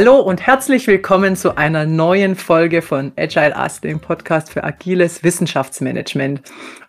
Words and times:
Hallo 0.00 0.20
und 0.20 0.46
herzlich 0.46 0.86
willkommen 0.86 1.34
zu 1.34 1.56
einer 1.56 1.84
neuen 1.84 2.36
Folge 2.36 2.82
von 2.82 3.10
Agile 3.16 3.56
Us, 3.60 3.80
dem 3.80 3.98
Podcast 3.98 4.48
für 4.52 4.62
agiles 4.62 5.24
Wissenschaftsmanagement. 5.24 6.40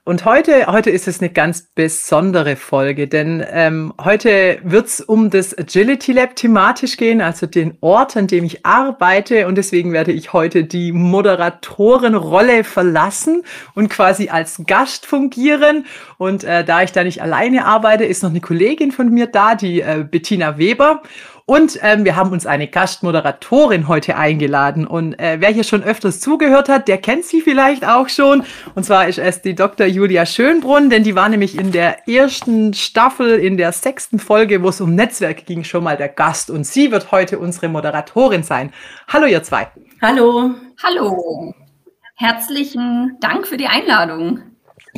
Und 0.04 0.26
heute, 0.26 0.68
heute 0.68 0.92
ist 0.92 1.08
es 1.08 1.20
eine 1.20 1.32
ganz 1.32 1.70
besondere 1.74 2.56
Folge, 2.56 3.08
denn 3.08 3.44
ähm, 3.52 3.94
heute 4.04 4.60
wird 4.64 4.86
es 4.86 5.02
um 5.02 5.32
das 5.32 5.58
Agility 5.58 6.12
Lab 6.12 6.36
thematisch 6.36 6.98
gehen, 6.98 7.20
also 7.20 7.48
den 7.48 7.78
Ort, 7.82 8.16
an 8.16 8.28
dem 8.28 8.44
ich 8.44 8.64
arbeite. 8.64 9.48
Und 9.48 9.56
deswegen 9.56 9.92
werde 9.92 10.12
ich 10.12 10.32
heute 10.32 10.64
die 10.64 10.92
Moderatorenrolle 10.92 12.64
verlassen 12.64 13.42
und 13.74 13.90
quasi 13.90 14.30
als 14.30 14.62
Gast 14.68 15.08
fungieren. 15.08 15.88
Und 16.20 16.44
äh, 16.44 16.64
da 16.64 16.84
ich 16.84 16.92
da 16.92 17.04
nicht 17.04 17.24
alleine 17.24 17.66
arbeite, 17.66 18.06
ist 18.06 18.22
noch 18.22 18.30
eine 18.30 18.42
Kollegin 18.42 18.92
von 18.92 19.10
mir 19.10 19.26
da, 19.26 19.56
die 19.56 19.82
äh, 19.82 20.06
Bettina 20.10 20.60
Weber. 20.60 21.02
Und 21.50 21.80
ähm, 21.82 22.06
wir 22.06 22.16
haben 22.16 22.32
uns 22.32 22.46
eine 22.46 22.68
Gastmoderatorin 22.68 23.88
heute 23.88 24.16
eingeladen. 24.16 24.86
Und 24.86 25.20
äh, 25.20 25.38
wer 25.40 25.50
hier 25.50 25.64
schon 25.64 25.82
öfters 25.82 26.20
zugehört 26.20 26.70
hat, 26.70 26.88
der 26.88 27.00
kennt 27.00 27.26
sie 27.26 27.42
vielleicht 27.42 27.88
auch 27.88 28.08
schon. 28.08 28.44
Und 28.76 28.84
zwar 28.84 29.08
ist 29.08 29.18
es 29.18 29.42
die 29.42 29.56
Dr. 29.56 29.88
Julia 29.88 30.28
Schönbrunn, 30.28 30.92
denn 30.92 31.04
die 31.04 31.16
war 31.16 31.28
nämlich 31.28 31.58
in 31.58 31.72
der 31.72 32.08
ersten 32.08 32.76
Staffel, 32.76 33.40
in 33.40 33.58
der 33.58 33.72
sechsten 33.72 34.20
Folge, 34.20 34.62
wo 34.62 34.70
es 34.70 34.80
um 34.80 34.94
Netzwerke 34.94 35.44
ging, 35.44 35.64
schon 35.64 35.84
mal 35.84 35.98
der 35.98 36.10
Gast. 36.10 36.52
Und 36.52 36.68
sie 36.68 36.92
wird 36.92 37.12
heute 37.12 37.40
unsere 37.40 37.68
Moderatorin 37.68 38.44
sein. 38.44 38.72
Hallo, 39.08 39.26
ihr 39.26 39.42
zwei. 39.42 39.70
Hallo. 40.04 40.52
Hallo. 40.84 41.56
Herzlichen 42.14 43.18
Dank 43.22 43.48
für 43.48 43.58
die 43.58 43.66
Einladung. 43.66 44.49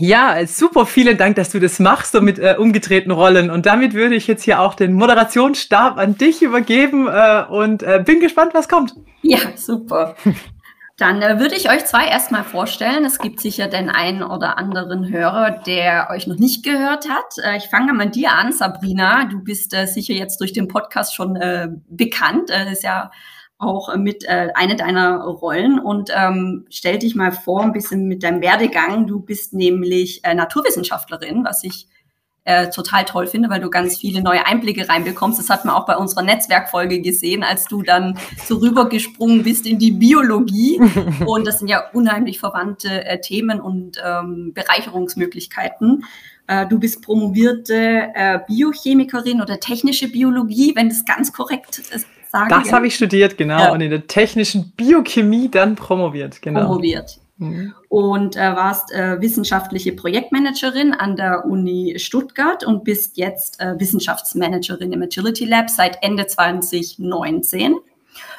Ja, 0.02 0.48
super, 0.48 0.88
vielen 0.88 1.16
Dank, 1.16 1.36
dass 1.36 1.52
du 1.52 1.60
das 1.60 1.78
machst, 1.78 2.14
so 2.14 2.22
mit 2.22 2.40
äh, 2.40 2.56
umgedrehten 2.58 3.12
Rollen. 3.12 3.52
Und 3.52 3.68
damit 3.68 3.94
würde 3.94 4.16
ich 4.16 4.26
jetzt 4.26 4.42
hier 4.42 4.60
auch 4.60 4.74
den 4.74 4.94
Moderationsstab 4.94 6.00
an 6.00 6.18
dich 6.18 6.42
übergeben 6.42 7.08
äh, 7.08 7.44
und 7.48 7.84
äh, 7.84 8.02
bin 8.04 8.20
gespannt, 8.20 8.56
was 8.56 8.68
kommt. 8.68 8.96
Ja, 9.22 9.38
super. 9.56 10.16
Dann 10.98 11.22
äh, 11.22 11.40
würde 11.40 11.54
ich 11.54 11.70
euch 11.70 11.86
zwei 11.86 12.08
erstmal 12.08 12.44
vorstellen. 12.44 13.06
Es 13.06 13.20
gibt 13.20 13.42
sicher 13.42 13.68
den 13.68 13.92
einen 13.92 14.24
oder 14.24 14.58
anderen 14.58 15.08
Hörer, 15.08 15.52
der 15.52 16.08
euch 16.10 16.26
noch 16.26 16.38
nicht 16.38 16.66
gehört 16.66 17.08
hat. 17.08 17.38
Äh, 17.44 17.58
ich 17.58 17.66
fange 17.66 17.94
mal 17.94 18.10
dir 18.10 18.32
an, 18.32 18.54
Sabrina. 18.54 19.26
Du 19.26 19.44
bist 19.44 19.72
äh, 19.76 19.86
sicher 19.86 20.16
jetzt 20.16 20.42
durch 20.42 20.52
den 20.52 20.68
Podcast 20.68 21.14
schon 21.14 21.38
bekannt. 21.90 22.50
Das 22.50 22.72
ist 22.72 22.84
ja 22.84 23.12
auch 23.62 23.96
mit 23.96 24.24
äh, 24.26 24.50
eine 24.56 24.76
deiner 24.76 25.20
Rollen 25.24 25.80
und 25.80 26.12
ähm, 26.16 26.66
stell 26.70 26.98
dich 26.98 27.16
mal 27.16 27.32
vor 27.32 27.62
ein 27.62 27.74
bisschen 27.74 28.08
mit 28.08 28.24
deinem 28.24 28.42
Werdegang. 28.42 29.08
Du 29.08 29.20
bist 29.20 29.54
nämlich 29.54 30.24
äh, 30.24 30.34
Naturwissenschaftlerin, 30.34 31.46
was 31.46 31.64
ich 31.64 31.88
äh, 32.44 32.70
total 32.72 33.06
toll 33.06 33.28
finde, 33.28 33.52
weil 33.52 33.62
du 33.62 33.70
ganz 33.70 33.98
viele 33.98 34.24
neue 34.24 34.48
Einblicke 34.48 34.90
reinbekommst. 34.90 35.38
Das 35.38 35.50
hat 35.50 35.64
man 35.64 35.76
auch 35.76 35.86
bei 35.86 35.96
unserer 35.96 36.24
Netzwerkfolge 36.24 37.02
gesehen, 37.02 37.44
als 37.44 37.66
du 37.66 37.84
dann 37.84 38.18
so 38.44 38.58
rübergesprungen 38.58 39.44
bist 39.44 39.68
in 39.68 39.78
die 39.78 39.92
Biologie. 39.92 40.82
Und 41.28 41.46
das 41.46 41.60
sind 41.60 41.68
ja 41.68 41.84
unheimlich 41.94 42.40
verwandte 42.40 43.06
äh, 43.06 43.22
Themen 43.22 43.62
und 43.62 44.02
ähm, 44.04 44.54
Bereicherungsmöglichkeiten. 44.54 46.04
Äh, 46.48 46.66
du 46.68 46.80
bist 46.80 47.04
promovierte 47.04 48.10
äh, 48.16 48.40
Biochemikerin 48.48 49.42
oder 49.42 49.60
technische 49.60 50.08
Biologie, 50.12 50.74
wenn 50.76 50.90
das 50.90 51.06
ganz 51.06 51.32
korrekt 51.32 51.78
ist 51.78 52.08
sagen. 52.32 52.50
Das 52.50 52.72
habe 52.72 52.88
ich 52.88 52.96
studiert, 52.96 53.38
genau. 53.38 53.60
Ja. 53.60 53.72
Und 53.72 53.82
in 53.82 53.90
der 53.90 54.08
technischen 54.08 54.72
Biochemie 54.72 55.50
dann 55.50 55.76
promoviert, 55.76 56.42
genau. 56.42 56.66
Promoviert. 56.66 57.20
Mhm. 57.38 57.74
Und 57.90 58.36
äh, 58.36 58.56
warst 58.56 58.92
äh, 58.92 59.20
wissenschaftliche 59.20 59.94
Projektmanagerin 59.94 60.94
an 60.94 61.16
der 61.16 61.46
Uni 61.46 61.96
Stuttgart 61.98 62.64
und 62.64 62.84
bist 62.84 63.18
jetzt 63.18 63.60
äh, 63.60 63.80
Wissenschaftsmanagerin 63.80 64.92
im 64.94 65.02
Agility 65.02 65.46
Lab 65.46 65.70
seit 65.70 65.98
Ende 66.04 66.28
2019. 66.28 67.76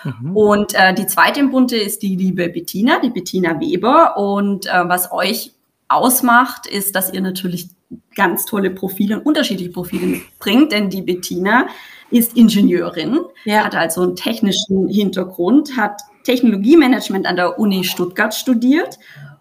Mhm. 0.04 0.36
Und 0.36 0.74
äh, 0.74 0.94
die 0.94 1.06
zweite 1.06 1.40
im 1.40 1.50
Bunte 1.50 1.76
ist 1.76 2.02
die 2.02 2.16
liebe 2.16 2.48
Bettina, 2.48 3.00
die 3.00 3.10
Bettina 3.10 3.58
Weber. 3.58 4.16
Und 4.16 4.66
äh, 4.66 4.88
was 4.88 5.10
euch 5.10 5.52
ausmacht, 5.88 6.66
ist, 6.66 6.94
dass 6.94 7.12
ihr 7.12 7.20
natürlich 7.20 7.68
ganz 8.14 8.44
tolle 8.44 8.70
Profile 8.70 9.18
und 9.18 9.26
unterschiedliche 9.26 9.70
Profile 9.70 10.06
mitbringt, 10.06 10.72
denn 10.72 10.90
die 10.90 11.02
Bettina 11.02 11.66
ist 12.12 12.36
Ingenieurin, 12.36 13.20
ja. 13.44 13.64
hat 13.64 13.74
also 13.74 14.02
einen 14.02 14.16
technischen 14.16 14.88
Hintergrund, 14.88 15.76
hat 15.76 16.00
Technologiemanagement 16.24 17.26
an 17.26 17.36
der 17.36 17.58
Uni 17.58 17.84
Stuttgart 17.84 18.34
studiert 18.34 18.98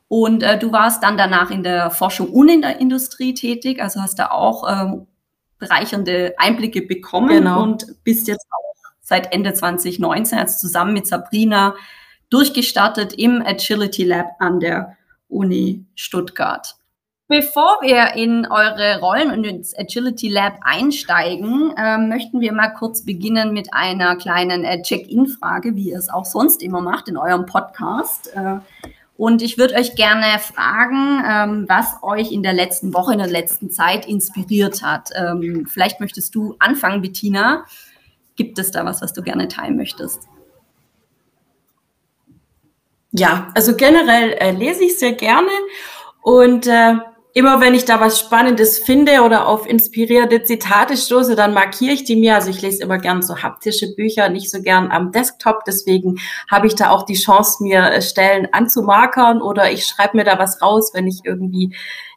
und 0.07 0.43
äh, 0.43 0.57
du 0.57 0.71
warst 0.71 1.03
dann 1.03 1.17
danach 1.17 1.51
in 1.51 1.63
der 1.63 1.91
Forschung 1.91 2.29
und 2.29 2.49
in 2.49 2.61
der 2.61 2.79
Industrie 2.79 3.33
tätig, 3.33 3.81
also 3.81 4.01
hast 4.01 4.19
da 4.19 4.31
auch 4.31 4.67
ähm, 4.69 5.07
bereichernde 5.59 6.33
Einblicke 6.37 6.81
bekommen 6.81 7.29
genau. 7.29 7.61
und 7.61 7.85
bist 8.03 8.27
jetzt 8.27 8.45
auch 8.51 8.89
seit 8.99 9.31
Ende 9.33 9.53
2019 9.53 10.39
also 10.39 10.57
zusammen 10.57 10.93
mit 10.93 11.07
Sabrina 11.07 11.75
durchgestartet 12.29 13.13
im 13.13 13.41
Agility 13.45 14.03
Lab 14.03 14.27
an 14.39 14.59
der 14.59 14.97
Uni 15.27 15.85
Stuttgart. 15.95 16.75
Bevor 17.31 17.77
wir 17.81 18.21
in 18.21 18.45
eure 18.45 18.99
Rollen 18.99 19.31
und 19.31 19.45
ins 19.45 19.73
Agility 19.73 20.27
Lab 20.27 20.59
einsteigen, 20.63 21.73
äh, 21.77 21.97
möchten 21.97 22.41
wir 22.41 22.51
mal 22.51 22.73
kurz 22.73 23.05
beginnen 23.05 23.53
mit 23.53 23.73
einer 23.73 24.17
kleinen 24.17 24.65
äh, 24.65 24.81
Check-in-Frage, 24.81 25.77
wie 25.77 25.91
ihr 25.91 25.97
es 25.97 26.09
auch 26.09 26.25
sonst 26.25 26.61
immer 26.61 26.81
macht 26.81 27.07
in 27.07 27.15
eurem 27.15 27.45
Podcast. 27.45 28.35
Äh, 28.35 28.57
und 29.15 29.41
ich 29.41 29.57
würde 29.57 29.75
euch 29.75 29.95
gerne 29.95 30.39
fragen, 30.39 31.23
ähm, 31.25 31.65
was 31.69 32.03
euch 32.03 32.33
in 32.33 32.43
der 32.43 32.51
letzten 32.51 32.93
Woche, 32.93 33.13
in 33.13 33.19
der 33.19 33.29
letzten 33.29 33.71
Zeit 33.71 34.05
inspiriert 34.05 34.83
hat. 34.83 35.11
Ähm, 35.15 35.65
vielleicht 35.69 36.01
möchtest 36.01 36.35
du 36.35 36.57
anfangen, 36.59 37.01
Bettina. 37.01 37.63
Gibt 38.35 38.59
es 38.59 38.71
da 38.71 38.83
was, 38.83 39.01
was 39.01 39.13
du 39.13 39.21
gerne 39.21 39.47
teilen 39.47 39.77
möchtest? 39.77 40.27
Ja, 43.13 43.53
also 43.55 43.77
generell 43.77 44.33
äh, 44.33 44.51
lese 44.51 44.83
ich 44.83 44.99
sehr 44.99 45.13
gerne 45.13 45.47
und 46.23 46.67
äh, 46.67 46.95
immer 47.33 47.61
wenn 47.61 47.73
ich 47.73 47.85
da 47.85 47.99
was 47.99 48.19
Spannendes 48.19 48.79
finde 48.79 49.21
oder 49.21 49.47
auf 49.47 49.67
inspirierte 49.67 50.43
Zitate 50.43 50.97
stoße, 50.97 51.35
dann 51.35 51.53
markiere 51.53 51.93
ich 51.93 52.03
die 52.03 52.15
mir. 52.15 52.35
Also 52.35 52.49
ich 52.49 52.61
lese 52.61 52.83
immer 52.83 52.97
gern 52.97 53.21
so 53.21 53.37
haptische 53.37 53.93
Bücher, 53.95 54.29
nicht 54.29 54.51
so 54.51 54.61
gern 54.61 54.91
am 54.91 55.11
Desktop. 55.11 55.63
Deswegen 55.65 56.19
habe 56.49 56.67
ich 56.67 56.75
da 56.75 56.89
auch 56.89 57.03
die 57.03 57.15
Chance, 57.15 57.63
mir 57.63 57.91
äh, 57.91 58.01
Stellen 58.01 58.47
anzumarkern 58.51 59.41
oder 59.41 59.71
ich 59.71 59.85
schreibe 59.85 60.17
mir 60.17 60.23
da 60.23 60.39
was 60.39 60.61
raus, 60.61 60.91
wenn 60.93 61.07
ich 61.07 61.21
irgendwie 61.23 61.73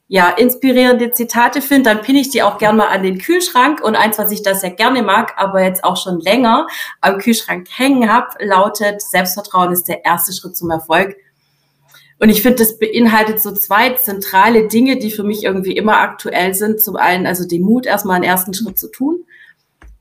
ja, 0.07 0.29
inspirierende 0.29 1.13
Zitate 1.13 1.63
finde, 1.63 1.91
dann 1.91 2.03
pinne 2.03 2.21
ich 2.21 2.29
die 2.29 2.43
auch 2.43 2.59
gern 2.59 2.77
mal 2.77 2.89
an 2.89 3.03
den 3.03 3.19
Kühlschrank. 3.19 3.83
Und 3.83 3.97
eins, 3.97 4.19
was 4.19 4.31
ich 4.33 4.43
da 4.43 4.55
sehr 4.55 4.71
gerne 4.71 5.03
mag, 5.03 5.33
aber 5.37 5.63
jetzt 5.63 5.83
auch 5.83 5.97
schon 5.97 6.21
länger 6.21 6.67
am 7.01 7.19
Kühlschrank 7.19 7.67
hängen 7.71 8.13
habe, 8.13 8.29
lautet, 8.45 9.01
Selbstvertrauen 9.01 9.73
ist 9.73 9.89
der 9.89 10.05
erste 10.05 10.33
Schritt 10.33 10.57
zum 10.57 10.71
Erfolg. 10.71 11.17
Und 12.25 12.31
ich 12.31 12.41
finde, 12.41 12.61
das 12.61 12.79
beinhaltet 12.79 13.43
so 13.43 13.53
zwei 13.53 13.91
zentrale 13.91 14.67
Dinge, 14.67 14.97
die 14.97 15.11
für 15.11 15.25
mich 15.25 15.45
irgendwie 15.45 15.77
immer 15.77 15.99
aktuell 15.99 16.55
sind. 16.55 16.81
Zum 16.81 16.97
einen 16.97 17.27
also 17.27 17.47
den 17.47 17.61
Mut, 17.61 17.85
erstmal 17.85 18.17
einen 18.17 18.25
ersten 18.25 18.55
Schritt 18.55 18.79
zu 18.79 18.91
tun. 18.91 19.27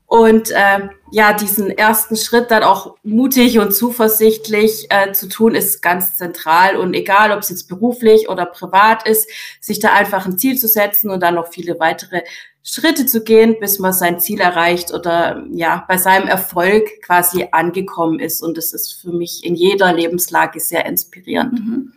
Und 0.06 0.50
äh, 0.50 0.88
ja, 1.10 1.34
diesen 1.34 1.68
ersten 1.68 2.16
Schritt 2.16 2.50
dann 2.50 2.62
auch 2.62 2.96
mutig 3.02 3.58
und 3.58 3.74
zuversichtlich 3.74 4.86
äh, 4.88 5.12
zu 5.12 5.28
tun, 5.28 5.54
ist 5.54 5.82
ganz 5.82 6.16
zentral. 6.16 6.76
Und 6.78 6.94
egal, 6.94 7.30
ob 7.30 7.40
es 7.40 7.50
jetzt 7.50 7.68
beruflich 7.68 8.30
oder 8.30 8.46
privat 8.46 9.06
ist, 9.06 9.28
sich 9.60 9.78
da 9.78 9.92
einfach 9.92 10.24
ein 10.24 10.38
Ziel 10.38 10.56
zu 10.56 10.66
setzen 10.66 11.10
und 11.10 11.22
dann 11.22 11.34
noch 11.34 11.48
viele 11.52 11.78
weitere 11.78 12.22
Schritte 12.62 13.04
zu 13.04 13.22
gehen, 13.22 13.56
bis 13.60 13.78
man 13.78 13.92
sein 13.92 14.18
Ziel 14.18 14.40
erreicht 14.40 14.94
oder 14.94 15.44
ja, 15.52 15.84
bei 15.88 15.98
seinem 15.98 16.26
Erfolg 16.26 17.02
quasi 17.02 17.48
angekommen 17.52 18.18
ist. 18.18 18.42
Und 18.42 18.56
das 18.56 18.72
ist 18.72 18.94
für 18.94 19.12
mich 19.12 19.44
in 19.44 19.54
jeder 19.54 19.92
Lebenslage 19.92 20.58
sehr 20.58 20.86
inspirierend. 20.86 21.52
Mhm. 21.52 21.92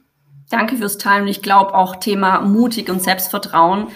Danke 0.50 0.78
fürs 0.78 0.98
Teilen. 0.98 1.28
Ich 1.28 1.42
glaube 1.42 1.76
auch 1.76 1.98
Thema 1.98 2.42
mutig 2.42 2.90
und 2.90 3.02
Selbstvertrauen 3.02 3.88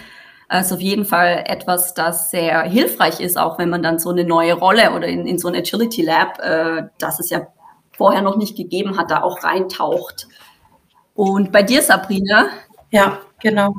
ist 0.60 0.74
auf 0.74 0.82
jeden 0.82 1.06
Fall 1.06 1.46
etwas, 1.48 1.94
das 1.94 2.30
sehr 2.30 2.64
hilfreich 2.64 3.22
ist, 3.22 3.38
auch 3.38 3.58
wenn 3.58 3.70
man 3.70 3.82
dann 3.82 4.00
so 4.00 4.10
eine 4.10 4.26
neue 4.26 4.54
Rolle 4.54 4.92
oder 4.92 5.08
in, 5.08 5.26
in 5.26 5.40
so 5.40 5.48
ein 5.48 5.56
Agility 5.56 6.02
Lab, 6.02 6.40
äh, 6.40 6.84
das 7.00 7.22
es 7.22 7.30
ja 7.30 7.48
vorher 7.92 8.22
noch 8.22 8.36
nicht 8.36 8.58
gegeben 8.58 8.98
hat, 8.98 9.12
da 9.12 9.22
auch 9.22 9.44
reintaucht. 9.44 10.28
Und 11.14 11.52
bei 11.52 11.64
dir, 11.64 11.82
Sabrina? 11.82 12.48
Ja, 12.90 13.20
genau. 13.40 13.76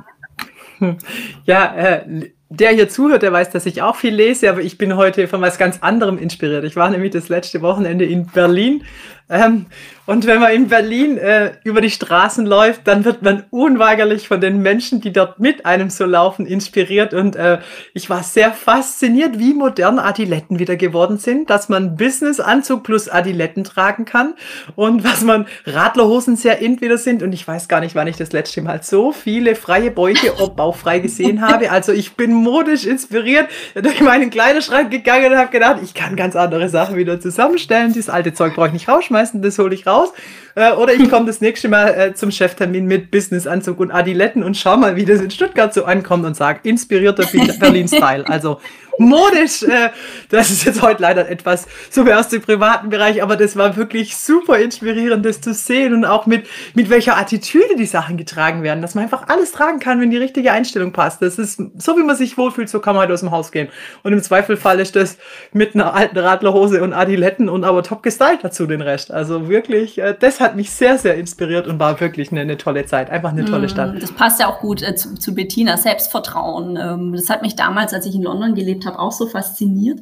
Ja, 1.45 1.75
äh, 1.77 2.33
der 2.49 2.71
hier 2.71 2.89
zuhört, 2.89 3.23
der 3.23 3.33
weiß, 3.33 3.51
dass 3.51 3.67
ich 3.67 3.83
auch 3.83 3.97
viel 3.97 4.15
lese, 4.15 4.51
aber 4.51 4.61
ich 4.61 4.79
bin 4.79 4.97
heute 4.97 5.29
von 5.29 5.41
was 5.41 5.59
ganz 5.59 5.79
anderem 5.81 6.19
inspiriert. 6.19 6.65
Ich 6.65 6.75
war 6.75 6.91
nämlich 6.91 7.13
das 7.13 7.29
letzte 7.29 7.63
Wochenende 7.63 8.05
in 8.05 8.27
Berlin 8.27 8.85
Ähm, 9.33 9.67
und 10.05 10.27
wenn 10.27 10.41
man 10.41 10.53
in 10.53 10.67
Berlin 10.67 11.17
äh, 11.17 11.53
über 11.63 11.81
die 11.81 11.91
Straßen 11.91 12.45
läuft, 12.45 12.89
dann 12.89 13.05
wird 13.05 13.23
man 13.23 13.45
unweigerlich 13.51 14.27
von 14.27 14.41
den 14.41 14.61
Menschen, 14.61 15.01
die 15.01 15.13
dort 15.13 15.39
mit 15.39 15.65
einem 15.65 15.91
so 15.91 16.05
laufen, 16.05 16.45
inspiriert. 16.45 17.15
Und 17.15 17.37
äh, 17.37 17.61
ich 17.95 18.11
war 18.11 18.25
sehr 18.25 18.51
fasziniert, 18.51 19.39
wie 19.39 19.55
modern 19.55 20.01
Adiletten 20.01 20.59
wieder 20.59 20.75
geworden 20.75 21.19
sind, 21.19 21.51
dass 21.51 21.69
man 21.69 21.97
Businessanzug 21.97 22.83
plus 22.83 23.09
Adiletten 23.09 23.63
tragen 23.63 24.05
kann 24.05 24.35
und 24.75 25.05
was 25.11 25.23
man 25.23 25.47
Radlerhosen 25.67 26.35
sehr 26.37 26.59
in 26.59 26.81
wieder 26.81 26.99
sind. 26.99 27.23
Und 27.23 27.33
ich 27.33 27.47
weiß 27.47 27.69
gar 27.69 27.79
nicht, 27.79 27.95
wann 27.95 28.09
ich 28.09 28.17
das 28.17 28.33
letzte 28.33 28.61
Mal 28.61 28.83
so 28.83 29.13
viele 29.13 29.55
freie 29.55 29.93
Bäuche 29.93 30.33
bauchfrei 30.57 30.99
gesehen 30.99 31.41
habe. 31.41 31.71
Also 31.71 31.93
ich 31.93 32.17
bin 32.17 32.33
modisch 32.35 32.87
inspiriert 32.87 33.49
durch 33.81 34.01
meinen 34.01 34.31
Kleiderschrank 34.31 34.91
gegangen 34.91 35.33
und 35.33 35.39
habe 35.39 35.51
gedacht, 35.51 35.77
ich 35.85 35.95
kann 35.95 36.17
ganz 36.17 36.35
andere 36.35 36.69
Sachen 36.69 36.97
wieder 36.97 37.21
zusammenstellen. 37.21 37.93
Dieses 37.93 38.11
alte 38.11 38.35
Zeug 38.35 38.57
brauche 38.57 38.67
ich 38.67 38.73
nicht 38.73 38.89
rausschmeißen, 38.89 39.22
das 39.33 39.59
hole 39.59 39.75
ich 39.75 39.87
raus. 39.87 40.13
Äh, 40.55 40.73
oder 40.73 40.93
ich 40.95 41.09
komme 41.11 41.27
das 41.27 41.41
nächste 41.41 41.69
Mal 41.69 41.89
äh, 41.89 42.15
zum 42.15 42.31
Cheftermin 42.31 42.87
mit 42.87 43.11
Businessanzug 43.11 43.81
und 43.81 43.91
Adiletten 43.91 44.43
und 44.43 44.57
schau 44.57 44.77
mal, 44.77 44.97
wie 44.97 45.05
das 45.05 45.21
in 45.21 45.31
Stuttgart 45.31 45.73
so 45.73 45.85
ankommt 45.85 46.25
und 46.25 46.37
sag, 46.37 46.65
inspirierter 46.65 47.25
Berlin-Style. 47.59 48.27
Also 48.29 48.61
modisch. 48.99 49.63
Äh, 49.63 49.91
das 50.29 50.51
ist 50.51 50.65
jetzt 50.65 50.83
heute 50.83 51.03
leider 51.03 51.29
etwas 51.29 51.67
so 51.91 52.05
mehr 52.05 52.19
aus 52.19 52.29
dem 52.29 52.43
privaten 52.43 52.91
Bereich, 52.91 53.23
aber 53.23 53.37
das 53.37 53.57
war 53.57 53.77
wirklich 53.77 54.17
super 54.17 54.59
inspirierend, 54.59 55.25
das 55.25 55.41
zu 55.41 55.55
sehen 55.55 55.95
und 55.95 56.05
auch 56.05 56.27
mit, 56.27 56.47
mit 56.75 56.91
welcher 56.91 57.17
Attitüde 57.17 57.77
die 57.77 57.87
Sachen 57.87 58.17
getragen 58.17 58.63
werden, 58.63 58.83
dass 58.83 58.95
man 58.95 59.05
einfach 59.05 59.29
alles 59.29 59.53
tragen 59.53 59.79
kann, 59.79 60.01
wenn 60.01 60.11
die 60.11 60.17
richtige 60.17 60.53
Einstellung 60.53 60.93
passt. 60.93 61.23
Das 61.23 61.39
ist 61.39 61.63
so, 61.79 61.97
wie 61.97 62.03
man 62.03 62.17
sich 62.17 62.39
wohlfühlt, 62.39 62.69
so 62.69 62.81
kann 62.81 62.95
man 62.95 63.03
halt 63.03 63.13
aus 63.13 63.21
dem 63.21 63.31
Haus 63.31 63.53
gehen. 63.53 63.69
Und 64.03 64.13
im 64.13 64.23
Zweifelfall 64.23 64.81
ist 64.81 64.97
das 64.97 65.19
mit 65.53 65.75
einer 65.75 65.95
alten 65.95 66.19
Radlerhose 66.19 66.83
und 66.83 66.93
Adiletten 66.93 67.49
und 67.49 67.65
aber 67.65 67.83
top 67.83 68.03
gestylt 68.03 68.41
dazu 68.43 68.67
den 68.67 68.81
Rest. 68.81 69.11
Also 69.11 69.49
wirklich, 69.49 69.99
äh, 69.99 70.15
das 70.19 70.41
hat 70.41 70.57
mich 70.57 70.71
sehr, 70.71 70.99
sehr 70.99 71.15
inspiriert 71.15 71.67
und 71.67 71.79
war 71.79 72.01
wirklich 72.01 72.31
eine, 72.33 72.41
eine 72.41 72.57
tolle 72.57 72.87
Zeit. 72.87 73.11
Einfach 73.11 73.31
eine 73.31 73.45
tolle 73.45 73.69
Stadt. 73.69 73.95
Mm, 73.95 74.01
das 74.01 74.13
passt 74.13 74.41
ja 74.41 74.49
auch 74.49 74.61
gut 74.61 74.83
äh, 74.83 74.95
zu, 74.95 75.15
zu 75.15 75.35
Bettina, 75.35 75.77
Selbstvertrauen. 75.77 76.77
Ähm, 76.77 77.13
das 77.15 77.29
hat 77.31 77.43
mich 77.43 77.57
damals, 77.57 77.93
als 77.95 78.07
ich 78.07 78.15
in 78.15 78.23
London 78.23 78.55
gelebt 78.55 78.82
erlebt 78.83 78.87
habe, 78.87 78.99
auch 78.99 79.13
so 79.13 79.27
fasziniert. 79.27 80.01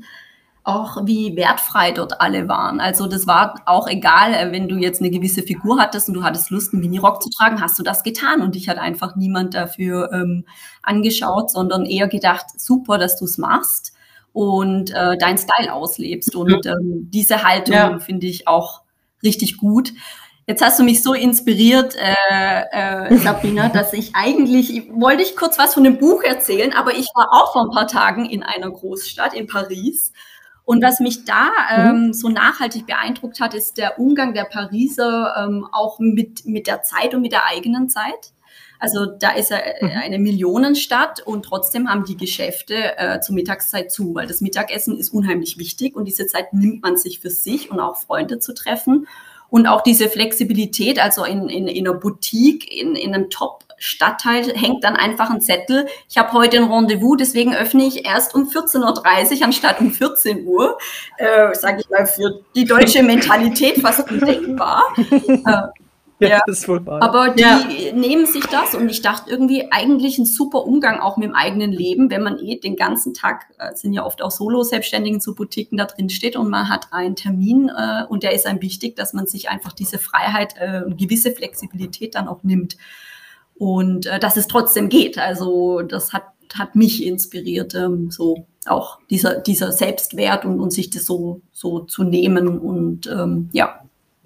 Auch 0.62 1.06
wie 1.06 1.36
wertfrei 1.36 1.90
dort 1.90 2.20
alle 2.20 2.46
waren. 2.46 2.80
Also 2.80 3.06
das 3.06 3.26
war 3.26 3.62
auch 3.64 3.88
egal, 3.88 4.34
äh, 4.34 4.52
wenn 4.52 4.68
du 4.68 4.76
jetzt 4.76 5.00
eine 5.00 5.10
gewisse 5.10 5.42
Figur 5.42 5.80
hattest 5.80 6.08
und 6.08 6.14
du 6.14 6.22
hattest 6.22 6.50
Lust, 6.50 6.74
einen 6.74 6.82
Minirock 6.82 7.22
zu 7.22 7.30
tragen, 7.30 7.62
hast 7.62 7.78
du 7.78 7.82
das 7.82 8.02
getan 8.02 8.42
und 8.42 8.54
dich 8.54 8.68
hat 8.68 8.76
einfach 8.76 9.16
niemand 9.16 9.54
dafür 9.54 10.12
ähm, 10.12 10.44
angeschaut, 10.82 11.50
sondern 11.50 11.86
eher 11.86 12.08
gedacht, 12.08 12.44
super, 12.60 12.98
dass 12.98 13.18
du 13.18 13.24
es 13.24 13.38
machst 13.38 13.94
und 14.34 14.90
äh, 14.90 15.16
dein 15.16 15.38
Style 15.38 15.72
auslebst. 15.72 16.36
Und 16.36 16.66
ähm, 16.66 17.08
diese 17.10 17.42
Haltung 17.42 17.74
ja. 17.74 17.98
finde 17.98 18.26
ich 18.26 18.46
auch 18.46 18.82
richtig 19.22 19.56
gut. 19.56 19.94
Jetzt 20.50 20.62
hast 20.62 20.80
du 20.80 20.82
mich 20.82 21.00
so 21.04 21.14
inspiriert, 21.14 21.94
äh, 21.94 22.64
äh, 22.72 23.16
Sabrina, 23.18 23.68
dass 23.72 23.92
ich 23.92 24.16
eigentlich, 24.16 24.74
ich, 24.76 24.90
wollte 24.92 25.22
ich 25.22 25.36
kurz 25.36 25.60
was 25.60 25.74
von 25.74 25.84
dem 25.84 25.98
Buch 25.98 26.24
erzählen, 26.24 26.72
aber 26.72 26.90
ich 26.90 27.06
war 27.14 27.28
auch 27.30 27.52
vor 27.52 27.62
ein 27.62 27.70
paar 27.70 27.86
Tagen 27.86 28.28
in 28.28 28.42
einer 28.42 28.68
Großstadt, 28.68 29.32
in 29.32 29.46
Paris. 29.46 30.12
Und 30.64 30.82
was 30.82 30.98
mich 30.98 31.24
da 31.24 31.50
ähm, 31.72 32.06
mhm. 32.06 32.12
so 32.14 32.28
nachhaltig 32.28 32.84
beeindruckt 32.84 33.38
hat, 33.38 33.54
ist 33.54 33.78
der 33.78 34.00
Umgang 34.00 34.34
der 34.34 34.42
Pariser 34.42 35.36
ähm, 35.38 35.68
auch 35.70 36.00
mit, 36.00 36.44
mit 36.46 36.66
der 36.66 36.82
Zeit 36.82 37.14
und 37.14 37.22
mit 37.22 37.30
der 37.30 37.46
eigenen 37.46 37.88
Zeit. 37.88 38.32
Also 38.80 39.06
da 39.06 39.30
ist 39.30 39.52
mhm. 39.52 39.90
eine 40.02 40.18
Millionenstadt 40.18 41.20
und 41.20 41.44
trotzdem 41.44 41.88
haben 41.88 42.04
die 42.04 42.16
Geschäfte 42.16 42.98
äh, 42.98 43.20
zur 43.20 43.36
Mittagszeit 43.36 43.92
zu, 43.92 44.16
weil 44.16 44.26
das 44.26 44.40
Mittagessen 44.40 44.98
ist 44.98 45.10
unheimlich 45.10 45.58
wichtig 45.58 45.94
und 45.94 46.06
diese 46.06 46.26
Zeit 46.26 46.52
nimmt 46.52 46.82
man 46.82 46.96
sich 46.96 47.20
für 47.20 47.30
sich 47.30 47.70
und 47.70 47.78
auch 47.78 47.98
Freunde 47.98 48.40
zu 48.40 48.52
treffen. 48.52 49.06
Und 49.50 49.66
auch 49.66 49.82
diese 49.82 50.08
Flexibilität, 50.08 51.02
also 51.02 51.24
in, 51.24 51.48
in, 51.48 51.66
in 51.66 51.86
einer 51.86 51.96
Boutique, 51.96 52.70
in, 52.70 52.94
in 52.94 53.14
einem 53.14 53.30
Top-Stadtteil 53.30 54.54
hängt 54.54 54.84
dann 54.84 54.96
einfach 54.96 55.30
ein 55.30 55.40
Zettel. 55.40 55.86
Ich 56.08 56.18
habe 56.18 56.32
heute 56.32 56.58
ein 56.58 56.70
Rendezvous, 56.70 57.16
deswegen 57.18 57.54
öffne 57.54 57.84
ich 57.84 58.06
erst 58.06 58.34
um 58.34 58.48
14.30 58.48 59.38
Uhr 59.38 59.44
anstatt 59.44 59.80
um 59.80 59.90
14 59.90 60.46
Uhr. 60.46 60.78
Äh, 61.18 61.54
Sage 61.54 61.80
ich 61.80 61.90
mal, 61.90 62.06
für 62.06 62.40
die 62.54 62.64
deutsche 62.64 63.02
Mentalität 63.02 63.80
fast 63.80 64.10
undenkbar. 64.10 64.84
Äh, 65.00 65.79
ja, 66.20 66.28
ja, 66.28 66.42
das 66.46 66.60
ist 66.60 66.68
wohl 66.68 66.84
wahr. 66.86 67.02
Aber 67.02 67.30
die 67.30 67.42
ja. 67.42 67.60
nehmen 67.94 68.26
sich 68.26 68.44
das 68.46 68.74
und 68.74 68.88
ich 68.88 69.02
dachte 69.02 69.30
irgendwie 69.30 69.70
eigentlich 69.70 70.18
ein 70.18 70.26
super 70.26 70.64
Umgang 70.64 71.00
auch 71.00 71.16
mit 71.16 71.28
dem 71.28 71.34
eigenen 71.34 71.72
Leben, 71.72 72.10
wenn 72.10 72.22
man 72.22 72.38
eh 72.38 72.58
den 72.58 72.76
ganzen 72.76 73.14
Tag, 73.14 73.46
äh, 73.58 73.74
sind 73.74 73.92
ja 73.92 74.04
oft 74.04 74.22
auch 74.22 74.30
Solo-Selbstständigen 74.30 75.20
zu 75.20 75.34
Boutiquen 75.34 75.78
da 75.78 75.86
drin 75.86 76.10
steht 76.10 76.36
und 76.36 76.50
man 76.50 76.68
hat 76.68 76.88
einen 76.92 77.16
Termin 77.16 77.68
äh, 77.68 78.04
und 78.08 78.22
der 78.22 78.32
ist 78.32 78.46
einem 78.46 78.62
wichtig, 78.62 78.96
dass 78.96 79.12
man 79.12 79.26
sich 79.26 79.48
einfach 79.48 79.72
diese 79.72 79.98
Freiheit 79.98 80.54
äh, 80.58 80.82
und 80.84 80.98
gewisse 80.98 81.32
Flexibilität 81.32 82.14
dann 82.14 82.28
auch 82.28 82.42
nimmt 82.42 82.76
und 83.56 84.06
äh, 84.06 84.18
dass 84.18 84.36
es 84.36 84.46
trotzdem 84.46 84.88
geht. 84.88 85.18
Also 85.18 85.82
das 85.82 86.12
hat, 86.12 86.24
hat 86.54 86.76
mich 86.76 87.04
inspiriert, 87.04 87.74
ähm, 87.74 88.10
so 88.10 88.46
auch 88.66 88.98
dieser, 89.10 89.40
dieser 89.40 89.72
Selbstwert 89.72 90.44
und, 90.44 90.60
und 90.60 90.72
sich 90.72 90.90
das 90.90 91.04
so, 91.04 91.40
so 91.52 91.80
zu 91.80 92.04
nehmen 92.04 92.58
und 92.58 93.06
ähm, 93.06 93.48
ja, 93.52 93.79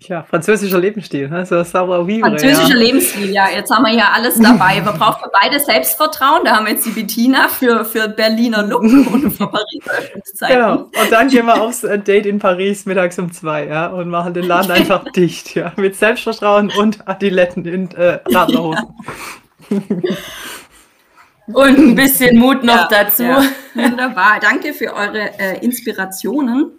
ja, 0.08 0.22
französischer 0.22 0.78
Lebensstil, 0.78 1.28
ne? 1.28 1.44
so 1.46 1.62
savoir 1.62 2.06
vivre. 2.06 2.28
Französischer 2.28 2.76
ja. 2.76 2.76
Lebensstil, 2.76 3.30
ja. 3.30 3.48
Jetzt 3.48 3.70
haben 3.70 3.84
wir 3.84 3.92
ja 3.92 4.10
alles 4.14 4.38
dabei. 4.38 4.84
Wir 4.84 4.92
brauchen 4.92 5.22
für 5.22 5.30
beide 5.32 5.58
Selbstvertrauen. 5.60 6.44
Da 6.44 6.56
haben 6.56 6.66
wir 6.66 6.72
jetzt 6.72 6.86
die 6.86 6.90
Bettina 6.90 7.48
für, 7.48 7.84
für 7.84 8.08
Berliner 8.08 8.62
Look 8.62 8.82
und 8.82 9.30
für 9.30 9.46
Pariser 9.46 9.92
Öffnungszeiten. 9.98 10.56
Genau. 10.56 10.76
Und 10.76 11.10
dann 11.10 11.28
gehen 11.28 11.46
wir 11.46 11.60
aufs 11.60 11.84
äh, 11.84 11.98
Date 11.98 12.26
in 12.26 12.38
Paris 12.38 12.86
mittags 12.86 13.18
um 13.18 13.32
zwei, 13.32 13.66
ja, 13.66 13.86
und 13.86 14.08
machen 14.08 14.34
den 14.34 14.44
Laden 14.44 14.70
einfach 14.70 15.04
dicht, 15.12 15.54
ja, 15.54 15.72
mit 15.76 15.96
Selbstvertrauen 15.96 16.70
und 16.78 17.06
Adiletten 17.08 17.64
in 17.66 17.90
äh, 17.92 18.20
Radlerhosen. 18.26 18.88
Ja. 19.70 19.78
Und 21.46 21.78
ein 21.78 21.94
bisschen 21.94 22.38
Mut 22.38 22.64
noch 22.64 22.74
ja, 22.74 22.88
dazu. 22.90 23.22
Ja. 23.24 23.44
Wunderbar. 23.74 24.38
Danke 24.40 24.72
für 24.72 24.94
eure 24.94 25.38
äh, 25.38 25.62
Inspirationen. 25.62 26.72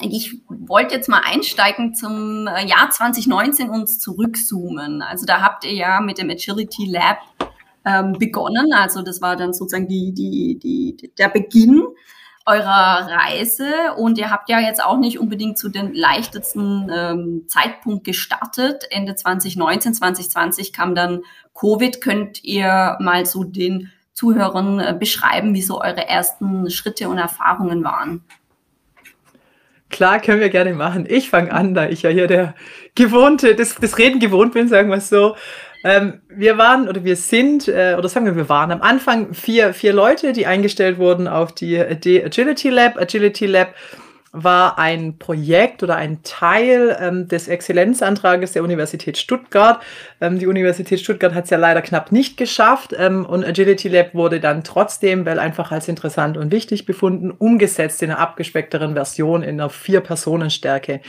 Ich 0.00 0.42
wollte 0.48 0.94
jetzt 0.94 1.08
mal 1.08 1.22
einsteigen 1.24 1.94
zum 1.94 2.46
äh, 2.46 2.66
Jahr 2.66 2.90
2019 2.90 3.70
und 3.70 3.88
zurückzoomen. 3.88 5.00
Also 5.02 5.24
da 5.24 5.40
habt 5.40 5.64
ihr 5.64 5.72
ja 5.72 6.00
mit 6.00 6.18
dem 6.18 6.28
Agility 6.28 6.86
Lab 6.86 7.18
ähm, 7.84 8.12
begonnen. 8.12 8.72
Also 8.74 9.02
das 9.02 9.22
war 9.22 9.36
dann 9.36 9.54
sozusagen 9.54 9.88
die, 9.88 10.12
die, 10.12 10.58
die, 10.58 11.10
der 11.16 11.28
Beginn 11.28 11.86
eurer 12.44 13.08
Reise 13.08 13.94
und 13.96 14.18
ihr 14.18 14.30
habt 14.30 14.48
ja 14.48 14.60
jetzt 14.60 14.82
auch 14.82 14.98
nicht 14.98 15.18
unbedingt 15.18 15.58
zu 15.58 15.68
den 15.68 15.94
leichtesten 15.94 16.90
ähm, 16.94 17.44
Zeitpunkt 17.48 18.04
gestartet. 18.04 18.86
Ende 18.90 19.16
2019, 19.16 19.94
2020 19.94 20.72
kam 20.72 20.94
dann 20.94 21.22
Covid. 21.54 22.00
Könnt 22.00 22.44
ihr 22.44 22.96
mal 23.00 23.26
so 23.26 23.42
den 23.42 23.90
Zuhörern 24.12 24.78
äh, 24.78 24.96
beschreiben, 24.98 25.54
wie 25.54 25.62
so 25.62 25.80
eure 25.80 26.06
ersten 26.06 26.70
Schritte 26.70 27.08
und 27.08 27.18
Erfahrungen 27.18 27.82
waren? 27.82 28.22
Klar, 29.96 30.20
können 30.20 30.40
wir 30.40 30.50
gerne 30.50 30.74
machen. 30.74 31.06
Ich 31.08 31.30
fange 31.30 31.50
an, 31.50 31.72
da 31.72 31.88
ich 31.88 32.02
ja 32.02 32.10
hier 32.10 32.26
der 32.26 32.54
gewohnte, 32.94 33.54
das, 33.54 33.76
das 33.76 33.96
Reden 33.96 34.20
gewohnt 34.20 34.52
bin, 34.52 34.68
sagen 34.68 34.90
wir 34.90 34.98
es 34.98 35.08
so. 35.08 35.36
Ähm, 35.84 36.20
wir 36.28 36.58
waren 36.58 36.86
oder 36.86 37.02
wir 37.02 37.16
sind, 37.16 37.66
äh, 37.66 37.94
oder 37.96 38.06
sagen 38.10 38.26
wir, 38.26 38.36
wir 38.36 38.50
waren 38.50 38.72
am 38.72 38.82
Anfang 38.82 39.32
vier, 39.32 39.72
vier 39.72 39.94
Leute, 39.94 40.34
die 40.34 40.44
eingestellt 40.44 40.98
wurden 40.98 41.26
auf 41.26 41.52
die, 41.52 41.82
die 41.98 42.22
Agility 42.22 42.68
Lab. 42.68 42.98
Agility 42.98 43.46
Lab 43.46 43.74
war 44.36 44.78
ein 44.78 45.18
Projekt 45.18 45.82
oder 45.82 45.96
ein 45.96 46.22
Teil 46.22 46.96
ähm, 47.00 47.26
des 47.26 47.48
Exzellenzantrages 47.48 48.52
der 48.52 48.62
Universität 48.62 49.16
Stuttgart. 49.16 49.80
Ähm, 50.20 50.38
die 50.38 50.46
Universität 50.46 51.00
Stuttgart 51.00 51.34
hat 51.34 51.44
es 51.44 51.50
ja 51.50 51.58
leider 51.58 51.80
knapp 51.82 52.12
nicht 52.12 52.36
geschafft 52.36 52.94
ähm, 52.98 53.24
und 53.24 53.44
Agility 53.44 53.88
Lab 53.88 54.14
wurde 54.14 54.38
dann 54.38 54.62
trotzdem, 54.62 55.24
weil 55.24 55.38
einfach 55.38 55.72
als 55.72 55.88
interessant 55.88 56.36
und 56.36 56.52
wichtig 56.52 56.84
befunden, 56.84 57.30
umgesetzt 57.30 58.02
in 58.02 58.10
einer 58.10 58.20
abgespeckteren 58.20 58.94
Version 58.94 59.42
in 59.42 59.60
einer 59.60 59.70
Vier-Personen-Stärke. 59.70 61.00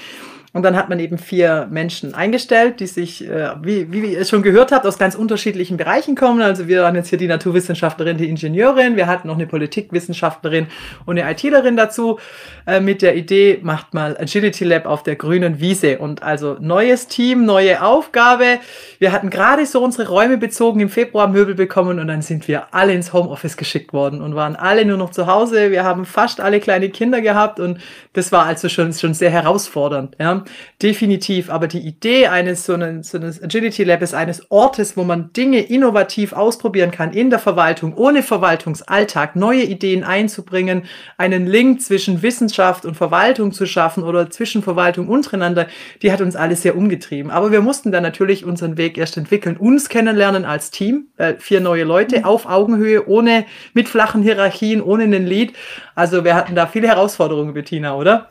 Und 0.58 0.64
dann 0.64 0.76
hat 0.76 0.90
man 0.90 1.00
eben 1.00 1.20
vier 1.20 1.68
Menschen 1.70 2.16
eingestellt, 2.16 2.80
die 2.80 2.88
sich, 2.88 3.30
äh, 3.30 3.52
wie, 3.62 3.92
wie 3.92 4.14
ihr 4.14 4.26
schon 4.26 4.42
gehört 4.42 4.72
habt, 4.72 4.88
aus 4.88 4.98
ganz 4.98 5.14
unterschiedlichen 5.14 5.78
Bereichen 5.78 6.16
kommen. 6.16 6.42
Also 6.42 6.68
wir 6.68 6.82
waren 6.82 6.96
jetzt 6.96 7.10
hier 7.10 7.20
die 7.20 7.28
Naturwissenschaftlerin, 7.28 8.18
die 8.18 8.28
Ingenieurin, 8.28 8.96
wir 8.96 9.06
hatten 9.06 9.28
noch 9.28 9.36
eine 9.36 9.46
Politikwissenschaftlerin 9.46 10.66
und 11.06 11.20
eine 11.20 11.30
ITlerin 11.30 11.78
dazu 11.78 12.18
äh, 12.66 12.80
mit 12.80 13.04
der 13.04 13.16
Idee, 13.16 13.60
macht 13.62 13.94
mal 13.94 14.18
Agility 14.18 14.64
Lab 14.64 14.88
auf 14.88 15.04
der 15.04 15.16
grünen 15.16 15.60
Wiese. 15.60 16.00
Und 16.00 16.24
also 16.24 16.58
neues 16.60 17.08
Team, 17.08 17.46
neue 17.46 17.84
Aufgabe. 17.84 18.58
Wir 18.98 19.12
hatten 19.12 19.30
gerade 19.30 19.64
so 19.68 19.84
unsere 19.84 20.10
Räume 20.10 20.40
bezogen, 20.40 20.80
im 20.80 20.90
Februar 20.90 21.28
Möbel 21.28 21.54
bekommen 21.54 22.00
und 22.00 22.08
dann 22.08 22.24
sind 22.24 22.48
wir 22.48 22.74
alle 22.74 22.94
ins 22.94 23.14
Homeoffice 23.14 23.58
geschickt 23.58 23.94
worden 23.94 24.24
und 24.24 24.34
waren 24.34 24.56
alle 24.56 24.86
nur 24.86 24.98
noch 24.98 25.12
zu 25.12 25.28
Hause. 25.28 25.70
Wir 25.70 25.84
haben 25.84 26.04
fast 26.04 26.42
alle 26.42 26.60
kleine 26.60 26.90
Kinder 26.90 27.22
gehabt 27.22 27.60
und 27.60 27.78
das 28.14 28.32
war 28.32 28.48
also 28.48 28.70
schon, 28.70 28.92
schon 28.94 29.14
sehr 29.14 29.30
herausfordernd. 29.30 30.16
Ja. 30.20 30.44
Definitiv. 30.82 31.50
Aber 31.50 31.68
die 31.68 31.80
Idee 31.80 32.27
eines 32.27 32.66
so 32.66 32.74
eines, 32.74 33.10
so 33.10 33.18
eines 33.18 33.42
Agility 33.42 33.84
Labs, 33.84 34.13
eines 34.13 34.51
Ortes, 34.51 34.98
wo 34.98 35.04
man 35.04 35.34
Dinge 35.34 35.60
innovativ 35.60 36.34
ausprobieren 36.34 36.92
kann 36.92 37.13
in 37.13 37.30
der 37.30 37.39
Verwaltung, 37.39 37.94
ohne 37.96 38.24
Verwaltungsalltag, 38.24 39.36
neue 39.36 39.63
Ideen 39.63 40.04
einzubringen, 40.04 40.84
einen 41.18 41.48
Link 41.48 41.82
zwischen 41.82 42.22
Wissenschaft 42.22 42.86
und 42.86 42.96
Verwaltung 42.96 43.51
zu 43.51 43.66
schaffen 43.66 44.04
oder 44.04 44.30
zwischen 44.30 44.63
Verwaltung 44.63 45.08
untereinander, 45.08 45.68
die 46.01 46.12
hat 46.12 46.22
uns 46.22 46.36
alles 46.36 46.62
sehr 46.62 46.77
umgetrieben. 46.77 47.32
Aber 47.32 47.51
wir 47.51 47.62
mussten 47.62 47.92
dann 47.92 48.04
natürlich 48.04 48.46
unseren 48.46 48.77
Weg 48.77 48.98
erst 48.98 49.18
entwickeln, 49.18 49.58
uns 49.58 49.89
kennenlernen 49.89 50.46
als 50.46 50.72
Team, 50.72 51.08
äh, 51.18 51.36
vier 51.39 51.62
neue 51.62 51.84
Leute 51.84 52.20
mhm. 52.20 52.25
auf 52.25 52.46
Augenhöhe, 52.46 53.08
ohne 53.08 53.46
mit 53.74 53.89
flachen 53.89 54.22
Hierarchien, 54.22 54.82
ohne 54.82 55.04
einen 55.04 55.25
Lead. 55.25 55.54
Also 55.96 56.24
wir 56.24 56.36
hatten 56.36 56.56
da 56.56 56.68
viele 56.68 56.88
Herausforderungen, 56.88 57.54
Bettina, 57.54 57.96
oder? 57.96 58.30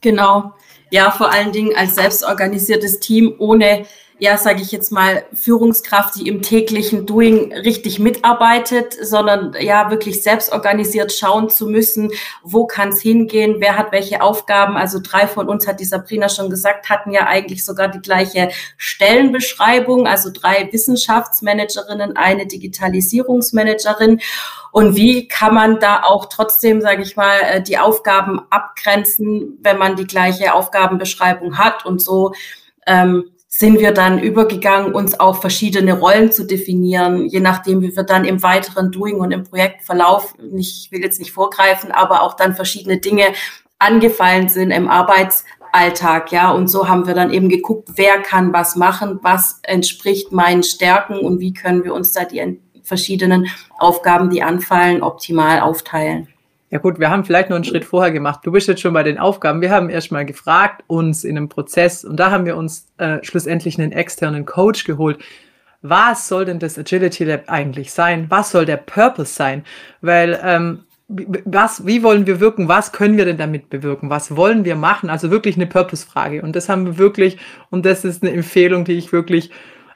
Genau. 0.00 0.54
Ja, 0.92 1.10
vor 1.10 1.32
allen 1.32 1.52
Dingen 1.52 1.74
als 1.74 1.94
selbstorganisiertes 1.94 3.00
Team 3.00 3.34
ohne 3.38 3.86
ja, 4.22 4.38
sage 4.38 4.62
ich 4.62 4.70
jetzt 4.70 4.92
mal, 4.92 5.24
Führungskraft, 5.34 6.14
die 6.14 6.28
im 6.28 6.42
täglichen 6.42 7.06
Doing 7.06 7.52
richtig 7.52 7.98
mitarbeitet, 7.98 8.94
sondern 9.02 9.56
ja, 9.58 9.90
wirklich 9.90 10.22
selbst 10.22 10.52
organisiert 10.52 11.12
schauen 11.12 11.50
zu 11.50 11.66
müssen, 11.66 12.12
wo 12.44 12.64
kann 12.64 12.90
es 12.90 13.00
hingehen, 13.00 13.56
wer 13.58 13.76
hat 13.76 13.90
welche 13.90 14.22
Aufgaben. 14.22 14.76
Also 14.76 15.00
drei 15.02 15.26
von 15.26 15.48
uns, 15.48 15.66
hat 15.66 15.80
die 15.80 15.84
Sabrina 15.84 16.28
schon 16.28 16.50
gesagt, 16.50 16.88
hatten 16.88 17.10
ja 17.10 17.26
eigentlich 17.26 17.64
sogar 17.64 17.88
die 17.88 17.98
gleiche 17.98 18.50
Stellenbeschreibung, 18.76 20.06
also 20.06 20.30
drei 20.32 20.68
Wissenschaftsmanagerinnen, 20.70 22.16
eine 22.16 22.46
Digitalisierungsmanagerin. 22.46 24.20
Und 24.70 24.94
wie 24.94 25.26
kann 25.26 25.52
man 25.52 25.80
da 25.80 26.04
auch 26.04 26.26
trotzdem, 26.26 26.80
sage 26.80 27.02
ich 27.02 27.16
mal, 27.16 27.40
äh, 27.40 27.60
die 27.60 27.78
Aufgaben 27.78 28.40
abgrenzen, 28.50 29.58
wenn 29.62 29.78
man 29.78 29.96
die 29.96 30.06
gleiche 30.06 30.54
Aufgabenbeschreibung 30.54 31.58
hat 31.58 31.84
und 31.84 32.00
so 32.00 32.32
ähm, 32.86 33.31
sind 33.54 33.80
wir 33.80 33.92
dann 33.92 34.18
übergegangen, 34.18 34.94
uns 34.94 35.20
auch 35.20 35.42
verschiedene 35.42 35.98
Rollen 35.98 36.32
zu 36.32 36.46
definieren, 36.46 37.26
je 37.26 37.40
nachdem, 37.40 37.82
wie 37.82 37.94
wir 37.94 38.02
dann 38.02 38.24
im 38.24 38.42
weiteren 38.42 38.90
Doing 38.90 39.20
und 39.20 39.30
im 39.30 39.44
Projektverlauf, 39.44 40.34
ich 40.56 40.88
will 40.90 41.02
jetzt 41.02 41.18
nicht 41.18 41.32
vorgreifen, 41.32 41.92
aber 41.92 42.22
auch 42.22 42.32
dann 42.34 42.56
verschiedene 42.56 42.96
Dinge 42.96 43.24
angefallen 43.78 44.48
sind 44.48 44.70
im 44.70 44.88
Arbeitsalltag, 44.88 46.32
ja. 46.32 46.50
Und 46.50 46.68
so 46.68 46.88
haben 46.88 47.06
wir 47.06 47.12
dann 47.12 47.30
eben 47.30 47.50
geguckt, 47.50 47.90
wer 47.96 48.22
kann 48.22 48.54
was 48.54 48.74
machen, 48.74 49.18
was 49.20 49.60
entspricht 49.64 50.32
meinen 50.32 50.62
Stärken 50.62 51.18
und 51.18 51.38
wie 51.40 51.52
können 51.52 51.84
wir 51.84 51.92
uns 51.92 52.12
da 52.12 52.24
die 52.24 52.58
verschiedenen 52.82 53.48
Aufgaben, 53.78 54.30
die 54.30 54.42
anfallen, 54.42 55.02
optimal 55.02 55.60
aufteilen. 55.60 56.26
Ja 56.72 56.78
gut, 56.78 56.98
wir 56.98 57.10
haben 57.10 57.22
vielleicht 57.22 57.50
noch 57.50 57.56
einen 57.56 57.64
Schritt 57.64 57.84
vorher 57.84 58.12
gemacht. 58.12 58.40
Du 58.44 58.50
bist 58.50 58.66
jetzt 58.66 58.80
schon 58.80 58.94
bei 58.94 59.02
den 59.02 59.18
Aufgaben. 59.18 59.60
Wir 59.60 59.70
haben 59.70 59.90
erstmal 59.90 60.24
gefragt 60.24 60.82
uns 60.86 61.22
in 61.22 61.36
einem 61.36 61.50
Prozess 61.50 62.02
und 62.02 62.16
da 62.16 62.30
haben 62.30 62.46
wir 62.46 62.56
uns 62.56 62.88
äh, 62.96 63.18
schlussendlich 63.20 63.78
einen 63.78 63.92
externen 63.92 64.46
Coach 64.46 64.84
geholt. 64.84 65.18
Was 65.82 66.28
soll 66.28 66.46
denn 66.46 66.58
das 66.58 66.78
Agility 66.78 67.24
Lab 67.24 67.42
eigentlich 67.48 67.92
sein? 67.92 68.24
Was 68.30 68.52
soll 68.52 68.64
der 68.64 68.78
Purpose 68.78 69.34
sein? 69.34 69.64
Weil 70.00 70.40
ähm, 70.42 70.84
was, 71.08 71.86
wie 71.86 72.02
wollen 72.02 72.26
wir 72.26 72.40
wirken? 72.40 72.68
Was 72.68 72.92
können 72.92 73.18
wir 73.18 73.26
denn 73.26 73.36
damit 73.36 73.68
bewirken? 73.68 74.08
Was 74.08 74.34
wollen 74.34 74.64
wir 74.64 74.74
machen? 74.74 75.10
Also 75.10 75.30
wirklich 75.30 75.56
eine 75.56 75.66
Purpose-Frage. 75.66 76.40
Und 76.40 76.56
das 76.56 76.70
haben 76.70 76.86
wir 76.86 76.96
wirklich, 76.96 77.36
und 77.68 77.84
das 77.84 78.02
ist 78.02 78.22
eine 78.22 78.32
Empfehlung, 78.32 78.86
die 78.86 78.96
ich 78.96 79.12
wirklich 79.12 79.50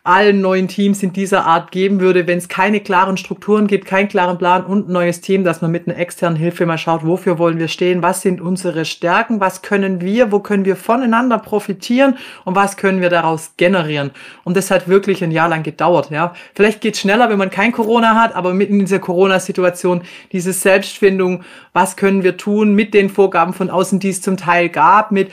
allen 0.06 0.40
neuen 0.40 0.68
Teams 0.68 1.02
in 1.02 1.12
dieser 1.12 1.46
Art 1.46 1.70
geben 1.72 2.00
würde, 2.00 2.26
wenn 2.26 2.38
es 2.38 2.48
keine 2.48 2.80
klaren 2.80 3.16
Strukturen 3.16 3.66
gibt, 3.66 3.86
keinen 3.86 4.08
klaren 4.08 4.38
Plan 4.38 4.64
und 4.64 4.88
ein 4.88 4.92
neues 4.92 5.20
Team, 5.20 5.44
dass 5.44 5.62
man 5.62 5.70
mit 5.70 5.88
einer 5.88 5.98
externen 5.98 6.38
Hilfe 6.38 6.66
mal 6.66 6.78
schaut, 6.78 7.04
wofür 7.04 7.38
wollen 7.38 7.58
wir 7.58 7.68
stehen, 7.68 8.02
was 8.02 8.22
sind 8.22 8.40
unsere 8.40 8.84
Stärken, 8.84 9.40
was 9.40 9.62
können 9.62 10.00
wir, 10.00 10.32
wo 10.32 10.40
können 10.40 10.64
wir 10.64 10.76
voneinander 10.76 11.38
profitieren 11.38 12.16
und 12.44 12.54
was 12.54 12.76
können 12.76 13.00
wir 13.00 13.10
daraus 13.10 13.52
generieren. 13.56 14.10
Und 14.44 14.56
das 14.56 14.70
hat 14.70 14.88
wirklich 14.88 15.22
ein 15.22 15.30
Jahr 15.30 15.48
lang 15.48 15.62
gedauert. 15.62 16.10
Ja, 16.10 16.34
Vielleicht 16.54 16.80
geht 16.80 16.94
es 16.94 17.00
schneller, 17.00 17.28
wenn 17.28 17.38
man 17.38 17.50
kein 17.50 17.72
Corona 17.72 18.14
hat, 18.14 18.34
aber 18.34 18.54
mitten 18.54 18.74
in 18.74 18.80
dieser 18.80 18.98
Corona-Situation, 18.98 20.02
diese 20.32 20.52
Selbstfindung, 20.52 21.44
was 21.72 21.96
können 21.96 22.22
wir 22.22 22.36
tun 22.36 22.74
mit 22.74 22.94
den 22.94 23.10
Vorgaben 23.10 23.52
von 23.52 23.68
außen, 23.68 23.98
die 23.98 24.08
es 24.08 24.22
zum 24.22 24.36
Teil 24.36 24.68
gab, 24.68 25.12
mit 25.12 25.30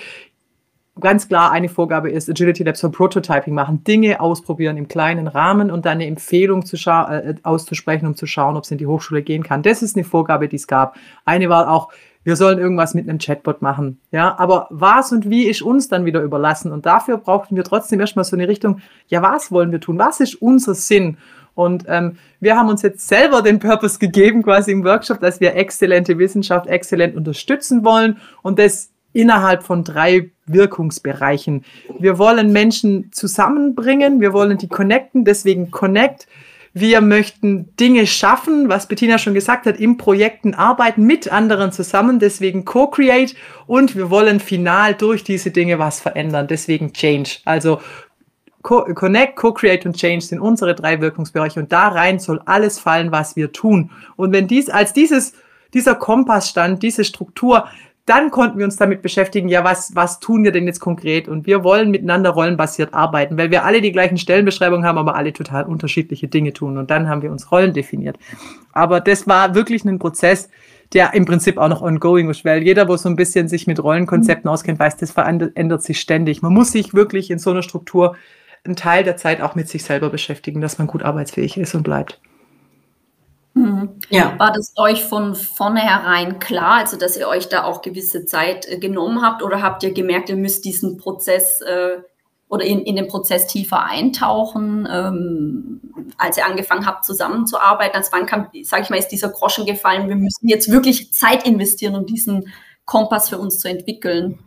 ganz 1.00 1.28
klar 1.28 1.52
eine 1.52 1.70
Vorgabe 1.70 2.12
ist, 2.12 2.30
Agility 2.30 2.64
Labs 2.64 2.82
für 2.82 2.90
Prototyping 2.90 3.54
machen, 3.54 3.84
Dinge 3.84 4.20
ausprobieren 4.20 4.78
im 4.78 4.88
kleinen 4.88 5.28
Rahmen 5.28 5.72
und 5.72 5.86
dann 5.86 5.94
eine 5.94 6.06
Empfehlung 6.06 6.66
zu 6.66 6.78
äh, 6.78 7.36
auszusprechen, 7.44 8.06
um 8.06 8.16
zu 8.16 8.28
schauen, 8.28 8.56
ob 8.58 8.64
es 8.64 8.72
in 8.72 8.78
die 8.78 8.86
Hochschule 8.86 9.24
gehen 9.24 9.44
kann. 9.44 9.64
Das 9.64 9.82
ist 9.82 9.96
eine 9.96 10.04
Vorgabe, 10.04 10.48
die 10.48 10.56
es 10.56 10.68
gab. 10.68 10.96
Eine 11.26 11.50
war 11.50 11.72
auch, 11.72 11.92
wir 12.24 12.36
sollen 12.36 12.60
irgendwas 12.60 12.94
mit 12.94 13.10
einem 13.10 13.18
Chatbot 13.18 13.62
machen. 13.62 14.00
Ja, 14.12 14.38
aber 14.38 14.68
was 14.70 15.12
und 15.12 15.30
wie 15.30 15.46
ist 15.46 15.62
uns 15.62 15.88
dann 15.88 16.06
wieder 16.06 16.22
überlassen? 16.22 16.72
Und 16.72 16.86
dafür 16.86 17.18
brauchten 17.18 17.56
wir 17.56 17.64
trotzdem 17.64 18.00
erstmal 18.00 18.24
so 18.24 18.36
eine 18.36 18.48
Richtung, 18.48 18.80
ja, 19.08 19.22
was 19.22 19.52
wollen 19.52 19.72
wir 19.72 19.82
tun? 19.82 19.98
Was 19.98 20.20
ist 20.20 20.36
unser 20.36 20.76
Sinn? 20.76 21.18
Und 21.56 21.86
ähm, 21.88 22.18
wir 22.40 22.56
haben 22.56 22.70
uns 22.70 22.82
jetzt 22.82 23.08
selber 23.08 23.42
den 23.42 23.60
Purpose 23.60 24.00
gegeben, 24.00 24.42
quasi 24.42 24.72
im 24.72 24.84
Workshop, 24.84 25.20
dass 25.20 25.40
wir 25.40 25.56
exzellente 25.56 26.18
Wissenschaft 26.18 26.68
exzellent 26.68 27.16
unterstützen 27.16 27.84
wollen 27.84 28.18
und 28.42 28.58
das 28.58 28.93
innerhalb 29.14 29.64
von 29.64 29.84
drei 29.84 30.32
Wirkungsbereichen. 30.46 31.64
Wir 32.00 32.18
wollen 32.18 32.52
Menschen 32.52 33.12
zusammenbringen, 33.12 34.20
wir 34.20 34.34
wollen 34.34 34.58
die 34.58 34.68
connecten, 34.68 35.24
deswegen 35.24 35.72
Connect. 35.72 36.28
Wir 36.76 37.02
möchten 37.02 37.76
Dinge 37.78 38.08
schaffen, 38.08 38.68
was 38.68 38.88
Bettina 38.88 39.20
schon 39.20 39.36
gesagt 39.36 39.68
hat, 39.68 39.78
in 39.78 39.98
Projekten 39.98 40.56
arbeiten 40.56 41.04
mit 41.04 41.32
anderen 41.32 41.72
zusammen, 41.72 42.18
deswegen 42.18 42.66
Co-Create 42.66 43.36
und 43.68 43.96
wir 43.96 44.10
wollen 44.10 44.40
final 44.40 44.96
durch 44.96 45.24
diese 45.24 45.52
Dinge 45.52 45.78
was 45.78 46.00
verändern, 46.00 46.48
deswegen 46.48 46.92
Change. 46.92 47.38
Also 47.46 47.80
Co 48.64 48.86
Connect, 48.96 49.36
Co-Create 49.36 49.86
und 49.86 49.96
Change 49.96 50.22
sind 50.22 50.40
unsere 50.40 50.74
drei 50.74 51.00
Wirkungsbereiche 51.00 51.60
und 51.60 51.72
da 51.72 51.90
rein 51.90 52.18
soll 52.18 52.42
alles 52.46 52.80
fallen, 52.80 53.12
was 53.12 53.36
wir 53.36 53.52
tun. 53.52 53.92
Und 54.16 54.32
wenn 54.32 54.48
dies 54.48 54.70
als 54.70 54.94
dieses 54.94 55.34
dieser 55.74 55.96
Kompass 55.96 56.50
stand, 56.50 56.84
diese 56.84 57.04
Struktur 57.04 57.68
dann 58.06 58.32
konnten 58.32 58.58
wir 58.58 58.66
uns 58.66 58.76
damit 58.76 59.02
beschäftigen, 59.02 59.48
ja, 59.48 59.64
was, 59.64 59.96
was 59.96 60.20
tun 60.20 60.44
wir 60.44 60.52
denn 60.52 60.68
jetzt 60.68 60.82
konkret? 60.82 61.30
Und 61.30 61.48
wir 61.48 61.64
wollen 61.64 61.90
miteinander 61.90 62.32
rollenbasiert 62.32 62.94
arbeiten, 62.94 63.38
weil 63.38 63.50
wir 63.50 63.64
alle 63.64 63.80
die 63.80 63.94
gleichen 63.94 64.18
Stellenbeschreibungen 64.18 64.86
haben, 64.86 64.98
aber 64.98 65.16
alle 65.16 65.32
total 65.32 65.64
unterschiedliche 65.64 66.28
Dinge 66.28 66.52
tun. 66.52 66.78
Und 66.78 66.92
dann 66.92 67.08
haben 67.08 67.22
wir 67.22 67.32
uns 67.32 67.50
Rollen 67.52 67.74
definiert. 67.74 68.18
Aber 68.74 69.00
das 69.00 69.26
war 69.28 69.56
wirklich 69.56 69.86
ein 69.86 70.00
Prozess, 70.00 70.50
der 70.92 71.14
im 71.14 71.26
Prinzip 71.26 71.58
auch 71.58 71.70
noch 71.70 71.82
ongoing 71.82 72.30
ist, 72.30 72.44
weil 72.44 72.62
jeder, 72.62 72.90
wo 72.90 72.98
so 72.98 73.08
ein 73.08 73.16
bisschen 73.16 73.48
sich 73.48 73.68
mit 73.68 73.82
Rollenkonzepten 73.82 74.50
auskennt, 74.50 74.80
weiß, 74.80 74.98
das 74.98 75.12
verändert 75.12 75.82
sich 75.82 76.00
ständig. 76.00 76.42
Man 76.42 76.54
muss 76.54 76.74
sich 76.74 76.94
wirklich 76.94 77.32
in 77.32 77.40
so 77.40 77.52
einer 77.52 77.64
Struktur 77.64 78.16
einen 78.66 78.76
Teil 78.76 79.04
der 79.04 79.16
Zeit 79.18 79.42
auch 79.42 79.56
mit 79.56 79.70
sich 79.70 79.84
selber 79.84 80.10
beschäftigen, 80.10 80.60
dass 80.60 80.78
man 80.78 80.88
gut 80.88 81.04
arbeitsfähig 81.04 81.58
ist 81.58 81.74
und 81.74 81.84
bleibt. 81.84 82.20
Mhm. 83.54 84.00
Ja. 84.10 84.38
War 84.40 84.52
das 84.52 84.74
euch 84.78 85.04
von 85.04 85.36
vornherein 85.36 86.40
klar, 86.40 86.78
also 86.78 86.98
dass 86.98 87.18
ihr 87.18 87.28
euch 87.28 87.50
da 87.50 87.64
auch 87.64 87.82
gewisse 87.82 88.26
Zeit 88.26 88.68
äh, 88.68 88.78
genommen 88.78 89.22
habt 89.22 89.44
oder 89.44 89.62
habt 89.62 89.84
ihr 89.84 89.94
gemerkt, 89.94 90.30
ihr 90.30 90.36
müsst 90.36 90.66
diesen 90.66 90.98
Prozess 90.98 91.62
äh, 91.62 92.02
oder 92.50 92.66
in, 92.66 92.82
in 92.82 92.96
den 92.96 93.08
Prozess 93.08 93.48
tiefer 93.48 93.84
eintauchen, 93.84 94.88
ähm, 94.92 95.82
als 96.18 96.38
ihr 96.38 96.46
angefangen 96.46 96.86
habt 96.86 97.06
zusammenzuarbeiten? 97.06 97.96
Als 97.96 98.12
wann 98.12 98.26
kam, 98.26 98.48
sage 98.64 98.84
ich 98.84 98.90
mal, 98.90 98.98
ist 98.98 99.10
dieser 99.10 99.30
Groschen 99.30 99.66
gefallen, 99.66 100.10
wir 100.10 100.16
müssen 100.16 100.48
jetzt 100.48 100.72
wirklich 100.72 101.14
Zeit 101.14 101.46
investieren, 101.46 101.96
um 101.96 102.06
diesen 102.06 102.52
Kompass 102.86 103.30
für 103.30 103.38
uns 103.38 103.60
zu 103.60 103.70
entwickeln? 103.70 104.40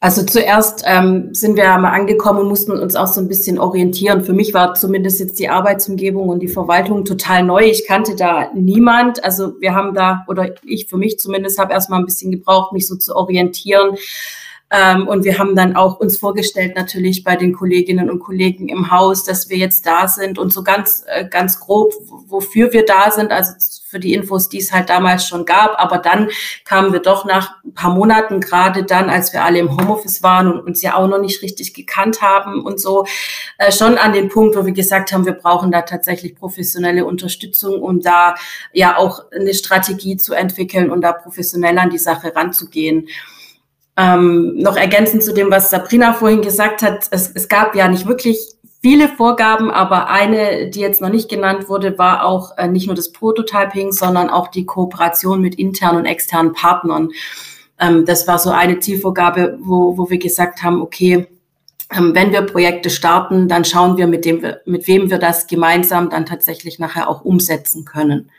Also 0.00 0.24
zuerst 0.24 0.84
ähm, 0.86 1.34
sind 1.34 1.56
wir 1.56 1.76
mal 1.76 1.90
angekommen 1.90 2.40
und 2.40 2.48
mussten 2.48 2.70
uns 2.70 2.94
auch 2.94 3.08
so 3.08 3.20
ein 3.20 3.26
bisschen 3.26 3.58
orientieren. 3.58 4.24
Für 4.24 4.32
mich 4.32 4.54
war 4.54 4.74
zumindest 4.74 5.18
jetzt 5.18 5.40
die 5.40 5.48
Arbeitsumgebung 5.48 6.28
und 6.28 6.38
die 6.38 6.46
Verwaltung 6.46 7.04
total 7.04 7.42
neu. 7.42 7.62
Ich 7.64 7.84
kannte 7.84 8.14
da 8.14 8.48
niemand. 8.54 9.24
Also 9.24 9.60
wir 9.60 9.74
haben 9.74 9.94
da, 9.94 10.24
oder 10.28 10.54
ich 10.64 10.86
für 10.86 10.98
mich 10.98 11.18
zumindest, 11.18 11.58
habe 11.58 11.72
erstmal 11.72 11.98
ein 11.98 12.04
bisschen 12.04 12.30
gebraucht, 12.30 12.72
mich 12.72 12.86
so 12.86 12.94
zu 12.94 13.16
orientieren. 13.16 13.96
Ähm, 14.70 15.08
und 15.08 15.24
wir 15.24 15.38
haben 15.38 15.56
dann 15.56 15.74
auch 15.74 15.98
uns 15.98 16.16
vorgestellt, 16.16 16.76
natürlich 16.76 17.24
bei 17.24 17.34
den 17.34 17.52
Kolleginnen 17.52 18.08
und 18.08 18.20
Kollegen 18.20 18.68
im 18.68 18.92
Haus, 18.92 19.24
dass 19.24 19.48
wir 19.48 19.56
jetzt 19.56 19.84
da 19.84 20.06
sind 20.06 20.38
und 20.38 20.52
so 20.52 20.62
ganz, 20.62 21.04
äh, 21.08 21.26
ganz 21.28 21.58
grob, 21.58 21.92
wofür 22.28 22.72
wir 22.72 22.84
da 22.84 23.10
sind. 23.10 23.32
Also 23.32 23.52
für 23.88 23.98
die 23.98 24.12
Infos, 24.12 24.50
die 24.50 24.58
es 24.58 24.70
halt 24.70 24.90
damals 24.90 25.26
schon 25.26 25.46
gab. 25.46 25.80
Aber 25.80 25.96
dann 25.96 26.28
kamen 26.64 26.92
wir 26.92 27.00
doch 27.00 27.24
nach 27.24 27.54
ein 27.64 27.72
paar 27.72 27.94
Monaten, 27.94 28.40
gerade 28.40 28.84
dann, 28.84 29.08
als 29.08 29.32
wir 29.32 29.44
alle 29.44 29.60
im 29.60 29.70
Homeoffice 29.70 30.22
waren 30.22 30.52
und 30.52 30.60
uns 30.60 30.82
ja 30.82 30.94
auch 30.94 31.08
noch 31.08 31.18
nicht 31.18 31.42
richtig 31.42 31.72
gekannt 31.72 32.20
haben 32.20 32.62
und 32.62 32.80
so, 32.80 33.06
äh, 33.56 33.72
schon 33.72 33.96
an 33.96 34.12
den 34.12 34.28
Punkt, 34.28 34.56
wo 34.56 34.66
wir 34.66 34.72
gesagt 34.72 35.12
haben, 35.12 35.24
wir 35.24 35.32
brauchen 35.32 35.72
da 35.72 35.82
tatsächlich 35.82 36.34
professionelle 36.34 37.06
Unterstützung, 37.06 37.80
um 37.80 38.00
da 38.00 38.34
ja 38.74 38.98
auch 38.98 39.24
eine 39.32 39.54
Strategie 39.54 40.18
zu 40.18 40.34
entwickeln 40.34 40.90
und 40.90 41.00
da 41.00 41.12
professionell 41.12 41.78
an 41.78 41.88
die 41.88 41.98
Sache 41.98 42.36
ranzugehen. 42.36 43.08
Ähm, 43.96 44.54
noch 44.58 44.76
ergänzend 44.76 45.24
zu 45.24 45.32
dem, 45.32 45.50
was 45.50 45.70
Sabrina 45.70 46.12
vorhin 46.12 46.42
gesagt 46.42 46.82
hat, 46.82 47.08
es, 47.10 47.32
es 47.34 47.48
gab 47.48 47.74
ja 47.74 47.88
nicht 47.88 48.06
wirklich 48.06 48.54
viele 48.80 49.08
Vorgaben, 49.08 49.70
aber 49.70 50.08
eine, 50.08 50.70
die 50.70 50.80
jetzt 50.80 51.00
noch 51.00 51.08
nicht 51.08 51.28
genannt 51.28 51.68
wurde, 51.68 51.98
war 51.98 52.24
auch 52.24 52.56
äh, 52.58 52.68
nicht 52.68 52.86
nur 52.86 52.96
das 52.96 53.12
Prototyping, 53.12 53.92
sondern 53.92 54.30
auch 54.30 54.48
die 54.48 54.66
Kooperation 54.66 55.40
mit 55.40 55.56
internen 55.56 55.98
und 55.98 56.06
externen 56.06 56.52
Partnern. 56.52 57.10
Ähm, 57.80 58.04
das 58.04 58.26
war 58.28 58.38
so 58.38 58.50
eine 58.50 58.78
Zielvorgabe, 58.78 59.58
wo, 59.60 59.96
wo 59.96 60.10
wir 60.10 60.18
gesagt 60.18 60.62
haben, 60.62 60.80
okay, 60.80 61.26
ähm, 61.96 62.14
wenn 62.14 62.32
wir 62.32 62.42
Projekte 62.42 62.90
starten, 62.90 63.48
dann 63.48 63.64
schauen 63.64 63.96
wir 63.96 64.06
mit, 64.06 64.24
dem, 64.24 64.44
mit 64.66 64.86
wem 64.86 65.10
wir 65.10 65.18
das 65.18 65.46
gemeinsam 65.46 66.10
dann 66.10 66.26
tatsächlich 66.26 66.78
nachher 66.78 67.08
auch 67.08 67.24
umsetzen 67.24 67.84
können. 67.84 68.30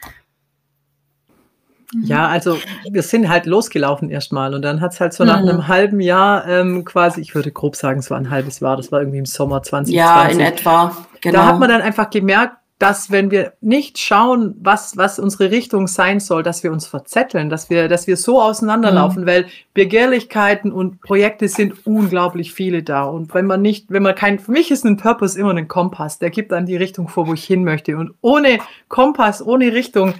Ja, 2.04 2.28
also 2.28 2.58
wir 2.90 3.02
sind 3.02 3.30
halt 3.30 3.46
losgelaufen 3.46 4.10
erstmal 4.10 4.54
und 4.54 4.62
dann 4.62 4.80
hat 4.80 4.94
es 4.94 5.00
halt 5.00 5.14
so 5.14 5.24
nach 5.24 5.42
mhm. 5.42 5.50
einem 5.50 5.68
halben 5.68 6.00
Jahr 6.00 6.48
ähm, 6.48 6.86
quasi, 6.86 7.22
ich 7.22 7.34
würde 7.34 7.52
grob 7.52 7.76
sagen, 7.76 8.00
es 8.00 8.12
war 8.12 8.18
ein 8.18 8.30
halbes 8.30 8.60
Jahr, 8.60 8.78
das 8.78 8.92
war 8.92 9.00
irgendwie 9.00 9.18
im 9.18 9.26
Sommer 9.26 9.64
2020. 9.64 9.96
Ja, 9.96 10.24
in 10.26 10.40
etwa. 10.40 10.96
Genau. 11.22 11.40
Da 11.40 11.46
hat 11.48 11.60
man 11.60 11.70
dann 11.70 11.82
einfach 11.82 12.10
gemerkt, 12.10 12.58
dass 12.80 13.12
wenn 13.12 13.30
wir 13.30 13.54
nicht 13.60 14.00
schauen, 14.00 14.56
was, 14.62 14.96
was 14.96 15.20
unsere 15.20 15.52
Richtung 15.52 15.88
sein 15.88 16.22
soll, 16.22 16.44
dass 16.44 16.64
wir 16.64 16.72
uns 16.72 16.88
verzetteln, 16.88 17.50
dass 17.50 17.70
wir, 17.70 17.90
dass 17.90 18.08
wir 18.08 18.16
so 18.16 18.42
auseinanderlaufen, 18.42 19.24
mhm. 19.24 19.28
weil 19.28 19.46
Begehrlichkeiten 19.74 20.72
und 20.72 21.02
Projekte 21.02 21.50
sind 21.50 21.86
unglaublich 21.86 22.54
viele 22.54 22.82
da. 22.82 23.04
Und 23.04 23.34
wenn 23.34 23.48
man 23.48 23.62
nicht, 23.62 23.88
wenn 23.90 24.02
man 24.02 24.16
kein, 24.16 24.40
für 24.40 24.52
mich 24.52 24.72
ist 24.72 24.86
ein 24.86 24.96
Purpose 24.96 25.38
immer 25.38 25.54
ein 25.54 25.68
Kompass, 25.68 26.20
der 26.20 26.30
gibt 26.30 26.54
dann 26.54 26.66
die 26.66 26.78
Richtung 26.78 27.10
vor, 27.10 27.28
wo 27.28 27.34
ich 27.34 27.44
hin 27.44 27.66
möchte. 27.66 27.98
Und 27.98 28.14
ohne 28.22 28.60
Kompass, 28.88 29.46
ohne 29.46 29.74
Richtung, 29.74 30.14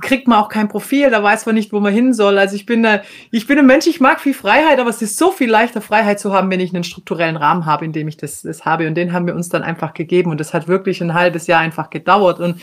kriegt 0.00 0.28
man 0.28 0.38
auch 0.38 0.48
kein 0.48 0.68
Profil, 0.68 1.10
da 1.10 1.22
weiß 1.22 1.46
man 1.46 1.56
nicht, 1.56 1.72
wo 1.72 1.80
man 1.80 1.92
hin 1.92 2.14
soll. 2.14 2.38
Also 2.38 2.54
ich 2.54 2.64
bin 2.64 2.86
ich 3.32 3.46
bin 3.46 3.58
ein 3.58 3.66
Mensch, 3.66 3.86
ich 3.86 4.00
mag 4.00 4.20
viel 4.20 4.34
Freiheit, 4.34 4.78
aber 4.78 4.90
es 4.90 5.02
ist 5.02 5.18
so 5.18 5.32
viel 5.32 5.50
leichter, 5.50 5.80
Freiheit 5.80 6.20
zu 6.20 6.32
haben, 6.32 6.50
wenn 6.50 6.60
ich 6.60 6.72
einen 6.72 6.84
strukturellen 6.84 7.36
Rahmen 7.36 7.66
habe, 7.66 7.84
in 7.84 7.92
dem 7.92 8.06
ich 8.06 8.16
das, 8.16 8.42
das 8.42 8.64
habe. 8.64 8.86
Und 8.86 8.94
den 8.94 9.12
haben 9.12 9.26
wir 9.26 9.34
uns 9.34 9.48
dann 9.48 9.62
einfach 9.62 9.92
gegeben. 9.94 10.30
Und 10.30 10.38
das 10.38 10.54
hat 10.54 10.68
wirklich 10.68 11.00
ein 11.00 11.14
halbes 11.14 11.48
Jahr 11.48 11.60
einfach 11.60 11.90
gedauert. 11.90 12.38
Und 12.38 12.60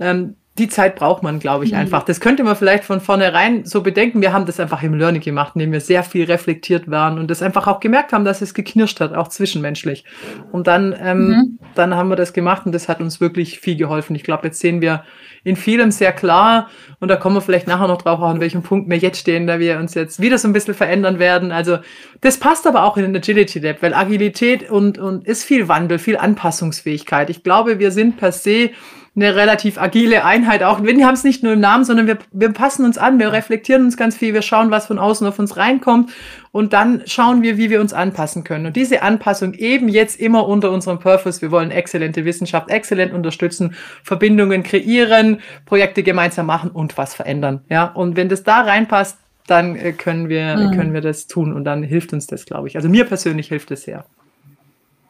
ähm, 0.00 0.36
die 0.58 0.68
Zeit 0.68 0.96
braucht 0.96 1.22
man, 1.22 1.38
glaube 1.38 1.64
ich, 1.64 1.72
mhm. 1.72 1.78
einfach. 1.78 2.02
Das 2.02 2.20
könnte 2.20 2.42
man 2.42 2.56
vielleicht 2.56 2.84
von 2.84 3.00
vornherein 3.00 3.64
so 3.64 3.82
bedenken. 3.82 4.22
Wir 4.22 4.32
haben 4.32 4.46
das 4.46 4.58
einfach 4.58 4.82
im 4.82 4.94
Learning 4.94 5.20
gemacht, 5.20 5.52
indem 5.54 5.72
wir 5.72 5.80
sehr 5.80 6.02
viel 6.02 6.24
reflektiert 6.24 6.90
waren 6.90 7.18
und 7.18 7.30
das 7.30 7.42
einfach 7.42 7.66
auch 7.66 7.80
gemerkt 7.80 8.12
haben, 8.12 8.24
dass 8.24 8.40
es 8.40 8.54
geknirscht 8.54 9.00
hat, 9.00 9.14
auch 9.14 9.28
zwischenmenschlich. 9.28 10.04
Und 10.52 10.66
dann, 10.66 10.94
ähm, 10.98 11.28
mhm. 11.28 11.58
dann 11.74 11.94
haben 11.94 12.08
wir 12.08 12.16
das 12.16 12.32
gemacht 12.32 12.64
und 12.64 12.72
das 12.72 12.88
hat 12.88 13.00
uns 13.00 13.20
wirklich 13.20 13.60
viel 13.60 13.76
geholfen. 13.76 14.16
Ich 14.16 14.22
glaube, 14.22 14.46
jetzt 14.46 14.60
sehen 14.60 14.80
wir 14.80 15.04
in 15.44 15.56
vielem 15.56 15.90
sehr 15.90 16.12
klar 16.12 16.70
und 17.00 17.08
da 17.08 17.16
kommen 17.16 17.36
wir 17.36 17.42
vielleicht 17.42 17.66
nachher 17.66 17.86
noch 17.86 18.00
drauf, 18.00 18.20
an 18.22 18.40
welchem 18.40 18.62
Punkt 18.62 18.88
wir 18.88 18.96
jetzt 18.96 19.18
stehen, 19.18 19.46
da 19.46 19.58
wir 19.58 19.78
uns 19.78 19.94
jetzt 19.94 20.20
wieder 20.20 20.38
so 20.38 20.48
ein 20.48 20.52
bisschen 20.52 20.74
verändern 20.74 21.18
werden. 21.18 21.52
Also 21.52 21.78
das 22.22 22.38
passt 22.38 22.66
aber 22.66 22.84
auch 22.84 22.96
in 22.96 23.04
den 23.04 23.16
Agility 23.16 23.58
Lab, 23.58 23.82
weil 23.82 23.94
Agilität 23.94 24.70
und, 24.70 24.98
und 24.98 25.26
ist 25.26 25.44
viel 25.44 25.68
Wandel, 25.68 25.98
viel 25.98 26.16
Anpassungsfähigkeit. 26.16 27.30
Ich 27.30 27.42
glaube, 27.42 27.78
wir 27.78 27.90
sind 27.90 28.16
per 28.16 28.32
se 28.32 28.70
eine 29.16 29.34
relativ 29.34 29.78
agile 29.78 30.26
Einheit 30.26 30.62
auch. 30.62 30.82
Wir 30.82 31.06
haben 31.06 31.14
es 31.14 31.24
nicht 31.24 31.42
nur 31.42 31.54
im 31.54 31.60
Namen, 31.60 31.84
sondern 31.84 32.06
wir, 32.06 32.18
wir 32.32 32.52
passen 32.52 32.84
uns 32.84 32.98
an, 32.98 33.18
wir 33.18 33.32
reflektieren 33.32 33.84
uns 33.84 33.96
ganz 33.96 34.14
viel, 34.14 34.34
wir 34.34 34.42
schauen, 34.42 34.70
was 34.70 34.86
von 34.86 34.98
außen 34.98 35.26
auf 35.26 35.38
uns 35.38 35.56
reinkommt 35.56 36.10
und 36.52 36.74
dann 36.74 37.02
schauen 37.06 37.40
wir, 37.40 37.56
wie 37.56 37.70
wir 37.70 37.80
uns 37.80 37.94
anpassen 37.94 38.44
können. 38.44 38.66
Und 38.66 38.76
diese 38.76 39.02
Anpassung 39.02 39.54
eben 39.54 39.88
jetzt 39.88 40.20
immer 40.20 40.46
unter 40.46 40.70
unserem 40.70 40.98
Purpose. 40.98 41.40
Wir 41.40 41.50
wollen 41.50 41.70
exzellente 41.70 42.26
Wissenschaft, 42.26 42.68
exzellent 42.68 43.14
unterstützen, 43.14 43.74
Verbindungen 44.02 44.62
kreieren, 44.62 45.40
Projekte 45.64 46.02
gemeinsam 46.02 46.44
machen 46.44 46.70
und 46.70 46.98
was 46.98 47.14
verändern. 47.14 47.62
Ja, 47.70 47.86
und 47.86 48.16
wenn 48.16 48.28
das 48.28 48.44
da 48.44 48.60
reinpasst, 48.60 49.18
dann 49.46 49.76
äh, 49.76 49.92
können 49.92 50.28
wir, 50.28 50.56
mhm. 50.56 50.76
können 50.76 50.92
wir 50.92 51.00
das 51.00 51.26
tun 51.26 51.54
und 51.54 51.64
dann 51.64 51.82
hilft 51.82 52.12
uns 52.12 52.26
das, 52.26 52.44
glaube 52.44 52.68
ich. 52.68 52.76
Also 52.76 52.90
mir 52.90 53.06
persönlich 53.06 53.48
hilft 53.48 53.70
es 53.70 53.84
sehr. 53.84 54.04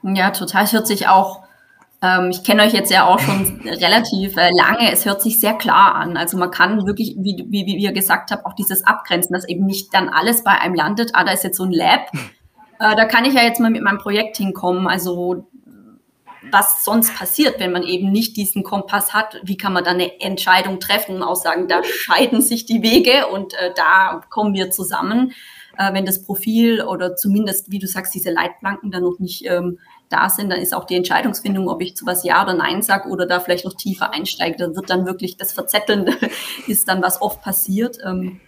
Ja, 0.02 0.30
total. 0.30 0.62
Es 0.62 0.72
hört 0.72 0.86
sich 0.86 1.08
auch 1.08 1.45
ähm, 2.06 2.30
ich 2.30 2.44
kenne 2.44 2.62
euch 2.62 2.72
jetzt 2.72 2.90
ja 2.90 3.06
auch 3.06 3.18
schon 3.18 3.60
relativ 3.64 4.36
äh, 4.36 4.50
lange. 4.56 4.92
Es 4.92 5.04
hört 5.04 5.22
sich 5.22 5.40
sehr 5.40 5.54
klar 5.54 5.94
an. 5.96 6.16
Also 6.16 6.36
man 6.36 6.50
kann 6.50 6.86
wirklich, 6.86 7.16
wie, 7.18 7.44
wie, 7.48 7.66
wie 7.66 7.76
ihr 7.76 7.92
gesagt 7.92 8.30
habt, 8.30 8.46
auch 8.46 8.54
dieses 8.54 8.86
Abgrenzen, 8.86 9.32
dass 9.32 9.48
eben 9.48 9.66
nicht 9.66 9.92
dann 9.92 10.08
alles 10.08 10.44
bei 10.44 10.52
einem 10.52 10.74
landet. 10.74 11.10
Ah, 11.14 11.24
da 11.24 11.32
ist 11.32 11.44
jetzt 11.44 11.56
so 11.56 11.64
ein 11.64 11.72
Lab. 11.72 12.10
Äh, 12.78 12.94
da 12.94 13.06
kann 13.06 13.24
ich 13.24 13.34
ja 13.34 13.42
jetzt 13.42 13.58
mal 13.58 13.70
mit 13.70 13.82
meinem 13.82 13.98
Projekt 13.98 14.36
hinkommen. 14.36 14.86
Also 14.86 15.46
was 16.52 16.84
sonst 16.84 17.16
passiert, 17.16 17.58
wenn 17.58 17.72
man 17.72 17.82
eben 17.82 18.12
nicht 18.12 18.36
diesen 18.36 18.62
Kompass 18.62 19.14
hat, 19.14 19.40
wie 19.42 19.56
kann 19.56 19.72
man 19.72 19.84
dann 19.84 19.96
eine 19.96 20.20
Entscheidung 20.20 20.80
treffen 20.80 21.16
und 21.16 21.22
auch 21.22 21.36
sagen, 21.36 21.68
da 21.68 21.82
scheiden 21.82 22.40
sich 22.40 22.66
die 22.66 22.82
Wege 22.82 23.28
und 23.28 23.54
äh, 23.54 23.72
da 23.74 24.20
kommen 24.30 24.54
wir 24.54 24.70
zusammen, 24.70 25.32
äh, 25.78 25.92
wenn 25.92 26.06
das 26.06 26.22
Profil 26.22 26.82
oder 26.82 27.16
zumindest, 27.16 27.70
wie 27.70 27.78
du 27.78 27.86
sagst, 27.86 28.14
diese 28.14 28.30
Leitplanken 28.30 28.90
dann 28.90 29.02
noch 29.02 29.18
nicht 29.18 29.46
ähm, 29.46 29.78
da 30.08 30.28
sind, 30.28 30.50
dann 30.50 30.60
ist 30.60 30.74
auch 30.74 30.84
die 30.84 30.94
Entscheidungsfindung, 30.94 31.68
ob 31.68 31.82
ich 31.82 31.96
zu 31.96 32.06
was 32.06 32.24
Ja 32.24 32.42
oder 32.42 32.54
Nein 32.54 32.82
sage 32.82 33.08
oder 33.08 33.26
da 33.26 33.40
vielleicht 33.40 33.64
noch 33.64 33.74
tiefer 33.74 34.12
einsteige. 34.12 34.56
Da 34.56 34.74
wird 34.74 34.90
dann 34.90 35.06
wirklich 35.06 35.36
das 35.36 35.52
Verzetteln, 35.52 36.14
ist 36.66 36.88
dann, 36.88 37.02
was 37.02 37.20
oft 37.20 37.42
passiert. 37.42 37.98
Ähm, 38.04 38.40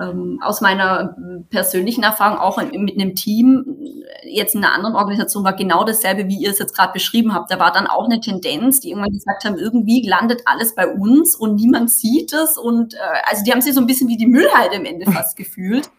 ähm, 0.00 0.40
aus 0.42 0.62
meiner 0.62 1.16
persönlichen 1.50 2.02
Erfahrung 2.02 2.38
auch 2.38 2.56
mit 2.56 2.98
einem 2.98 3.14
Team, 3.14 3.76
jetzt 4.24 4.54
in 4.54 4.64
einer 4.64 4.74
anderen 4.74 4.96
Organisation 4.96 5.44
war 5.44 5.54
genau 5.54 5.84
dasselbe, 5.84 6.28
wie 6.28 6.38
ihr 6.38 6.50
es 6.50 6.58
jetzt 6.58 6.74
gerade 6.74 6.92
beschrieben 6.92 7.34
habt. 7.34 7.50
Da 7.50 7.58
war 7.58 7.72
dann 7.72 7.86
auch 7.86 8.06
eine 8.06 8.20
Tendenz, 8.20 8.80
die 8.80 8.90
irgendwann 8.90 9.12
gesagt 9.12 9.44
haben, 9.44 9.58
irgendwie 9.58 10.06
landet 10.06 10.42
alles 10.46 10.74
bei 10.74 10.88
uns 10.88 11.36
und 11.36 11.56
niemand 11.56 11.90
sieht 11.90 12.32
es. 12.32 12.56
Und 12.56 12.94
äh, 12.94 12.98
also 13.28 13.44
die 13.44 13.52
haben 13.52 13.60
sich 13.60 13.74
so 13.74 13.80
ein 13.80 13.86
bisschen 13.86 14.08
wie 14.08 14.16
die 14.16 14.26
Müllhalde 14.26 14.76
im 14.76 14.86
Ende 14.86 15.10
fast 15.10 15.36
gefühlt. 15.36 15.90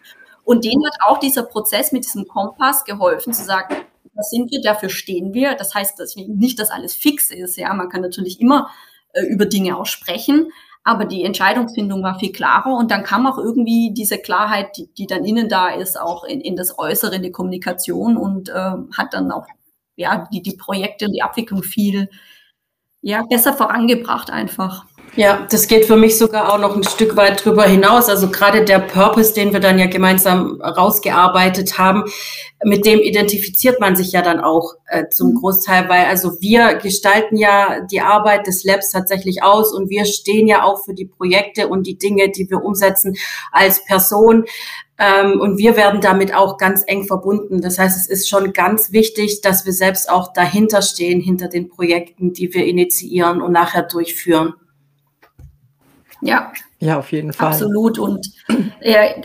Und 0.44 0.66
denen 0.66 0.84
hat 0.86 0.96
auch 1.06 1.20
dieser 1.20 1.44
Prozess 1.44 1.92
mit 1.92 2.04
diesem 2.04 2.28
Kompass 2.28 2.84
geholfen, 2.86 3.32
zu 3.34 3.44
sagen, 3.44 3.76
das 4.15 4.30
sind 4.30 4.52
wir, 4.52 4.62
dafür 4.62 4.89
stehen 4.89 5.34
wir. 5.34 5.56
Das 5.56 5.73
heißt 5.73 5.99
deswegen 5.99 6.38
nicht, 6.38 6.60
dass 6.60 6.71
alles 6.71 6.93
fix 6.93 7.32
ist. 7.32 7.58
Ja, 7.58 7.73
man 7.73 7.89
kann 7.89 8.02
natürlich 8.02 8.39
immer 8.39 8.69
äh, 9.13 9.26
über 9.26 9.45
Dinge 9.45 9.78
auch 9.78 9.86
sprechen, 9.86 10.52
aber 10.84 11.06
die 11.06 11.23
Entscheidungsfindung 11.23 12.04
war 12.04 12.19
viel 12.19 12.32
klarer 12.32 12.76
und 12.76 12.91
dann 12.91 13.04
kam 13.04 13.26
auch 13.26 13.38
irgendwie 13.38 13.93
diese 13.93 14.17
Klarheit, 14.17 14.78
die, 14.78 14.93
die 14.93 15.08
dann 15.08 15.23
innen 15.23 15.49
da 15.49 15.69
ist, 15.69 15.99
auch 15.99 16.23
in, 16.26 16.41
in 16.41 16.56
das 16.56 16.78
Äußere, 16.78 17.15
in 17.15 17.23
die 17.23 17.32
Kommunikation 17.32 18.17
und 18.17 18.49
äh, 18.49 18.71
hat 18.95 19.13
dann 19.13 19.32
auch 19.32 19.47
ja 19.95 20.28
die, 20.34 20.41
die 20.41 20.58
Projekte 20.58 21.06
und 21.06 21.13
die 21.13 21.21
Abwicklung 21.21 21.63
viel 21.63 22.10
ja 23.02 23.23
besser 23.30 23.54
vorangebracht 23.54 24.30
einfach. 24.30 24.86
Ja, 25.15 25.45
das 25.52 25.67
geht 25.67 25.86
für 25.86 25.95
mich 25.95 26.17
sogar 26.17 26.52
auch 26.52 26.58
noch 26.58 26.76
ein 26.76 26.84
Stück 26.84 27.15
weit 27.15 27.45
drüber 27.45 27.65
hinaus. 27.65 28.10
Also 28.10 28.32
gerade 28.32 28.65
der 28.65 28.80
Purpose, 28.80 29.32
den 29.36 29.54
wir 29.54 29.60
dann 29.60 29.78
ja 29.78 29.86
gemeinsam 29.86 30.60
rausgearbeitet 30.60 31.78
haben, 31.78 32.06
mit 32.63 32.84
dem 32.88 32.99
identifiziert 32.99 33.80
man 33.80 33.95
sich 33.95 34.12
ja 34.12 34.23
dann 34.23 34.39
auch 34.39 34.73
äh, 34.88 35.04
zum 35.12 35.30
mhm. 35.30 35.36
Großteil, 35.36 35.88
weil 35.88 36.06
also 36.06 36.41
wir 36.41 36.76
gestalten 36.76 37.38
ja 37.38 37.82
die 37.91 38.02
Arbeit 38.02 38.47
des 38.47 38.63
Labs 38.63 38.89
tatsächlich 38.89 39.43
aus 39.43 39.71
und 39.71 39.91
wir 39.91 40.06
stehen 40.06 40.47
ja 40.47 40.63
auch 40.63 40.84
für 40.84 40.95
die 40.95 41.06
Projekte 41.06 41.67
und 41.67 41.86
die 41.86 41.99
Dinge, 41.99 42.32
die 42.32 42.49
wir 42.49 42.63
umsetzen 42.63 43.15
als 43.52 43.86
Person. 43.86 44.45
Ähm, 44.97 45.39
und 45.39 45.60
wir 45.60 45.78
werden 45.78 46.02
damit 46.02 46.34
auch 46.34 46.58
ganz 46.58 46.84
eng 46.88 47.04
verbunden. 47.04 47.62
Das 47.62 47.78
heißt, 47.78 47.97
es 47.97 48.08
ist 48.08 48.30
schon 48.30 48.52
ganz 48.52 48.91
wichtig, 48.91 49.41
dass 49.41 49.63
wir 49.67 49.73
selbst 49.73 50.10
auch 50.10 50.34
dahinter 50.34 50.82
stehen, 50.82 51.21
hinter 51.21 51.49
den 51.49 51.69
Projekten, 51.69 52.34
die 52.34 52.52
wir 52.52 52.65
initiieren 52.65 53.43
und 53.43 53.52
nachher 53.52 53.84
durchführen. 53.84 54.56
Ja. 56.24 56.52
Ja, 56.80 57.00
auf 57.00 57.12
jeden 57.12 57.32
Fall. 57.32 57.50
Absolut. 57.50 57.98
Und 57.98 58.28
äh, 58.80 59.22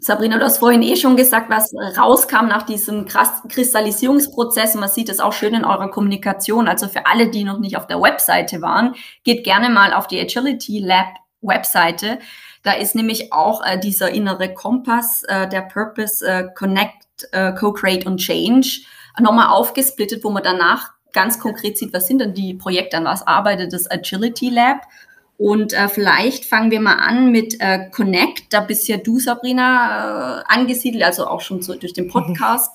Sabrina, 0.00 0.38
du 0.38 0.44
hast 0.44 0.58
vorhin 0.58 0.82
eh 0.82 0.96
schon 0.96 1.16
gesagt, 1.16 1.50
was 1.50 1.74
rauskam 1.98 2.46
nach 2.48 2.62
diesem 2.62 3.06
Kristallisierungsprozess. 3.48 4.74
Man 4.74 4.88
sieht 4.88 5.08
es 5.08 5.20
auch 5.20 5.32
schön 5.32 5.54
in 5.54 5.64
eurer 5.64 5.90
Kommunikation. 5.90 6.68
Also 6.68 6.88
für 6.88 7.06
alle, 7.06 7.30
die 7.30 7.44
noch 7.44 7.58
nicht 7.58 7.76
auf 7.76 7.86
der 7.86 8.00
Webseite 8.00 8.62
waren, 8.62 8.94
geht 9.22 9.44
gerne 9.44 9.68
mal 9.68 9.92
auf 9.92 10.06
die 10.06 10.20
Agility 10.20 10.78
Lab 10.78 11.08
Webseite. 11.42 12.18
Da 12.62 12.72
ist 12.72 12.94
nämlich 12.94 13.32
auch 13.32 13.62
äh, 13.64 13.78
dieser 13.78 14.10
innere 14.10 14.54
Kompass, 14.54 15.22
äh, 15.24 15.46
der 15.46 15.62
Purpose, 15.62 16.26
äh, 16.26 16.48
Connect, 16.54 17.28
äh, 17.32 17.52
Co-Create 17.52 18.06
und 18.06 18.16
Change 18.16 18.80
nochmal 19.20 19.48
aufgesplittet, 19.48 20.24
wo 20.24 20.30
man 20.30 20.42
danach 20.42 20.90
ganz 21.12 21.38
konkret 21.38 21.78
sieht, 21.78 21.92
was 21.92 22.06
sind 22.06 22.20
denn 22.20 22.34
die 22.34 22.54
Projekte, 22.54 22.96
an 22.96 23.04
was 23.04 23.26
arbeitet 23.26 23.72
das 23.72 23.90
Agility 23.90 24.50
Lab 24.50 24.80
und 25.36 25.72
äh, 25.72 25.88
vielleicht 25.88 26.44
fangen 26.44 26.70
wir 26.70 26.80
mal 26.80 26.94
an 26.94 27.32
mit 27.32 27.60
äh, 27.60 27.90
Connect. 27.90 28.52
Da 28.52 28.60
bist 28.60 28.86
ja 28.86 28.98
du, 28.98 29.18
Sabrina, 29.18 30.40
äh, 30.40 30.44
angesiedelt, 30.46 31.02
also 31.02 31.26
auch 31.26 31.40
schon 31.40 31.60
so 31.62 31.74
durch 31.74 31.92
den 31.92 32.08
Podcast. 32.08 32.70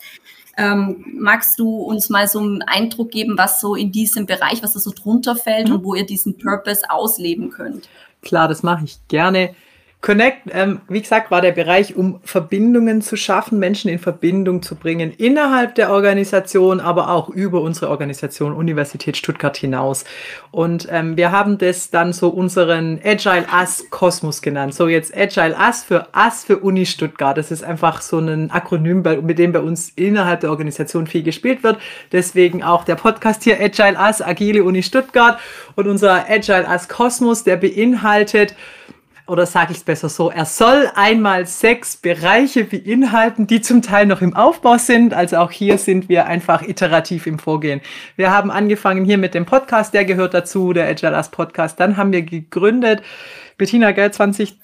Ähm, 0.58 1.06
magst 1.14 1.58
du 1.58 1.78
uns 1.78 2.10
mal 2.10 2.28
so 2.28 2.40
einen 2.40 2.62
Eindruck 2.64 3.12
geben, 3.12 3.38
was 3.38 3.62
so 3.62 3.76
in 3.76 3.94
diesem 3.94 4.26
Bereich, 4.26 4.62
was 4.62 4.74
da 4.74 4.80
so 4.80 4.92
drunter 4.92 5.38
fällt 5.38 5.70
mhm. 5.70 5.76
und 5.76 5.84
wo 5.86 5.96
ihr 5.96 6.06
diesen 6.06 6.38
Purpose 6.38 6.90
ausleben 6.90 7.50
könnt? 7.50 7.88
Klar, 8.22 8.50
das 8.50 8.62
mache 8.62 8.84
ich 8.84 8.98
gerne. 9.08 9.56
Connect, 10.02 10.44
ähm, 10.54 10.80
wie 10.88 11.02
gesagt, 11.02 11.30
war 11.30 11.42
der 11.42 11.52
Bereich, 11.52 11.98
um 11.98 12.22
Verbindungen 12.24 13.02
zu 13.02 13.18
schaffen, 13.18 13.60
Menschen 13.60 13.90
in 13.90 14.00
Verbindung 14.00 14.62
zu 14.62 14.76
bringen, 14.76 15.12
innerhalb 15.12 15.76
der 15.76 15.92
Organisation, 15.92 16.80
aber 16.80 17.10
auch 17.10 17.28
über 17.28 17.60
unsere 17.60 17.90
Organisation 17.90 18.54
Universität 18.54 19.18
Stuttgart 19.18 19.58
hinaus. 19.58 20.06
Und 20.52 20.88
ähm, 20.90 21.18
wir 21.18 21.34
haben 21.34 21.58
das 21.58 21.90
dann 21.90 22.14
so 22.14 22.30
unseren 22.30 23.02
Agile 23.04 23.46
Us 23.54 23.88
Kosmos 23.90 24.42
genannt. 24.42 24.74
So 24.74 24.88
jetzt 24.88 25.16
Agile 25.16 25.58
Us 25.60 25.84
für 25.84 26.08
Us 26.16 26.46
für 26.46 26.60
Uni 26.60 26.86
Stuttgart. 26.86 27.38
Das 27.38 27.52
ist 27.52 27.66
einfach 27.66 28.02
so 28.02 28.20
ein 28.20 28.52
Akronym, 28.52 29.04
mit 29.22 29.38
dem 29.38 29.52
bei 29.52 29.60
uns 29.60 29.90
innerhalb 29.98 30.40
der 30.40 30.52
Organisation 30.52 31.08
viel 31.08 31.24
gespielt 31.24 31.62
wird. 31.62 31.78
Deswegen 32.14 32.64
auch 32.64 32.86
der 32.86 32.96
Podcast 32.96 33.44
hier 33.44 33.60
Agile 33.60 33.98
Us, 34.00 34.22
Agile 34.22 34.64
Uni 34.64 34.82
Stuttgart. 34.82 35.42
Und 35.76 35.88
unser 35.88 36.30
Agile 36.30 36.66
Us 36.70 36.88
Kosmos, 36.88 37.44
der 37.44 37.58
beinhaltet 37.58 38.56
oder 39.30 39.46
sage 39.46 39.72
ich 39.72 39.78
es 39.78 39.84
besser 39.84 40.10
so, 40.10 40.30
er 40.30 40.46
soll 40.46 40.90
einmal 40.96 41.46
sechs 41.46 41.98
Bereiche 41.98 42.66
beinhalten, 42.66 43.48
die 43.48 43.62
zum 43.62 43.82
Teil 43.82 44.06
noch 44.06 44.22
im 44.22 44.36
Aufbau 44.36 44.78
sind. 44.78 45.14
Also 45.14 45.38
auch 45.38 45.52
hier 45.52 45.78
sind 45.78 46.10
wir 46.10 46.26
einfach 46.26 46.62
iterativ 46.62 47.28
im 47.28 47.40
Vorgehen. 47.40 47.82
Wir 48.16 48.32
haben 48.32 48.52
angefangen 48.52 49.06
hier 49.06 49.18
mit 49.18 49.34
dem 49.34 49.46
Podcast, 49.46 49.94
der 49.94 50.06
gehört 50.06 50.34
dazu, 50.34 50.74
der 50.74 50.88
Agile 50.88 51.16
As 51.16 51.30
Podcast. 51.30 51.80
Dann 51.80 51.98
haben 51.98 52.12
wir 52.12 52.24
gegründet, 52.24 53.02
Bettina, 53.58 53.92
gell, 53.92 54.12
20 54.12 54.58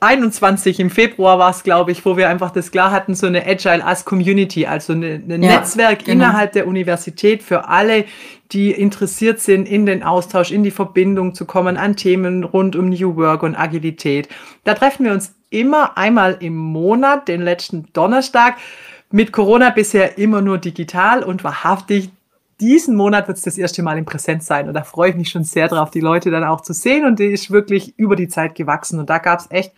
21 0.00 0.80
im 0.80 0.90
Februar 0.90 1.38
war 1.38 1.50
es, 1.50 1.62
glaube 1.62 1.92
ich, 1.92 2.04
wo 2.04 2.16
wir 2.16 2.28
einfach 2.28 2.50
das 2.50 2.70
klar 2.70 2.90
hatten, 2.90 3.14
so 3.14 3.26
eine 3.26 3.46
Agile 3.46 3.84
as 3.84 4.04
Community, 4.04 4.66
also 4.66 4.92
ein 4.92 5.28
ja, 5.28 5.38
Netzwerk 5.38 6.00
genau. 6.00 6.12
innerhalb 6.12 6.52
der 6.52 6.66
Universität 6.66 7.42
für 7.42 7.68
alle, 7.68 8.04
die 8.52 8.70
interessiert 8.70 9.40
sind, 9.40 9.68
in 9.68 9.86
den 9.86 10.02
Austausch, 10.02 10.50
in 10.50 10.62
die 10.62 10.70
Verbindung 10.70 11.34
zu 11.34 11.44
kommen 11.44 11.76
an 11.76 11.96
Themen 11.96 12.44
rund 12.44 12.76
um 12.76 12.88
New 12.88 13.16
Work 13.16 13.42
und 13.42 13.56
Agilität. 13.56 14.28
Da 14.64 14.74
treffen 14.74 15.04
wir 15.04 15.12
uns 15.12 15.34
immer 15.50 15.96
einmal 15.96 16.36
im 16.40 16.56
Monat, 16.56 17.28
den 17.28 17.42
letzten 17.42 17.88
Donnerstag. 17.92 18.56
Mit 19.10 19.32
Corona 19.32 19.70
bisher 19.70 20.18
immer 20.18 20.42
nur 20.42 20.58
digital 20.58 21.22
und 21.22 21.44
wahrhaftig 21.44 22.10
diesen 22.60 22.96
Monat 22.96 23.28
wird 23.28 23.38
es 23.38 23.44
das 23.44 23.58
erste 23.58 23.82
Mal 23.82 23.98
in 23.98 24.04
Präsenz 24.04 24.46
sein. 24.46 24.68
Und 24.68 24.74
da 24.74 24.82
freue 24.82 25.10
ich 25.10 25.16
mich 25.16 25.28
schon 25.28 25.44
sehr 25.44 25.68
drauf, 25.68 25.90
die 25.90 26.00
Leute 26.00 26.30
dann 26.30 26.44
auch 26.44 26.60
zu 26.60 26.72
sehen. 26.72 27.04
Und 27.04 27.18
die 27.18 27.26
ist 27.26 27.50
wirklich 27.50 27.98
über 27.98 28.16
die 28.16 28.28
Zeit 28.28 28.54
gewachsen. 28.54 28.98
Und 28.98 29.10
da 29.10 29.18
gab 29.18 29.40
es 29.40 29.50
echt 29.50 29.72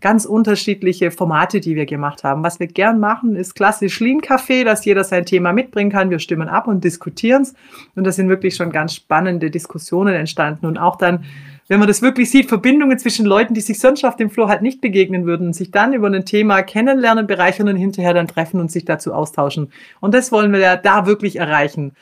ganz 0.00 0.24
unterschiedliche 0.24 1.10
Formate, 1.10 1.60
die 1.60 1.76
wir 1.76 1.86
gemacht 1.86 2.24
haben. 2.24 2.42
Was 2.42 2.58
wir 2.58 2.66
gern 2.66 3.00
machen, 3.00 3.36
ist 3.36 3.54
klassisch 3.54 4.00
Lean 4.00 4.20
Café, 4.20 4.64
dass 4.64 4.84
jeder 4.84 5.04
sein 5.04 5.26
Thema 5.26 5.52
mitbringen 5.52 5.90
kann. 5.90 6.10
Wir 6.10 6.18
stimmen 6.18 6.48
ab 6.48 6.66
und 6.66 6.84
diskutieren 6.84 7.42
es 7.42 7.54
und 7.94 8.04
da 8.04 8.12
sind 8.12 8.28
wirklich 8.28 8.56
schon 8.56 8.72
ganz 8.72 8.94
spannende 8.94 9.50
Diskussionen 9.50 10.14
entstanden. 10.14 10.66
Und 10.66 10.78
auch 10.78 10.96
dann 10.96 11.24
wenn 11.70 11.78
man 11.78 11.86
das 11.86 12.02
wirklich 12.02 12.28
sieht, 12.32 12.48
Verbindungen 12.48 12.98
zwischen 12.98 13.24
Leuten, 13.24 13.54
die 13.54 13.60
sich 13.60 13.78
sonst 13.78 14.04
auf 14.04 14.16
dem 14.16 14.28
Floor 14.28 14.48
halt 14.48 14.60
nicht 14.60 14.80
begegnen 14.80 15.24
würden, 15.24 15.52
sich 15.52 15.70
dann 15.70 15.92
über 15.92 16.08
ein 16.08 16.24
Thema 16.24 16.62
kennenlernen, 16.62 17.28
bereichern 17.28 17.68
und 17.68 17.76
hinterher 17.76 18.12
dann 18.12 18.26
treffen 18.26 18.58
und 18.58 18.72
sich 18.72 18.84
dazu 18.84 19.14
austauschen. 19.14 19.70
Und 20.00 20.12
das 20.12 20.32
wollen 20.32 20.52
wir 20.52 20.58
ja 20.58 20.76
da 20.76 21.06
wirklich 21.06 21.36
erreichen. 21.36 21.92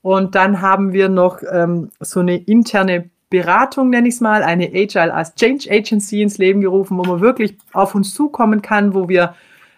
Und 0.00 0.34
dann 0.34 0.62
haben 0.62 0.94
wir 0.94 1.10
noch 1.10 1.40
ähm, 1.52 1.90
so 2.00 2.20
eine 2.20 2.38
interne 2.38 3.10
Beratung, 3.28 3.90
nenne 3.90 4.08
ich 4.08 4.14
es 4.14 4.20
mal, 4.22 4.42
eine 4.42 4.68
Agile 4.68 5.12
as 5.12 5.34
Change 5.34 5.70
Agency 5.70 6.22
ins 6.22 6.38
Leben 6.38 6.62
gerufen, 6.62 6.96
wo 6.96 7.02
man 7.02 7.20
wirklich 7.20 7.58
auf 7.74 7.94
uns 7.94 8.14
zukommen 8.14 8.62
kann, 8.62 8.94
wo 8.94 9.10
wir 9.10 9.34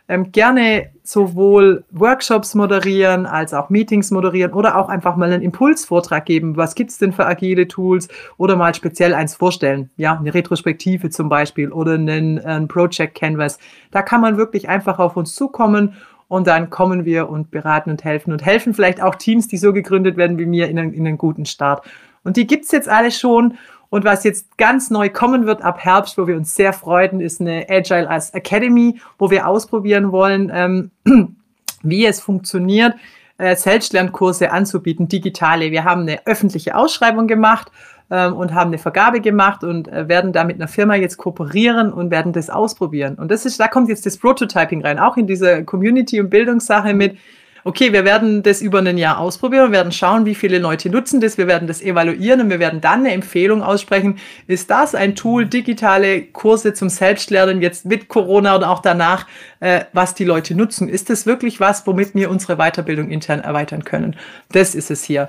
ähm, 0.09 0.31
gerne 0.31 0.91
sowohl 1.09 1.85
Workshops 1.90 2.55
moderieren 2.55 3.27
als 3.27 3.55
auch 3.55 3.71
Meetings 3.71 4.11
moderieren 4.11 4.53
oder 4.53 4.77
auch 4.77 4.88
einfach 4.88 5.16
mal 5.16 5.33
einen 5.33 5.42
Impulsvortrag 5.42 6.27
geben. 6.27 6.57
Was 6.57 6.75
gibt's 6.75 6.99
denn 6.99 7.12
für 7.12 7.27
agile 7.27 7.69
Tools? 7.69 8.09
Oder 8.38 8.57
mal 8.57 8.75
speziell 8.75 9.14
eins 9.14 9.35
vorstellen. 9.35 9.90
Ja, 9.97 10.19
eine 10.19 10.35
Retrospektive 10.35 11.11
zum 11.11 11.29
Beispiel 11.29 11.71
oder 11.71 11.95
einen, 11.95 12.38
einen 12.40 12.69
Project 12.69 13.14
Canvas. 13.14 13.59
Da 13.90 14.03
kann 14.03 14.21
man 14.21 14.37
wirklich 14.37 14.69
einfach 14.69 14.99
auf 14.99 15.16
uns 15.16 15.35
zukommen 15.35 15.95
und 16.29 16.49
dann 16.49 16.71
kommen 16.71 17.05
wir 17.05 17.29
und 17.29 17.51
beraten 17.51 17.90
und 17.90 18.05
helfen 18.05 18.33
und 18.33 18.45
helfen 18.45 18.75
vielleicht 18.75 19.01
auch 19.01 19.14
Teams, 19.14 19.47
die 19.47 19.59
so 19.59 19.73
gegründet 19.73 20.16
werden 20.16 20.38
wie 20.38 20.47
mir, 20.47 20.69
in 20.69 20.79
einen, 20.79 20.92
in 20.92 21.07
einen 21.07 21.19
guten 21.19 21.47
Start. 21.47 21.87
Und 22.25 22.37
die 22.37 22.49
gibt's 22.49 22.73
jetzt 22.73 22.88
alle 22.88 23.12
schon 23.12 23.55
und 23.90 24.05
was 24.05 24.25
jetzt 24.25 24.59
ganz 24.59 24.90
neu 24.90 25.09
kommen 25.09 25.46
wird 25.46 25.62
ab 25.62 25.79
Herbst, 25.79 26.18
wo 26.18 26.27
wir 26.27 26.37
uns 26.37 26.55
sehr 26.55 26.72
freuen, 26.72 27.20
ist 27.20 27.40
eine 27.40 27.66
Agile 27.68 28.09
as 28.09 28.31
Academy, 28.31 29.01
wo 29.18 29.31
wir 29.31 29.46
ausprobieren 29.46 30.12
wollen, 30.12 30.51
ähm, 30.53 30.90
wie 31.83 32.07
es 32.07 32.20
funktioniert, 32.20 32.94
äh, 33.38 33.55
Selbstlernkurse 33.55 34.51
anzubieten, 34.51 35.09
digitale. 35.09 35.70
Wir 35.70 35.85
haben 35.85 36.03
eine 36.03 36.27
öffentliche 36.27 36.75
Ausschreibung 36.75 37.27
gemacht 37.27 37.70
ähm, 38.11 38.35
und 38.35 38.55
haben 38.55 38.68
eine 38.68 38.79
Vergabe 38.79 39.20
gemacht 39.20 39.62
und 39.62 39.88
äh, 39.88 40.09
werden 40.09 40.33
da 40.33 40.44
mit 40.44 40.57
einer 40.57 40.68
Firma 40.68 40.94
jetzt 40.94 41.16
kooperieren 41.16 41.92
und 41.92 42.11
werden 42.11 42.33
das 42.33 42.51
ausprobieren. 42.51 43.16
Und 43.16 43.31
das 43.31 43.44
ist, 43.44 43.61
da 43.61 43.68
kommt 43.68 43.88
jetzt 43.88 44.07
das 44.07 44.16
Prototyping 44.16 44.83
rein, 44.83 44.99
auch 44.99 45.16
in 45.16 45.27
diese 45.27 45.64
Community- 45.64 46.20
und 46.20 46.31
Bildungssache 46.31 46.94
mit 46.94 47.18
okay, 47.66 47.92
wir 47.92 48.05
werden 48.05 48.44
das 48.44 48.62
über 48.62 48.79
ein 48.79 48.96
Jahr 48.96 49.18
ausprobieren, 49.18 49.72
wir 49.72 49.79
werden 49.79 49.90
schauen, 49.90 50.24
wie 50.24 50.37
viele 50.37 50.59
Leute 50.59 50.88
nutzen 50.88 51.20
das, 51.20 51.37
wir 51.37 51.48
werden 51.48 51.66
das 51.66 51.83
evaluieren 51.83 52.42
und 52.42 52.50
wir 52.50 52.61
werden 52.61 52.81
dann 52.81 53.00
eine 53.00 53.12
Empfehlung 53.12 53.61
aussprechen. 53.61 54.18
Ist 54.46 54.70
das 54.70 54.94
ein 54.94 55.16
Tool, 55.16 55.46
digitale 55.46 56.22
Kurse 56.22 56.74
zum 56.74 56.88
Selbstlernen 56.88 57.61
jetzt 57.61 57.85
mit 57.85 58.07
Corona 58.07 58.55
oder 58.55 58.70
auch 58.70 58.79
danach, 58.79 59.26
äh, 59.59 59.85
was 59.92 60.14
die 60.14 60.24
Leute 60.24 60.55
nutzen? 60.55 60.88
Ist 60.88 61.11
das 61.11 61.26
wirklich 61.26 61.59
was, 61.59 61.85
womit 61.88 62.14
wir 62.14 62.31
unsere 62.31 62.57
Weiterbildung 62.57 63.11
intern 63.11 63.40
erweitern 63.40 63.83
können? 63.83 64.14
Das 64.52 64.76
ist 64.76 64.92
es 64.92 65.02
hier. 65.02 65.29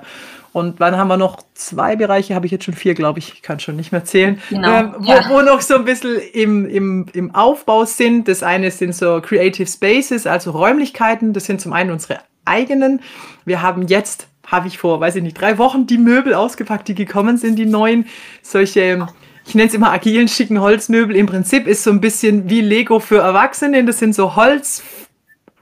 Und 0.52 0.80
dann 0.80 0.96
haben 0.96 1.08
wir 1.08 1.16
noch 1.16 1.42
zwei 1.54 1.96
Bereiche, 1.96 2.34
habe 2.34 2.46
ich 2.46 2.52
jetzt 2.52 2.64
schon 2.64 2.74
vier, 2.74 2.94
glaube 2.94 3.18
ich, 3.18 3.34
ich 3.34 3.42
kann 3.42 3.60
schon 3.60 3.76
nicht 3.76 3.92
mehr 3.92 4.04
zählen, 4.04 4.40
genau. 4.48 4.68
ähm, 4.68 4.94
wo, 4.98 5.12
ja. 5.12 5.28
wo, 5.28 5.42
noch 5.42 5.60
so 5.60 5.74
ein 5.74 5.84
bisschen 5.84 6.18
im, 6.32 6.68
im, 6.68 7.06
im 7.12 7.34
Aufbau 7.34 7.84
sind. 7.84 8.28
Das 8.28 8.42
eine 8.42 8.70
sind 8.70 8.94
so 8.94 9.20
Creative 9.20 9.66
Spaces, 9.66 10.26
also 10.26 10.52
Räumlichkeiten. 10.52 11.32
Das 11.32 11.44
sind 11.44 11.60
zum 11.60 11.72
einen 11.72 11.90
unsere 11.90 12.20
eigenen. 12.44 13.00
Wir 13.44 13.62
haben 13.62 13.86
jetzt, 13.86 14.28
habe 14.46 14.68
ich 14.68 14.78
vor, 14.78 15.00
weiß 15.00 15.16
ich 15.16 15.22
nicht, 15.22 15.40
drei 15.40 15.58
Wochen 15.58 15.86
die 15.86 15.98
Möbel 15.98 16.34
ausgepackt, 16.34 16.88
die 16.88 16.94
gekommen 16.94 17.36
sind, 17.36 17.56
die 17.56 17.66
neuen, 17.66 18.06
solche 18.42 19.06
ich 19.48 19.54
nenne 19.54 19.68
es 19.68 19.74
immer 19.74 19.90
agilen, 19.90 20.28
schicken 20.28 20.60
Holzmöbel. 20.60 21.16
Im 21.16 21.24
Prinzip 21.24 21.66
ist 21.66 21.82
so 21.82 21.90
ein 21.90 22.02
bisschen 22.02 22.50
wie 22.50 22.60
Lego 22.60 23.00
für 23.00 23.20
Erwachsene. 23.20 23.82
Das 23.82 23.98
sind 23.98 24.14
so 24.14 24.36
Holz, 24.36 24.82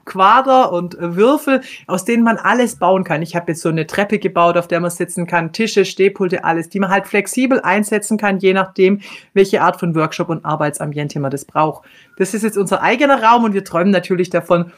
Quader 0.07 0.71
und 0.71 0.97
äh, 0.97 1.15
Würfel, 1.15 1.61
aus 1.85 2.03
denen 2.03 2.23
man 2.23 2.37
alles 2.37 2.77
bauen 2.77 3.03
kann. 3.03 3.21
Ich 3.21 3.35
habe 3.35 3.51
jetzt 3.51 3.61
so 3.61 3.69
eine 3.69 3.85
Treppe 3.85 4.17
gebaut, 4.17 4.57
auf 4.57 4.67
der 4.67 4.79
man 4.79 4.89
sitzen 4.89 5.27
kann, 5.27 5.51
Tische, 5.51 5.85
Stehpulte, 5.85 6.43
alles, 6.43 6.69
die 6.69 6.79
man 6.79 6.89
halt 6.89 7.05
flexibel 7.05 7.61
einsetzen 7.61 8.17
kann, 8.17 8.39
je 8.39 8.53
nachdem, 8.53 9.01
welche 9.33 9.61
Art 9.61 9.79
von 9.79 9.93
Workshop 9.93 10.29
und 10.29 10.43
Arbeitsambiente 10.43 11.19
man 11.19 11.29
das 11.29 11.45
braucht. 11.45 11.85
Das 12.17 12.33
ist 12.33 12.41
jetzt 12.41 12.57
unser 12.57 12.81
eigener 12.81 13.21
Raum 13.21 13.43
und 13.43 13.53
wir 13.53 13.63
träumen 13.63 13.91
natürlich 13.91 14.31
davon, 14.31 14.71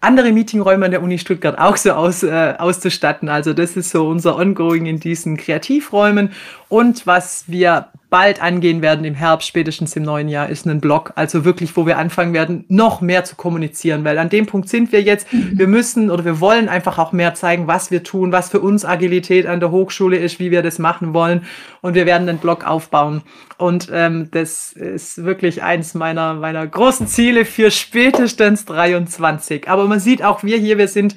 andere 0.00 0.32
Meetingräume 0.32 0.84
an 0.84 0.90
der 0.90 1.02
Uni 1.02 1.18
Stuttgart 1.18 1.58
auch 1.58 1.76
so 1.76 1.92
aus, 1.92 2.22
äh, 2.22 2.54
auszustatten. 2.58 3.28
Also 3.30 3.54
das 3.54 3.76
ist 3.76 3.90
so 3.90 4.06
unser 4.06 4.36
Ongoing 4.36 4.84
in 4.84 5.00
diesen 5.00 5.38
Kreativräumen. 5.38 6.32
Und 6.68 7.06
was 7.06 7.44
wir 7.46 7.88
bald 8.10 8.40
angehen 8.40 8.82
werden 8.82 9.04
im 9.04 9.14
Herbst, 9.14 9.48
spätestens 9.48 9.96
im 9.96 10.02
neuen 10.02 10.28
Jahr, 10.28 10.48
ist 10.48 10.66
ein 10.66 10.80
Blog. 10.80 11.12
Also 11.16 11.44
wirklich, 11.44 11.76
wo 11.76 11.86
wir 11.86 11.98
anfangen 11.98 12.32
werden, 12.32 12.64
noch 12.68 13.00
mehr 13.00 13.24
zu 13.24 13.36
kommunizieren, 13.36 14.04
weil 14.04 14.18
an 14.18 14.28
dem 14.28 14.46
Punkt 14.46 14.68
sind 14.68 14.92
wir 14.92 15.02
jetzt. 15.02 15.32
Mhm. 15.32 15.58
Wir 15.58 15.66
müssen 15.66 16.10
oder 16.10 16.24
wir 16.24 16.40
wollen 16.40 16.68
einfach 16.68 16.98
auch 16.98 17.12
mehr 17.12 17.34
zeigen, 17.34 17.66
was 17.66 17.90
wir 17.90 18.02
tun, 18.02 18.32
was 18.32 18.50
für 18.50 18.60
uns 18.60 18.84
Agilität 18.84 19.46
an 19.46 19.60
der 19.60 19.70
Hochschule 19.70 20.16
ist, 20.16 20.38
wie 20.38 20.50
wir 20.50 20.62
das 20.62 20.78
machen 20.78 21.14
wollen. 21.14 21.44
Und 21.80 21.94
wir 21.94 22.06
werden 22.06 22.28
einen 22.28 22.38
Blog 22.38 22.66
aufbauen. 22.66 23.22
Und 23.58 23.88
ähm, 23.92 24.28
das 24.30 24.72
ist 24.72 25.24
wirklich 25.24 25.62
eins 25.62 25.94
meiner, 25.94 26.34
meiner 26.34 26.66
großen 26.66 27.06
Ziele 27.06 27.44
für 27.44 27.70
spätestens 27.70 28.64
23. 28.64 29.68
Aber 29.68 29.86
man 29.86 30.00
sieht 30.00 30.22
auch, 30.22 30.42
wir 30.42 30.58
hier, 30.58 30.78
wir 30.78 30.88
sind 30.88 31.16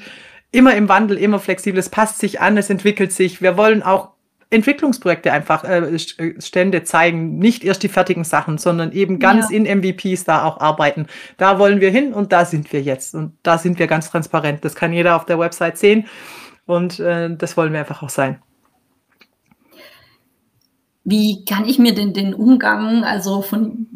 immer 0.51 0.75
im 0.75 0.89
Wandel, 0.89 1.17
immer 1.17 1.39
flexibel. 1.39 1.79
Es 1.79 1.89
passt 1.89 2.19
sich 2.19 2.41
an, 2.41 2.57
es 2.57 2.69
entwickelt 2.69 3.11
sich. 3.11 3.41
Wir 3.41 3.57
wollen 3.57 3.83
auch 3.83 4.16
Entwicklungsprojekte 4.49 5.31
einfach 5.31 5.63
äh, 5.63 5.95
äh, 5.95 6.41
Stände 6.41 6.83
zeigen, 6.83 7.37
nicht 7.37 7.63
erst 7.63 7.83
die 7.83 7.89
fertigen 7.89 8.23
Sachen, 8.23 8.57
sondern 8.57 8.91
eben 8.93 9.19
ganz 9.19 9.49
ja. 9.49 9.57
in 9.57 9.63
MVPs 9.63 10.23
da 10.23 10.45
auch 10.45 10.59
arbeiten. 10.59 11.07
Da 11.37 11.59
wollen 11.59 11.81
wir 11.81 11.89
hin 11.89 12.13
und 12.13 12.31
da 12.31 12.45
sind 12.45 12.71
wir 12.71 12.81
jetzt 12.81 13.13
und 13.13 13.33
da 13.43 13.57
sind 13.57 13.77
wir 13.77 13.87
ganz 13.87 14.09
transparent. 14.09 14.63
Das 14.63 14.75
kann 14.75 14.93
jeder 14.93 15.15
auf 15.15 15.25
der 15.25 15.37
Website 15.37 15.77
sehen 15.77 16.05
und 16.65 16.99
äh, 16.99 17.35
das 17.35 17.57
wollen 17.57 17.73
wir 17.73 17.79
einfach 17.79 18.03
auch 18.03 18.09
sein. 18.09 18.41
Wie 21.03 21.45
kann 21.45 21.65
ich 21.65 21.79
mir 21.79 21.93
denn 21.93 22.13
den 22.13 22.33
Umgang, 22.33 23.03
also 23.03 23.41
von 23.41 23.87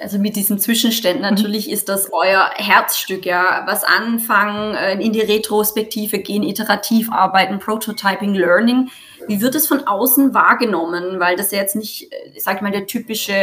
also 0.00 0.18
mit 0.18 0.36
diesen 0.36 0.58
Zwischenständen, 0.58 1.22
mhm. 1.22 1.34
natürlich 1.34 1.70
ist 1.70 1.88
das 1.88 2.12
euer 2.12 2.50
Herzstück, 2.54 3.24
ja. 3.24 3.64
Was 3.66 3.84
anfangen, 3.84 4.74
äh, 4.74 5.00
in 5.00 5.12
die 5.12 5.20
Retrospektive 5.20 6.18
gehen, 6.18 6.42
iterativ 6.42 7.10
arbeiten, 7.10 7.58
Prototyping, 7.58 8.34
Learning. 8.34 8.90
Wie 9.26 9.40
wird 9.40 9.54
es 9.54 9.66
von 9.66 9.86
außen 9.86 10.34
wahrgenommen? 10.34 11.20
Weil 11.20 11.36
das 11.36 11.50
ja 11.50 11.58
jetzt 11.58 11.76
nicht, 11.76 12.12
äh, 12.12 12.16
ich 12.34 12.42
sag 12.42 12.62
mal, 12.62 12.72
der 12.72 12.86
typische 12.86 13.34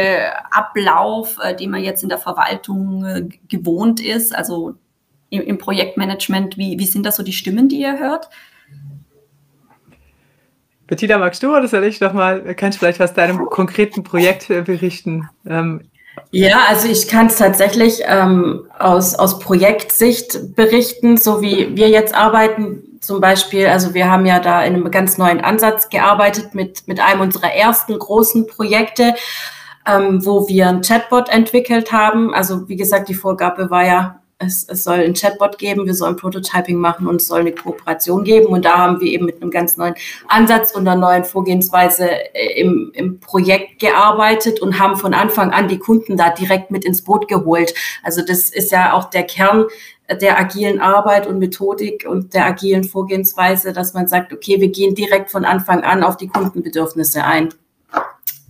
Ablauf, 0.50 1.38
äh, 1.42 1.54
den 1.54 1.70
man 1.70 1.82
jetzt 1.82 2.02
in 2.02 2.08
der 2.08 2.18
Verwaltung 2.18 3.30
gewohnt 3.48 4.00
ist, 4.00 4.34
also 4.34 4.74
im, 5.30 5.42
im 5.42 5.58
Projektmanagement. 5.58 6.56
Wie, 6.56 6.78
wie 6.78 6.86
sind 6.86 7.04
das 7.04 7.16
so 7.16 7.22
die 7.22 7.32
Stimmen, 7.32 7.68
die 7.68 7.80
ihr 7.80 7.98
hört? 7.98 8.28
Bettina, 10.86 11.18
magst 11.18 11.42
du 11.42 11.54
oder 11.54 11.68
soll 11.68 11.84
ich 11.84 12.00
noch 12.00 12.14
mal, 12.14 12.54
kannst 12.54 12.76
du 12.76 12.80
vielleicht 12.80 13.02
aus 13.02 13.12
deinem 13.12 13.44
konkreten 13.46 14.02
Projekt 14.02 14.48
berichten? 14.48 15.28
Ähm, 15.46 15.82
ja, 16.30 16.64
also 16.68 16.88
ich 16.88 17.08
kann 17.08 17.26
es 17.26 17.36
tatsächlich 17.36 18.02
ähm, 18.04 18.66
aus, 18.78 19.14
aus 19.14 19.38
Projektsicht 19.38 20.54
berichten, 20.54 21.16
so 21.16 21.40
wie 21.40 21.76
wir 21.76 21.88
jetzt 21.88 22.14
arbeiten. 22.14 22.98
Zum 23.00 23.20
Beispiel, 23.20 23.66
also 23.66 23.94
wir 23.94 24.10
haben 24.10 24.26
ja 24.26 24.38
da 24.40 24.62
in 24.62 24.74
einem 24.74 24.90
ganz 24.90 25.16
neuen 25.16 25.40
Ansatz 25.40 25.88
gearbeitet 25.88 26.54
mit, 26.54 26.86
mit 26.86 27.00
einem 27.00 27.20
unserer 27.20 27.52
ersten 27.52 27.98
großen 27.98 28.46
Projekte, 28.46 29.14
ähm, 29.86 30.24
wo 30.26 30.48
wir 30.48 30.68
ein 30.68 30.82
Chatbot 30.82 31.28
entwickelt 31.30 31.92
haben. 31.92 32.34
Also 32.34 32.68
wie 32.68 32.76
gesagt, 32.76 33.08
die 33.08 33.14
Vorgabe 33.14 33.70
war 33.70 33.86
ja 33.86 34.20
es, 34.38 34.64
es 34.68 34.84
soll 34.84 35.00
ein 35.00 35.14
Chatbot 35.14 35.58
geben, 35.58 35.86
wir 35.86 35.94
sollen 35.94 36.16
Prototyping 36.16 36.76
machen 36.76 37.08
und 37.08 37.16
es 37.16 37.26
soll 37.26 37.40
eine 37.40 37.52
Kooperation 37.52 38.22
geben. 38.22 38.46
Und 38.46 38.64
da 38.64 38.78
haben 38.78 39.00
wir 39.00 39.10
eben 39.10 39.26
mit 39.26 39.42
einem 39.42 39.50
ganz 39.50 39.76
neuen 39.76 39.94
Ansatz 40.28 40.70
und 40.72 40.86
einer 40.86 40.98
neuen 40.98 41.24
Vorgehensweise 41.24 42.08
äh, 42.34 42.60
im, 42.60 42.92
im 42.94 43.18
Projekt 43.18 43.80
gearbeitet 43.80 44.60
und 44.60 44.78
haben 44.78 44.96
von 44.96 45.12
Anfang 45.12 45.50
an 45.50 45.68
die 45.68 45.78
Kunden 45.78 46.16
da 46.16 46.30
direkt 46.30 46.70
mit 46.70 46.84
ins 46.84 47.02
Boot 47.02 47.26
geholt. 47.26 47.74
Also 48.02 48.22
das 48.24 48.48
ist 48.48 48.70
ja 48.70 48.92
auch 48.92 49.10
der 49.10 49.24
Kern 49.24 49.66
der 50.22 50.38
agilen 50.38 50.80
Arbeit 50.80 51.26
und 51.26 51.38
Methodik 51.38 52.06
und 52.08 52.32
der 52.32 52.46
agilen 52.46 52.84
Vorgehensweise, 52.84 53.74
dass 53.74 53.92
man 53.92 54.08
sagt, 54.08 54.32
okay, 54.32 54.58
wir 54.58 54.68
gehen 54.68 54.94
direkt 54.94 55.30
von 55.30 55.44
Anfang 55.44 55.82
an 55.82 56.02
auf 56.02 56.16
die 56.16 56.28
Kundenbedürfnisse 56.28 57.24
ein. 57.24 57.50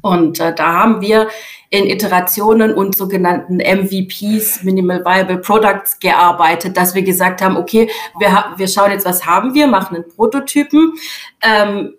Und 0.00 0.40
äh, 0.40 0.54
da 0.54 0.74
haben 0.74 1.00
wir 1.00 1.28
in 1.70 1.86
Iterationen 1.86 2.72
und 2.72 2.94
sogenannten 2.94 3.56
MVPs, 3.56 4.62
Minimal 4.62 5.04
Viable 5.04 5.38
Products, 5.38 5.98
gearbeitet, 5.98 6.76
dass 6.76 6.94
wir 6.94 7.02
gesagt 7.02 7.42
haben, 7.42 7.56
okay, 7.56 7.90
wir, 8.18 8.54
wir 8.56 8.68
schauen 8.68 8.90
jetzt, 8.90 9.04
was 9.04 9.26
haben 9.26 9.54
wir, 9.54 9.66
machen 9.66 9.96
einen 9.96 10.08
Prototypen, 10.08 10.94
ähm, 11.42 11.94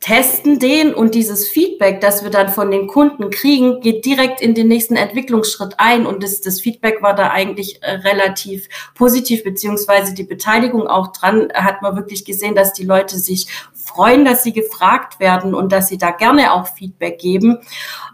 testen 0.00 0.58
den 0.58 0.94
und 0.94 1.14
dieses 1.14 1.48
Feedback, 1.48 2.00
das 2.00 2.22
wir 2.22 2.30
dann 2.30 2.48
von 2.48 2.70
den 2.70 2.86
Kunden 2.86 3.30
kriegen, 3.30 3.80
geht 3.80 4.04
direkt 4.04 4.40
in 4.40 4.54
den 4.54 4.68
nächsten 4.68 4.96
Entwicklungsschritt 4.96 5.74
ein 5.78 6.06
und 6.06 6.22
das, 6.22 6.40
das 6.40 6.60
Feedback 6.60 7.02
war 7.02 7.14
da 7.14 7.30
eigentlich 7.30 7.82
äh, 7.82 7.92
relativ 7.92 8.68
positiv, 8.94 9.44
beziehungsweise 9.44 10.14
die 10.14 10.24
Beteiligung 10.24 10.86
auch 10.86 11.08
dran, 11.08 11.48
hat 11.54 11.82
man 11.82 11.96
wirklich 11.96 12.24
gesehen, 12.24 12.54
dass 12.54 12.72
die 12.72 12.84
Leute 12.84 13.18
sich 13.18 13.48
freuen, 13.72 14.24
dass 14.24 14.42
sie 14.42 14.52
gefragt 14.52 15.20
werden 15.20 15.54
und 15.54 15.72
dass 15.72 15.88
sie 15.88 15.98
da 15.98 16.10
gerne 16.10 16.52
auch 16.52 16.66
Feedback 16.68 17.18
geben. 17.18 17.58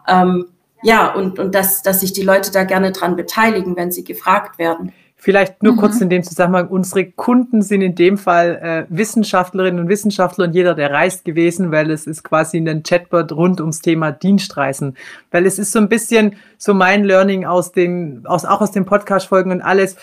Ähm, 0.09 0.47
ja, 0.83 1.13
und, 1.15 1.39
und 1.39 1.55
dass, 1.55 1.83
dass 1.83 2.01
sich 2.01 2.13
die 2.13 2.23
Leute 2.23 2.51
da 2.51 2.65
gerne 2.65 2.93
dran 2.93 3.17
beteiligen, 3.17 3.77
wenn 3.77 3.93
sie 3.93 4.05
gefragt 4.05 4.59
werden. 4.59 4.93
Vielleicht 5.25 5.63
nur 5.63 5.75
mhm. 5.75 5.77
kurz 5.77 6.01
in 6.01 6.11
dem 6.11 6.25
Zusammenhang, 6.25 6.67
unsere 6.67 7.05
Kunden 7.05 7.63
sind 7.63 7.81
in 7.81 7.95
dem 7.95 8.19
Fall 8.19 8.59
äh, 8.61 8.93
Wissenschaftlerinnen 8.93 9.79
und 9.79 9.89
Wissenschaftler 9.89 10.47
und 10.47 10.53
jeder, 10.53 10.75
der 10.75 10.91
reist 10.91 11.25
gewesen, 11.25 11.71
weil 11.71 11.93
es 11.93 12.09
ist 12.09 12.25
quasi 12.25 12.57
ein 12.57 12.83
Chatbot 12.83 13.31
rund 13.31 13.61
ums 13.61 13.83
Thema 13.83 14.11
Dienstreisen. 14.11 14.97
Weil 15.31 15.47
es 15.47 15.61
ist 15.61 15.71
so 15.71 15.79
ein 15.79 15.89
bisschen 15.89 16.35
so 16.59 16.75
mein 16.75 17.05
Learning 17.05 17.45
aus 17.45 17.71
den, 17.71 18.27
aus, 18.27 18.45
auch 18.45 18.63
aus 18.63 18.73
den 18.73 18.85
Podcast-Folgen 18.85 19.53
und 19.53 19.63
alles. 19.63 19.95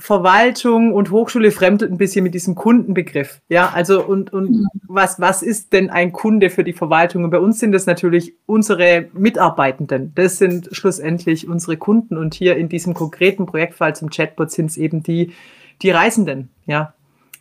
Verwaltung 0.00 0.92
und 0.92 1.10
Hochschule 1.10 1.50
fremdelt 1.50 1.92
ein 1.92 1.98
bisschen 1.98 2.24
mit 2.24 2.34
diesem 2.34 2.54
Kundenbegriff. 2.54 3.40
Ja, 3.48 3.70
also 3.72 4.04
und, 4.04 4.32
und 4.32 4.50
mhm. 4.50 4.66
was, 4.88 5.20
was 5.20 5.42
ist 5.42 5.72
denn 5.72 5.90
ein 5.90 6.12
Kunde 6.12 6.50
für 6.50 6.64
die 6.64 6.72
Verwaltung? 6.72 7.24
Und 7.24 7.30
bei 7.30 7.38
uns 7.38 7.58
sind 7.60 7.72
das 7.72 7.86
natürlich 7.86 8.34
unsere 8.46 9.08
Mitarbeitenden. 9.12 10.12
Das 10.14 10.38
sind 10.38 10.70
schlussendlich 10.72 11.48
unsere 11.48 11.76
Kunden. 11.76 12.16
Und 12.16 12.34
hier 12.34 12.56
in 12.56 12.68
diesem 12.68 12.94
konkreten 12.94 13.46
Projektfall 13.46 13.94
zum 13.94 14.10
Chatbot 14.10 14.50
sind 14.50 14.70
es 14.70 14.78
eben 14.78 15.02
die, 15.02 15.32
die 15.82 15.90
Reisenden. 15.90 16.48
Ja, 16.66 16.94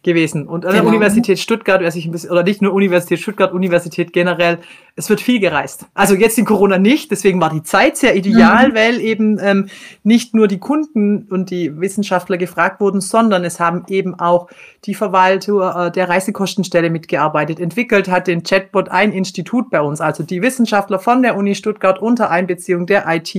gewesen. 0.03 0.47
Und 0.47 0.65
an 0.65 0.71
der 0.71 0.81
genau. 0.81 0.93
Universität 0.93 1.39
Stuttgart, 1.39 1.81
wer 1.81 1.91
sich 1.91 2.05
ein 2.05 2.11
bisschen, 2.11 2.31
oder 2.31 2.43
nicht 2.43 2.61
nur 2.61 2.73
Universität 2.73 3.19
Stuttgart, 3.19 3.51
Universität 3.51 4.13
generell, 4.13 4.59
es 4.99 5.09
wird 5.09 5.21
viel 5.21 5.39
gereist. 5.39 5.85
Also 5.93 6.13
jetzt 6.13 6.37
in 6.37 6.43
Corona 6.43 6.77
nicht, 6.77 7.09
deswegen 7.09 7.39
war 7.39 7.49
die 7.49 7.63
Zeit 7.63 7.95
sehr 7.95 8.17
ideal, 8.17 8.69
mhm. 8.69 8.75
weil 8.75 8.99
eben 8.99 9.39
ähm, 9.41 9.69
nicht 10.03 10.35
nur 10.35 10.49
die 10.49 10.59
Kunden 10.59 11.25
und 11.29 11.51
die 11.51 11.79
Wissenschaftler 11.79 12.37
gefragt 12.37 12.81
wurden, 12.81 12.99
sondern 12.99 13.45
es 13.45 13.61
haben 13.61 13.85
eben 13.87 14.19
auch 14.19 14.49
die 14.83 14.93
Verwaltung 14.93 15.61
äh, 15.61 15.89
der 15.89 16.09
Reisekostenstelle 16.09 16.89
mitgearbeitet. 16.89 17.61
Entwickelt 17.61 18.09
hat 18.09 18.27
den 18.27 18.43
Chatbot 18.43 18.89
ein 18.89 19.13
Institut 19.13 19.69
bei 19.69 19.79
uns, 19.79 20.01
also 20.01 20.23
die 20.23 20.41
Wissenschaftler 20.41 20.99
von 20.99 21.21
der 21.21 21.37
Uni 21.37 21.55
Stuttgart 21.55 21.99
unter 21.99 22.29
Einbeziehung 22.29 22.85
der 22.85 23.05
IT 23.07 23.33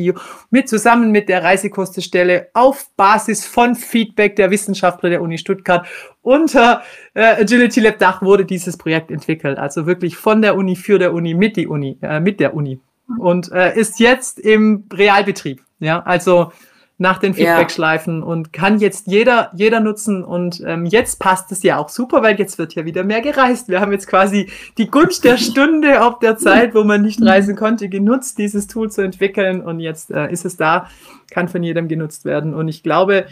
mit 0.49 0.67
zusammen 0.67 1.11
mit 1.11 1.29
der 1.29 1.45
Reisekostenstelle 1.45 2.49
auf 2.55 2.89
Basis 2.97 3.45
von 3.45 3.75
Feedback 3.75 4.37
der 4.37 4.51
Wissenschaftler 4.51 5.11
der 5.11 5.21
Uni 5.21 5.37
Stuttgart 5.37 5.87
unter 6.23 6.83
äh, 7.15 7.43
Agility 7.43 7.81
Lab 7.81 7.99
Dach 7.99 8.23
wurde 8.23 8.45
dieses 8.45 8.77
Projekt 8.77 9.11
entwickelt. 9.11 9.59
Also 9.59 9.87
wirklich 9.87 10.17
von 10.17 10.43
der 10.43 10.57
Uni 10.57 10.77
für 10.77 10.99
der 10.99 11.13
Uni 11.13 11.35
mit 11.35 11.57
die 11.57 11.67
Uni, 11.67 11.99
äh, 12.03 12.21
mit 12.21 12.41
der 12.41 12.55
Uni. 12.55 12.81
Und 13.19 13.51
äh, 13.53 13.77
ist 13.77 13.99
jetzt 13.99 14.39
im 14.39 14.85
Realbetrieb. 14.93 15.63
Ja, 15.81 16.01
also 16.01 16.53
nach 17.01 17.17
den 17.17 17.33
Feedback-Schleifen 17.33 18.21
ja. 18.21 18.27
und 18.27 18.53
kann 18.53 18.79
jetzt 18.79 19.07
jeder, 19.07 19.51
jeder 19.55 19.81
nutzen. 19.81 20.23
Und 20.23 20.63
ähm, 20.67 20.85
jetzt 20.85 21.19
passt 21.19 21.51
es 21.51 21.63
ja 21.63 21.79
auch 21.79 21.89
super, 21.89 22.23
weil 22.23 22.39
jetzt 22.39 22.59
wird 22.59 22.75
ja 22.75 22.85
wieder 22.85 23.05
mehr 23.05 23.23
gereist. 23.23 23.71
Wir 23.71 23.81
haben 23.81 23.91
jetzt 23.91 24.07
quasi 24.07 24.51
die 24.77 24.91
Gunst 24.91 25.25
der 25.25 25.39
Stunde 25.39 26.05
auf 26.05 26.19
der 26.19 26.37
Zeit, 26.37 26.75
wo 26.75 26.85
man 26.85 27.01
nicht 27.01 27.23
reisen 27.23 27.57
konnte, 27.57 27.89
genutzt, 27.89 28.37
dieses 28.37 28.67
Tool 28.67 28.91
zu 28.91 29.01
entwickeln. 29.01 29.63
Und 29.63 29.81
jetzt 29.81 30.11
äh, 30.11 30.31
ist 30.31 30.45
es 30.45 30.59
da, 30.59 30.89
kann 31.31 31.49
von 31.49 31.63
jedem 31.63 31.89
genutzt 31.89 32.27
werden. 32.27 32.53
Und 32.53 32.69
ich 32.69 32.83
glaube, 32.83 33.25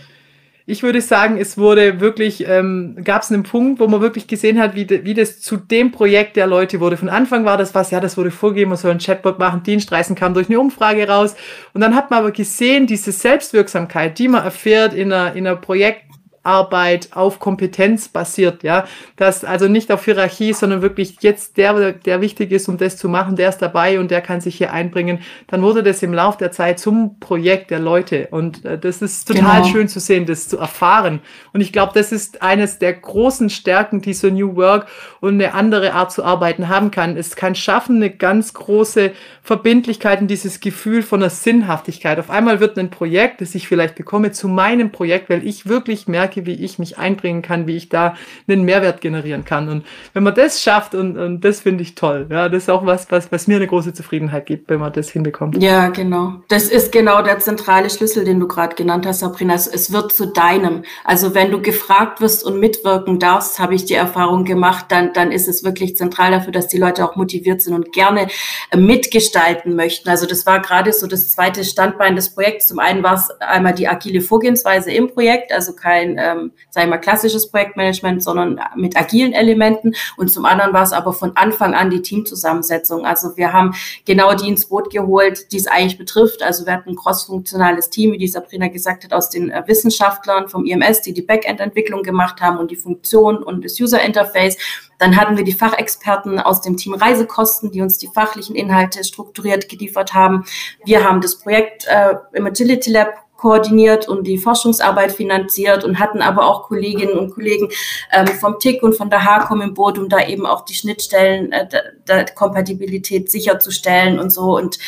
ich 0.70 0.82
würde 0.82 1.00
sagen, 1.00 1.38
es 1.38 1.56
wurde 1.56 1.98
wirklich, 1.98 2.46
ähm, 2.46 2.98
gab 3.02 3.22
es 3.22 3.32
einen 3.32 3.42
Punkt, 3.42 3.80
wo 3.80 3.88
man 3.88 4.02
wirklich 4.02 4.26
gesehen 4.26 4.60
hat, 4.60 4.74
wie, 4.74 4.84
de, 4.84 5.02
wie 5.02 5.14
das 5.14 5.40
zu 5.40 5.56
dem 5.56 5.92
Projekt 5.92 6.36
der 6.36 6.46
Leute 6.46 6.78
wurde. 6.78 6.98
Von 6.98 7.08
Anfang 7.08 7.46
war 7.46 7.56
das 7.56 7.74
was, 7.74 7.90
ja, 7.90 8.00
das 8.00 8.18
wurde 8.18 8.30
vorgegeben, 8.30 8.68
man 8.68 8.76
soll 8.76 8.90
ein 8.90 8.98
Chatbot 8.98 9.38
machen, 9.38 9.62
Dienstreisen 9.62 10.14
kam 10.14 10.34
durch 10.34 10.50
eine 10.50 10.60
Umfrage 10.60 11.08
raus. 11.08 11.34
Und 11.72 11.80
dann 11.80 11.94
hat 11.94 12.10
man 12.10 12.18
aber 12.18 12.32
gesehen, 12.32 12.86
diese 12.86 13.12
Selbstwirksamkeit, 13.12 14.18
die 14.18 14.28
man 14.28 14.44
erfährt 14.44 14.92
in 14.92 15.10
einer, 15.10 15.34
in 15.34 15.46
einer 15.46 15.56
Projekt, 15.56 16.02
Arbeit 16.48 17.10
auf 17.12 17.38
Kompetenz 17.38 18.08
basiert, 18.08 18.62
ja. 18.62 18.86
Das 19.16 19.44
also 19.44 19.68
nicht 19.68 19.92
auf 19.92 20.06
Hierarchie, 20.06 20.54
sondern 20.54 20.80
wirklich 20.80 21.16
jetzt 21.20 21.58
der, 21.58 21.92
der 21.92 22.22
wichtig 22.22 22.50
ist, 22.52 22.68
um 22.68 22.78
das 22.78 22.96
zu 22.96 23.08
machen, 23.08 23.36
der 23.36 23.50
ist 23.50 23.58
dabei 23.58 24.00
und 24.00 24.10
der 24.10 24.22
kann 24.22 24.40
sich 24.40 24.56
hier 24.56 24.72
einbringen. 24.72 25.20
Dann 25.48 25.60
wurde 25.60 25.82
das 25.82 26.02
im 26.02 26.14
Laufe 26.14 26.38
der 26.38 26.50
Zeit 26.50 26.80
zum 26.80 27.20
Projekt 27.20 27.70
der 27.70 27.78
Leute. 27.78 28.28
Und 28.30 28.64
äh, 28.64 28.78
das 28.78 29.02
ist 29.02 29.28
total 29.28 29.62
genau. 29.62 29.72
schön 29.72 29.88
zu 29.88 30.00
sehen, 30.00 30.24
das 30.24 30.48
zu 30.48 30.56
erfahren. 30.58 31.20
Und 31.52 31.60
ich 31.60 31.72
glaube, 31.72 31.92
das 31.94 32.12
ist 32.12 32.40
eines 32.40 32.78
der 32.78 32.94
großen 32.94 33.50
Stärken, 33.50 34.00
die 34.00 34.14
so 34.14 34.28
New 34.28 34.56
Work 34.56 34.86
und 35.20 35.34
eine 35.34 35.52
andere 35.52 35.92
Art 35.92 36.12
zu 36.12 36.24
arbeiten 36.24 36.68
haben 36.68 36.90
kann. 36.90 37.16
Es 37.16 37.36
kann 37.36 37.54
schaffen, 37.54 37.96
eine 37.96 38.10
ganz 38.10 38.54
große 38.54 39.12
Verbindlichkeit 39.42 40.20
und 40.20 40.28
dieses 40.28 40.60
Gefühl 40.60 41.02
von 41.02 41.22
einer 41.22 41.30
Sinnhaftigkeit. 41.30 42.18
Auf 42.18 42.30
einmal 42.30 42.60
wird 42.60 42.78
ein 42.78 42.90
Projekt, 42.90 43.40
das 43.40 43.54
ich 43.54 43.68
vielleicht 43.68 43.94
bekomme, 43.94 44.32
zu 44.32 44.48
meinem 44.48 44.92
Projekt, 44.92 45.28
weil 45.30 45.46
ich 45.46 45.66
wirklich 45.66 46.08
merke, 46.08 46.37
merke, 46.38 46.46
wie 46.46 46.64
ich 46.64 46.78
mich 46.78 46.98
einbringen 46.98 47.42
kann, 47.42 47.66
wie 47.66 47.76
ich 47.76 47.88
da 47.88 48.14
einen 48.48 48.64
Mehrwert 48.64 49.00
generieren 49.00 49.44
kann. 49.44 49.68
Und 49.68 49.84
wenn 50.14 50.22
man 50.22 50.34
das 50.34 50.62
schafft, 50.62 50.94
und, 50.94 51.16
und 51.18 51.44
das 51.44 51.60
finde 51.60 51.82
ich 51.82 51.94
toll, 51.94 52.26
ja, 52.30 52.48
das 52.48 52.64
ist 52.64 52.70
auch 52.70 52.86
was, 52.86 53.10
was, 53.10 53.30
was 53.32 53.46
mir 53.46 53.56
eine 53.56 53.66
große 53.66 53.92
Zufriedenheit 53.92 54.46
gibt, 54.46 54.68
wenn 54.68 54.80
man 54.80 54.92
das 54.92 55.10
hinbekommt. 55.10 55.62
Ja, 55.62 55.88
genau. 55.88 56.34
Das 56.48 56.64
ist 56.64 56.92
genau 56.92 57.22
der 57.22 57.38
zentrale 57.38 57.90
Schlüssel, 57.90 58.24
den 58.24 58.40
du 58.40 58.48
gerade 58.48 58.74
genannt 58.74 59.06
hast, 59.06 59.20
Sabrina. 59.20 59.54
Es 59.54 59.92
wird 59.92 60.12
zu 60.12 60.26
deinem. 60.26 60.84
Also 61.04 61.34
wenn 61.34 61.50
du 61.50 61.60
gefragt 61.60 62.20
wirst 62.20 62.44
und 62.44 62.60
mitwirken 62.60 63.18
darfst, 63.18 63.58
habe 63.58 63.74
ich 63.74 63.84
die 63.84 63.94
Erfahrung 63.94 64.44
gemacht, 64.44 64.86
dann, 64.88 65.12
dann 65.12 65.32
ist 65.32 65.48
es 65.48 65.64
wirklich 65.64 65.96
zentral 65.96 66.30
dafür, 66.30 66.52
dass 66.52 66.68
die 66.68 66.78
Leute 66.78 67.04
auch 67.04 67.16
motiviert 67.16 67.62
sind 67.62 67.74
und 67.74 67.92
gerne 67.92 68.28
äh, 68.70 68.76
mitgestalten 68.76 69.74
möchten. 69.74 70.08
Also 70.08 70.26
das 70.26 70.46
war 70.46 70.60
gerade 70.60 70.92
so 70.92 71.06
das 71.06 71.28
zweite 71.28 71.64
Standbein 71.64 72.16
des 72.16 72.34
Projekts. 72.34 72.68
Zum 72.68 72.78
einen 72.78 73.02
war 73.02 73.14
es 73.14 73.30
einmal 73.40 73.74
die 73.74 73.88
agile 73.88 74.20
Vorgehensweise 74.20 74.90
im 74.92 75.08
Projekt, 75.08 75.52
also 75.52 75.72
kein 75.74 76.17
ähm, 76.18 76.52
sag 76.70 76.84
ich 76.84 76.90
mal, 76.90 76.98
klassisches 76.98 77.50
Projektmanagement, 77.50 78.22
sondern 78.22 78.60
mit 78.76 78.96
agilen 78.96 79.32
Elementen. 79.32 79.94
Und 80.16 80.30
zum 80.30 80.44
anderen 80.44 80.72
war 80.72 80.82
es 80.82 80.92
aber 80.92 81.12
von 81.12 81.36
Anfang 81.36 81.74
an 81.74 81.90
die 81.90 82.02
Teamzusammensetzung. 82.02 83.06
Also 83.06 83.36
wir 83.36 83.52
haben 83.52 83.74
genau 84.04 84.34
die 84.34 84.48
ins 84.48 84.66
Boot 84.66 84.90
geholt, 84.90 85.52
die 85.52 85.56
es 85.56 85.66
eigentlich 85.66 85.98
betrifft. 85.98 86.42
Also 86.42 86.66
wir 86.66 86.72
hatten 86.72 86.90
ein 86.90 86.96
crossfunktionales 86.96 87.90
Team, 87.90 88.12
wie 88.12 88.18
die 88.18 88.28
Sabrina 88.28 88.68
gesagt 88.68 89.04
hat, 89.04 89.12
aus 89.12 89.30
den 89.30 89.50
äh, 89.50 89.62
Wissenschaftlern 89.66 90.48
vom 90.48 90.64
IMS, 90.64 91.02
die 91.02 91.14
die 91.14 91.22
Backend-Entwicklung 91.22 92.02
gemacht 92.02 92.40
haben 92.40 92.58
und 92.58 92.70
die 92.70 92.76
Funktion 92.76 93.42
und 93.42 93.64
das 93.64 93.80
User-Interface. 93.80 94.56
Dann 94.98 95.16
hatten 95.16 95.36
wir 95.36 95.44
die 95.44 95.52
Fachexperten 95.52 96.40
aus 96.40 96.60
dem 96.60 96.76
Team 96.76 96.94
Reisekosten, 96.94 97.70
die 97.70 97.80
uns 97.80 97.98
die 97.98 98.08
fachlichen 98.08 98.56
Inhalte 98.56 99.04
strukturiert 99.04 99.68
geliefert 99.68 100.12
haben. 100.12 100.44
Wir 100.84 101.04
haben 101.04 101.20
das 101.20 101.38
Projekt 101.38 101.86
äh, 101.86 102.14
im 102.32 102.46
Agility 102.46 102.90
Lab 102.90 103.27
koordiniert 103.38 104.08
und 104.08 104.26
die 104.26 104.36
Forschungsarbeit 104.36 105.12
finanziert 105.12 105.84
und 105.84 105.98
hatten 105.98 106.20
aber 106.20 106.46
auch 106.46 106.64
Kolleginnen 106.64 107.16
und 107.16 107.30
Kollegen 107.30 107.68
ähm, 108.12 108.26
vom 108.26 108.58
TIC 108.58 108.82
und 108.82 108.96
von 108.96 109.08
der 109.08 109.24
HACOM 109.24 109.62
im 109.62 109.74
Boot, 109.74 109.96
um 109.96 110.08
da 110.08 110.26
eben 110.26 110.44
auch 110.44 110.64
die 110.64 110.74
Schnittstellen 110.74 111.52
äh, 111.52 111.66
der, 111.66 111.84
der 112.06 112.24
Kompatibilität 112.34 113.30
sicherzustellen 113.30 114.18
und 114.18 114.30
so. 114.30 114.56
Und 114.56 114.78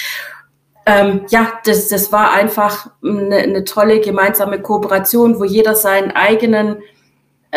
ähm, 0.85 1.27
ja, 1.31 1.53
das, 1.65 1.89
das 1.89 2.11
war 2.11 2.33
einfach 2.33 2.91
eine, 3.03 3.37
eine 3.37 3.65
tolle 3.65 4.01
gemeinsame 4.01 4.61
Kooperation, 4.61 5.39
wo 5.39 5.45
jeder 5.45 5.75
seinen 5.75 6.11
eigenen 6.11 6.83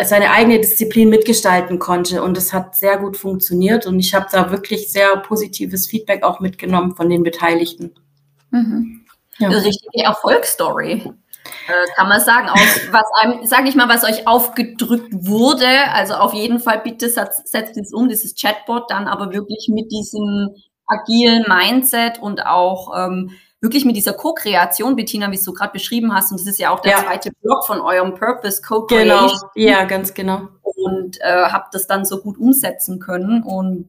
seine 0.02 0.32
eigene 0.32 0.58
Disziplin 0.58 1.08
mitgestalten 1.08 1.78
konnte 1.78 2.20
und 2.24 2.36
es 2.36 2.52
hat 2.52 2.74
sehr 2.74 2.98
gut 2.98 3.16
funktioniert 3.16 3.86
und 3.86 4.00
ich 4.00 4.12
habe 4.12 4.26
da 4.32 4.50
wirklich 4.50 4.90
sehr 4.90 5.16
positives 5.18 5.86
Feedback 5.86 6.24
auch 6.24 6.40
mitgenommen 6.40 6.96
von 6.96 7.08
den 7.08 7.22
Beteiligten. 7.22 7.92
Mhm. 8.50 9.03
Ja. 9.38 9.48
Eine 9.48 9.64
richtige 9.64 10.04
Erfolgsstory. 10.04 11.12
Äh, 11.66 11.94
kann 11.96 12.08
man 12.08 12.20
sagen, 12.20 12.48
aus, 12.48 12.80
was 12.90 13.04
einem, 13.20 13.46
sage 13.46 13.68
ich 13.68 13.74
mal, 13.74 13.88
was 13.88 14.04
euch 14.04 14.26
aufgedrückt 14.26 15.12
wurde. 15.12 15.68
Also 15.92 16.14
auf 16.14 16.32
jeden 16.34 16.58
Fall 16.58 16.80
bitte 16.80 17.08
setzt, 17.08 17.48
setzt 17.48 17.76
es 17.76 17.92
um, 17.92 18.08
dieses 18.08 18.34
Chatbot, 18.34 18.90
dann 18.90 19.08
aber 19.08 19.32
wirklich 19.32 19.68
mit 19.70 19.90
diesem 19.90 20.54
agilen 20.86 21.44
Mindset 21.48 22.18
und 22.18 22.46
auch 22.46 22.92
ähm, 22.96 23.30
wirklich 23.60 23.84
mit 23.84 23.96
dieser 23.96 24.12
Co-Kreation, 24.12 24.96
Bettina, 24.96 25.30
wie 25.30 25.40
du 25.42 25.52
gerade 25.52 25.72
beschrieben 25.72 26.14
hast, 26.14 26.30
und 26.30 26.40
das 26.40 26.46
ist 26.46 26.58
ja 26.58 26.70
auch 26.70 26.80
der 26.80 26.92
ja. 26.92 26.98
zweite 26.98 27.32
Block 27.42 27.64
von 27.66 27.80
eurem 27.80 28.14
Purpose, 28.14 28.60
Co-Creation. 28.60 29.28
Genau, 29.54 29.68
ja, 29.70 29.84
ganz 29.84 30.12
genau. 30.12 30.48
Und 30.62 31.18
äh, 31.22 31.46
habe 31.46 31.64
das 31.72 31.86
dann 31.86 32.04
so 32.04 32.20
gut 32.20 32.38
umsetzen 32.38 33.00
können 33.00 33.42
und 33.42 33.88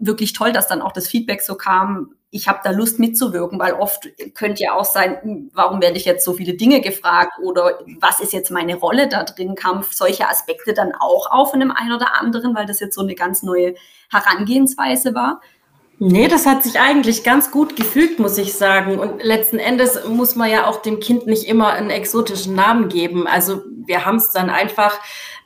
wirklich 0.00 0.32
toll, 0.32 0.52
dass 0.52 0.66
dann 0.66 0.82
auch 0.82 0.92
das 0.92 1.06
Feedback 1.06 1.40
so 1.42 1.54
kam, 1.54 2.14
ich 2.34 2.48
habe 2.48 2.60
da 2.64 2.70
Lust 2.70 2.98
mitzuwirken, 2.98 3.60
weil 3.60 3.74
oft 3.74 4.08
könnte 4.34 4.62
ja 4.62 4.72
auch 4.72 4.86
sein, 4.86 5.18
hm, 5.20 5.50
warum 5.52 5.82
werde 5.82 5.98
ich 5.98 6.06
jetzt 6.06 6.24
so 6.24 6.32
viele 6.32 6.54
Dinge 6.54 6.80
gefragt 6.80 7.38
oder 7.42 7.78
was 8.00 8.20
ist 8.20 8.32
jetzt 8.32 8.50
meine 8.50 8.74
Rolle 8.76 9.06
da 9.06 9.22
drin? 9.22 9.54
Kamen 9.54 9.84
solche 9.88 10.28
Aspekte 10.28 10.72
dann 10.72 10.92
auch 10.98 11.30
auf 11.30 11.52
in 11.52 11.60
dem 11.60 11.70
einen 11.70 11.92
oder 11.92 12.18
anderen, 12.18 12.56
weil 12.56 12.64
das 12.64 12.80
jetzt 12.80 12.94
so 12.94 13.02
eine 13.02 13.14
ganz 13.14 13.42
neue 13.42 13.74
Herangehensweise 14.10 15.14
war? 15.14 15.42
Nee, 15.98 16.26
das 16.26 16.46
hat 16.46 16.64
sich 16.64 16.80
eigentlich 16.80 17.22
ganz 17.22 17.50
gut 17.50 17.76
gefügt, 17.76 18.18
muss 18.18 18.38
ich 18.38 18.54
sagen. 18.54 18.98
Und 18.98 19.22
letzten 19.22 19.58
Endes 19.58 20.00
muss 20.08 20.34
man 20.34 20.50
ja 20.50 20.66
auch 20.66 20.80
dem 20.80 21.00
Kind 21.00 21.26
nicht 21.26 21.44
immer 21.44 21.74
einen 21.74 21.90
exotischen 21.90 22.54
Namen 22.54 22.88
geben. 22.88 23.26
Also 23.26 23.62
wir 23.84 24.06
haben 24.06 24.16
es 24.16 24.32
dann 24.32 24.48
einfach 24.48 24.98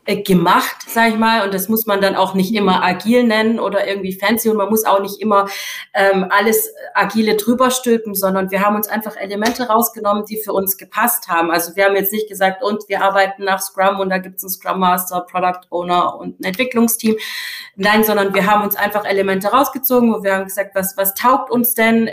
gemacht, 0.06 0.76
sag 0.86 1.08
ich 1.08 1.18
mal. 1.18 1.44
Und 1.44 1.52
das 1.52 1.68
muss 1.68 1.86
man 1.86 2.00
dann 2.00 2.14
auch 2.14 2.34
nicht 2.34 2.54
immer 2.54 2.82
agil 2.82 3.24
nennen 3.24 3.58
oder 3.58 3.86
irgendwie 3.86 4.12
fancy 4.12 4.48
und 4.48 4.56
man 4.56 4.68
muss 4.68 4.84
auch 4.84 5.00
nicht 5.00 5.20
immer 5.20 5.48
ähm, 5.94 6.26
alles 6.30 6.72
agile 6.94 7.36
drüber 7.36 7.70
stülpen, 7.70 8.14
sondern 8.14 8.50
wir 8.50 8.60
haben 8.60 8.76
uns 8.76 8.88
einfach 8.88 9.16
Elemente 9.16 9.64
rausgenommen, 9.64 10.24
die 10.24 10.40
für 10.42 10.52
uns 10.52 10.76
gepasst 10.76 11.28
haben. 11.28 11.50
Also 11.50 11.74
wir 11.74 11.86
haben 11.86 11.96
jetzt 11.96 12.12
nicht 12.12 12.28
gesagt, 12.28 12.62
und 12.62 12.88
wir 12.88 13.02
arbeiten 13.02 13.44
nach 13.44 13.60
Scrum 13.60 13.98
und 13.98 14.10
da 14.10 14.18
gibt 14.18 14.36
es 14.36 14.44
einen 14.44 14.50
Scrum 14.50 14.80
Master, 14.80 15.22
Product 15.22 15.66
Owner 15.70 16.16
und 16.16 16.40
ein 16.40 16.44
Entwicklungsteam. 16.44 17.16
Nein, 17.74 18.04
sondern 18.04 18.32
wir 18.32 18.46
haben 18.46 18.62
uns 18.62 18.76
einfach 18.76 19.04
Elemente 19.04 19.48
rausgezogen, 19.48 20.14
wo 20.14 20.22
wir 20.22 20.34
haben 20.34 20.44
gesagt, 20.44 20.74
was, 20.74 20.96
was 20.96 21.14
taugt 21.14 21.50
uns 21.50 21.74
denn? 21.74 22.08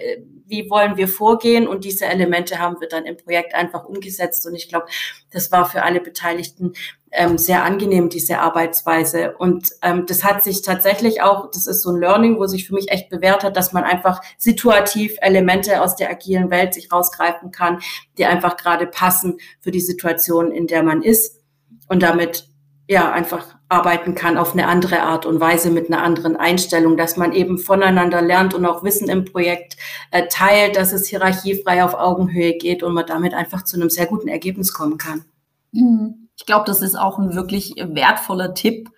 wie 0.46 0.70
wollen 0.70 0.98
wir 0.98 1.08
vorgehen? 1.08 1.68
Und 1.68 1.84
diese 1.84 2.06
Elemente 2.06 2.60
haben 2.60 2.80
wir 2.80 2.88
dann 2.88 3.06
im 3.06 3.18
Projekt 3.18 3.56
einfach 3.56 3.86
umgesetzt. 3.86 4.46
Und 4.46 4.54
ich 4.56 4.70
glaube, 4.70 4.86
das 5.32 5.52
war 5.52 5.66
für 5.66 5.84
alle 5.84 6.00
Beteiligten 6.00 6.74
ähm, 7.14 7.38
sehr 7.38 7.64
angenehm, 7.64 8.10
diese 8.10 8.40
Arbeitsweise. 8.40 9.36
Und 9.38 9.70
ähm, 9.82 10.06
das 10.08 10.24
hat 10.24 10.44
sich 10.44 10.62
tatsächlich 10.62 11.22
auch, 11.22 11.50
das 11.52 11.68
ist 11.68 11.82
so 11.82 11.92
ein 11.92 12.00
Learning, 12.00 12.38
wo 12.40 12.48
sich 12.48 12.68
für 12.68 12.74
mich 12.74 12.90
echt 12.90 13.10
bewährt 13.10 13.44
hat, 13.44 13.56
dass 13.56 13.72
man 13.72 13.84
einfach 13.84 14.22
situativ 14.38 15.16
Elemente 15.22 15.82
aus 15.82 15.96
der 15.96 16.10
agilen 16.10 16.50
Welt 16.50 16.74
sich 16.74 16.92
rausgreifen 16.92 17.52
kann, 17.52 17.80
die 18.18 18.26
einfach 18.26 18.58
gerade 18.58 18.88
passen 18.88 19.38
für 19.60 19.72
die 19.72 19.80
Situation, 19.80 20.52
in 20.52 20.68
der 20.68 20.84
man 20.84 21.02
ist. 21.02 21.40
Und 21.88 22.02
damit 22.02 22.48
ja 22.88 23.12
einfach 23.12 23.56
arbeiten 23.70 24.14
kann 24.14 24.38
auf 24.38 24.54
eine 24.54 24.68
andere 24.68 25.02
Art 25.02 25.26
und 25.26 25.40
Weise 25.40 25.72
mit 25.72 25.88
einer 25.88 26.04
anderen 26.04 26.36
Einstellung, 26.36 26.98
dass 26.98 27.18
man 27.18 27.34
eben 27.34 27.58
voneinander 27.58 28.22
lernt 28.22 28.54
und 28.54 28.66
auch 28.66 28.84
Wissen 28.84 29.10
im 29.10 29.26
Projekt 29.26 29.78
äh, 30.12 30.28
teilt, 30.28 30.76
dass 30.76 30.94
es 30.94 31.08
hierarchiefrei 31.08 31.84
auf 31.84 31.94
Augenhöhe 31.94 32.58
geht 32.58 32.84
und 32.84 32.94
man 32.94 33.06
damit 33.06 33.34
einfach 33.34 33.64
zu 33.64 33.78
einem 33.78 33.90
sehr 33.90 34.06
guten 34.06 34.28
Ergebnis 34.28 34.74
kommen 34.74 34.98
kann. 34.98 35.26
Mhm. 35.72 36.23
Ich 36.38 36.46
glaube, 36.46 36.66
das 36.66 36.82
ist 36.82 36.96
auch 36.96 37.20
ein 37.20 37.36
wirklich 37.36 37.76
wertvoller 37.78 38.54
Tipp, 38.54 38.90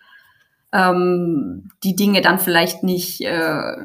ähm, 0.74 1.70
die 1.84 1.96
Dinge 1.96 2.22
dann 2.22 2.40
vielleicht 2.40 2.84
nicht 2.84 3.22
äh, 3.22 3.76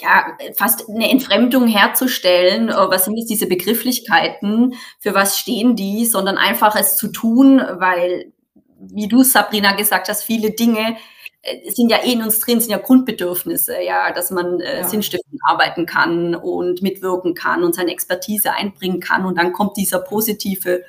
ja, 0.00 0.36
fast 0.56 0.88
eine 0.88 1.10
Entfremdung 1.10 1.66
herzustellen. 1.66 2.68
Äh, 2.68 2.74
was 2.74 3.04
sind 3.04 3.16
jetzt 3.16 3.30
diese 3.30 3.46
Begrifflichkeiten? 3.46 4.74
Für 5.00 5.14
was 5.14 5.38
stehen 5.38 5.76
die? 5.76 6.06
Sondern 6.06 6.38
einfach 6.38 6.76
es 6.76 6.96
zu 6.96 7.08
tun, 7.08 7.58
weil 7.58 8.32
wie 8.80 9.08
du, 9.08 9.22
Sabrina, 9.22 9.72
gesagt 9.72 10.08
hast, 10.08 10.22
viele 10.22 10.52
Dinge 10.52 10.96
äh, 11.42 11.70
sind 11.70 11.90
ja 11.90 11.98
eh 12.04 12.12
in 12.12 12.22
uns 12.22 12.38
drin, 12.40 12.60
sind 12.60 12.70
ja 12.70 12.78
Grundbedürfnisse, 12.78 13.82
ja, 13.82 14.12
dass 14.12 14.30
man 14.30 14.60
äh, 14.60 14.78
ja. 14.78 14.84
sinnstiftend 14.84 15.40
arbeiten 15.44 15.86
kann 15.86 16.34
und 16.34 16.82
mitwirken 16.82 17.34
kann 17.34 17.64
und 17.64 17.74
seine 17.74 17.90
Expertise 17.90 18.52
einbringen 18.52 19.00
kann. 19.00 19.24
Und 19.24 19.36
dann 19.36 19.52
kommt 19.52 19.76
dieser 19.76 19.98
positive 19.98 20.84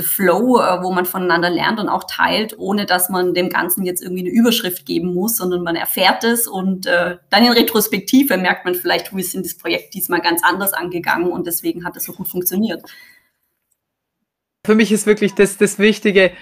Flow, 0.00 0.58
äh, 0.58 0.82
wo 0.82 0.92
man 0.92 1.06
voneinander 1.06 1.48
lernt 1.48 1.78
und 1.78 1.88
auch 1.88 2.04
teilt, 2.04 2.58
ohne 2.58 2.86
dass 2.86 3.08
man 3.08 3.34
dem 3.34 3.48
Ganzen 3.48 3.84
jetzt 3.84 4.02
irgendwie 4.02 4.22
eine 4.22 4.30
Überschrift 4.30 4.84
geben 4.84 5.14
muss, 5.14 5.36
sondern 5.36 5.62
man 5.62 5.76
erfährt 5.76 6.24
es 6.24 6.48
und 6.48 6.86
äh, 6.86 7.18
dann 7.30 7.44
in 7.44 7.52
Retrospektive 7.52 8.36
merkt 8.36 8.64
man 8.64 8.74
vielleicht, 8.74 9.14
wir 9.14 9.22
sind 9.22 9.46
das 9.46 9.56
Projekt 9.56 9.94
diesmal 9.94 10.20
ganz 10.20 10.42
anders 10.42 10.72
angegangen 10.72 11.30
und 11.30 11.46
deswegen 11.46 11.84
hat 11.84 11.96
es 11.96 12.04
so 12.04 12.12
gut 12.12 12.28
funktioniert. 12.28 12.82
Für 14.66 14.74
mich 14.74 14.90
ist 14.90 15.06
wirklich 15.06 15.34
das, 15.34 15.56
das 15.56 15.78
Wichtige, 15.78 16.32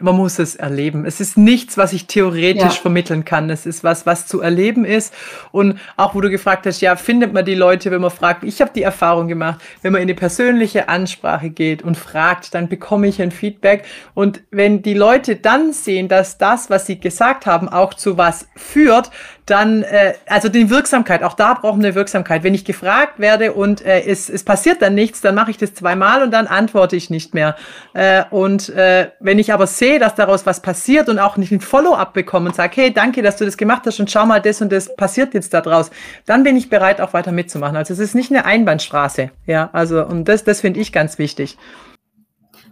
man 0.00 0.16
muss 0.16 0.40
es 0.40 0.56
erleben. 0.56 1.04
Es 1.06 1.20
ist 1.20 1.38
nichts, 1.38 1.76
was 1.78 1.92
ich 1.92 2.08
theoretisch 2.08 2.62
ja. 2.62 2.70
vermitteln 2.70 3.24
kann. 3.24 3.48
Es 3.48 3.64
ist 3.64 3.84
was, 3.84 4.06
was 4.06 4.26
zu 4.26 4.40
erleben 4.40 4.84
ist. 4.84 5.14
Und 5.52 5.78
auch 5.96 6.16
wo 6.16 6.20
du 6.20 6.30
gefragt 6.30 6.66
hast, 6.66 6.80
ja, 6.80 6.96
findet 6.96 7.32
man 7.32 7.44
die 7.44 7.54
Leute, 7.54 7.92
wenn 7.92 8.00
man 8.00 8.10
fragt. 8.10 8.42
Ich 8.42 8.60
habe 8.60 8.72
die 8.74 8.82
Erfahrung 8.82 9.28
gemacht, 9.28 9.62
wenn 9.82 9.92
man 9.92 10.02
in 10.02 10.06
eine 10.06 10.16
persönliche 10.16 10.88
Ansprache 10.88 11.50
geht 11.50 11.82
und 11.82 11.96
fragt, 11.96 12.54
dann 12.54 12.68
bekomme 12.68 13.06
ich 13.06 13.22
ein 13.22 13.30
Feedback. 13.30 13.84
Und 14.14 14.42
wenn 14.50 14.82
die 14.82 14.94
Leute 14.94 15.36
dann 15.36 15.72
sehen, 15.72 16.08
dass 16.08 16.38
das, 16.38 16.70
was 16.70 16.86
sie 16.86 16.98
gesagt 16.98 17.46
haben, 17.46 17.68
auch 17.68 17.94
zu 17.94 18.18
was 18.18 18.48
führt, 18.56 19.12
dann, 19.46 19.82
äh, 19.82 20.14
also 20.26 20.48
die 20.48 20.70
Wirksamkeit, 20.70 21.22
auch 21.22 21.34
da 21.34 21.54
brauchen 21.54 21.82
wir 21.82 21.94
Wirksamkeit. 21.94 22.42
Wenn 22.42 22.54
ich 22.54 22.64
gefragt 22.64 23.18
werde 23.18 23.52
und 23.52 23.84
äh, 23.84 24.02
es, 24.02 24.30
es 24.30 24.42
passiert 24.42 24.80
dann 24.80 24.94
nichts, 24.94 25.20
dann 25.20 25.34
mache 25.34 25.50
ich 25.50 25.58
das 25.58 25.74
zweimal 25.74 26.22
und 26.22 26.30
dann 26.30 26.46
antworte 26.46 26.96
ich 26.96 27.10
nicht 27.10 27.34
mehr. 27.34 27.56
Äh, 27.92 28.24
und 28.30 28.70
äh, 28.70 29.10
wenn 29.20 29.38
ich 29.38 29.52
aber 29.52 29.66
sehe, 29.66 29.98
dass 29.98 30.14
daraus 30.14 30.46
was 30.46 30.60
passiert 30.60 31.08
und 31.08 31.18
auch 31.18 31.36
nicht 31.36 31.52
ein 31.52 31.60
Follow-up 31.60 32.14
bekomme 32.14 32.48
und 32.48 32.54
sage, 32.54 32.72
hey, 32.76 32.94
danke, 32.94 33.22
dass 33.22 33.36
du 33.36 33.44
das 33.44 33.56
gemacht 33.56 33.82
hast 33.84 34.00
und 34.00 34.10
schau 34.10 34.24
mal, 34.24 34.40
das 34.40 34.62
und 34.62 34.72
das 34.72 34.94
passiert 34.96 35.34
jetzt 35.34 35.52
daraus, 35.52 35.90
dann 36.24 36.42
bin 36.42 36.56
ich 36.56 36.70
bereit, 36.70 37.00
auch 37.00 37.12
weiter 37.12 37.32
mitzumachen. 37.32 37.76
Also 37.76 37.92
es 37.92 37.98
ist 37.98 38.14
nicht 38.14 38.30
eine 38.30 38.46
Einbahnstraße. 38.46 39.30
Ja, 39.46 39.68
also 39.72 40.04
und 40.04 40.26
das, 40.26 40.44
das 40.44 40.62
finde 40.62 40.80
ich 40.80 40.92
ganz 40.92 41.18
wichtig. 41.18 41.58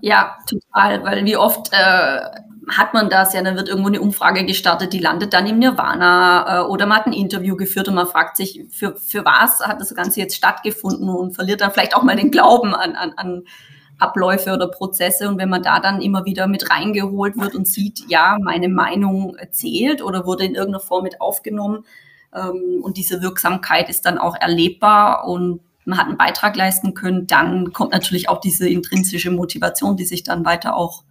Ja, 0.00 0.36
total, 0.48 1.04
weil 1.04 1.24
wie 1.24 1.36
oft 1.36 1.70
äh, 1.72 2.20
hat 2.68 2.94
man 2.94 3.10
das 3.10 3.34
ja, 3.34 3.42
dann 3.42 3.56
wird 3.56 3.68
irgendwo 3.68 3.88
eine 3.88 4.00
Umfrage 4.00 4.44
gestartet, 4.44 4.92
die 4.92 4.98
landet 4.98 5.32
dann 5.32 5.46
im 5.46 5.58
Nirvana 5.58 6.60
äh, 6.60 6.64
oder 6.64 6.86
man 6.86 6.98
hat 6.98 7.06
ein 7.06 7.12
Interview 7.12 7.56
geführt 7.56 7.88
und 7.88 7.94
man 7.94 8.06
fragt 8.06 8.36
sich, 8.36 8.64
für, 8.70 8.96
für 8.96 9.24
was 9.24 9.60
hat 9.60 9.80
das 9.80 9.94
Ganze 9.94 10.20
jetzt 10.20 10.36
stattgefunden 10.36 11.08
und 11.08 11.34
verliert 11.34 11.60
dann 11.60 11.72
vielleicht 11.72 11.96
auch 11.96 12.02
mal 12.02 12.16
den 12.16 12.30
Glauben 12.30 12.74
an, 12.74 12.94
an, 12.94 13.12
an 13.16 13.42
Abläufe 13.98 14.52
oder 14.52 14.68
Prozesse. 14.68 15.28
Und 15.28 15.38
wenn 15.38 15.48
man 15.48 15.62
da 15.62 15.80
dann 15.80 16.00
immer 16.00 16.24
wieder 16.24 16.46
mit 16.46 16.70
reingeholt 16.70 17.36
wird 17.36 17.54
und 17.54 17.66
sieht, 17.66 18.04
ja, 18.08 18.38
meine 18.40 18.68
Meinung 18.68 19.36
zählt 19.50 20.02
oder 20.02 20.26
wurde 20.26 20.44
in 20.44 20.54
irgendeiner 20.54 20.84
Form 20.84 21.04
mit 21.04 21.20
aufgenommen 21.20 21.84
ähm, 22.34 22.80
und 22.82 22.96
diese 22.96 23.22
Wirksamkeit 23.22 23.88
ist 23.88 24.06
dann 24.06 24.18
auch 24.18 24.36
erlebbar 24.38 25.26
und 25.26 25.60
man 25.84 25.98
hat 25.98 26.06
einen 26.06 26.16
Beitrag 26.16 26.54
leisten 26.54 26.94
können, 26.94 27.26
dann 27.26 27.72
kommt 27.72 27.90
natürlich 27.90 28.28
auch 28.28 28.40
diese 28.40 28.68
intrinsische 28.68 29.32
Motivation, 29.32 29.96
die 29.96 30.04
sich 30.04 30.22
dann 30.22 30.44
weiter 30.44 30.76
auch 30.76 31.02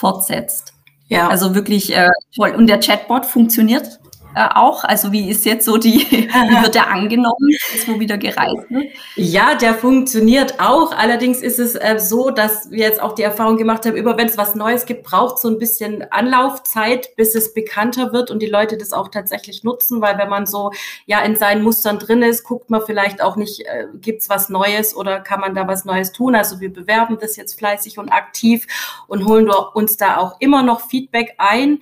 fortsetzt. 0.00 0.72
Ja. 1.08 1.28
Also 1.28 1.54
wirklich 1.54 1.94
äh, 1.94 2.08
toll. 2.34 2.54
Und 2.56 2.66
der 2.66 2.80
Chatbot 2.80 3.26
funktioniert 3.26 4.00
äh, 4.34 4.48
auch? 4.54 4.84
Also 4.84 5.12
wie 5.12 5.28
ist 5.28 5.44
jetzt 5.44 5.64
so 5.64 5.76
die, 5.76 6.00
wie 6.10 6.62
wird 6.62 6.74
der 6.74 6.88
angenommen, 6.88 7.50
ist 7.74 7.88
wo 7.88 7.98
wieder 7.98 8.16
gereist 8.16 8.70
wird? 8.70 8.92
Ja, 9.16 9.54
der 9.54 9.74
funktioniert 9.74 10.60
auch. 10.60 10.92
Allerdings 10.92 11.42
ist 11.42 11.58
es 11.58 11.74
äh, 11.74 11.98
so, 11.98 12.30
dass 12.30 12.70
wir 12.70 12.78
jetzt 12.78 13.02
auch 13.02 13.14
die 13.14 13.22
Erfahrung 13.22 13.56
gemacht 13.56 13.86
haben, 13.86 13.96
über 13.96 14.16
wenn 14.16 14.28
es 14.28 14.38
was 14.38 14.54
Neues 14.54 14.86
gibt, 14.86 15.02
braucht 15.02 15.38
so 15.38 15.48
ein 15.48 15.58
bisschen 15.58 16.10
Anlaufzeit, 16.10 17.14
bis 17.16 17.34
es 17.34 17.54
bekannter 17.54 18.12
wird 18.12 18.30
und 18.30 18.40
die 18.40 18.46
Leute 18.46 18.76
das 18.76 18.92
auch 18.92 19.08
tatsächlich 19.08 19.64
nutzen, 19.64 20.00
weil 20.00 20.18
wenn 20.18 20.28
man 20.28 20.46
so 20.46 20.70
ja 21.06 21.20
in 21.20 21.36
seinen 21.36 21.62
Mustern 21.62 21.98
drin 21.98 22.22
ist, 22.22 22.44
guckt 22.44 22.70
man 22.70 22.82
vielleicht 22.84 23.22
auch 23.22 23.36
nicht, 23.36 23.60
äh, 23.66 23.86
gibt 23.94 24.22
es 24.22 24.28
was 24.28 24.48
Neues 24.48 24.94
oder 24.94 25.20
kann 25.20 25.40
man 25.40 25.54
da 25.54 25.66
was 25.66 25.84
Neues 25.84 26.12
tun? 26.12 26.34
Also 26.34 26.60
wir 26.60 26.72
bewerben 26.72 27.18
das 27.20 27.36
jetzt 27.36 27.58
fleißig 27.58 27.98
und 27.98 28.10
aktiv 28.10 28.66
und 29.06 29.26
holen 29.26 29.50
uns 29.74 29.96
da 29.96 30.18
auch 30.18 30.36
immer 30.40 30.62
noch 30.62 30.88
Feedback 30.88 31.34
ein 31.38 31.80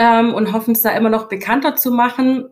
ähm, 0.00 0.32
und 0.32 0.54
hoffen 0.54 0.72
es 0.72 0.80
da 0.80 0.90
immer 0.92 1.10
noch 1.10 1.28
bekannter 1.28 1.76
zu 1.76 1.90
machen. 1.90 2.48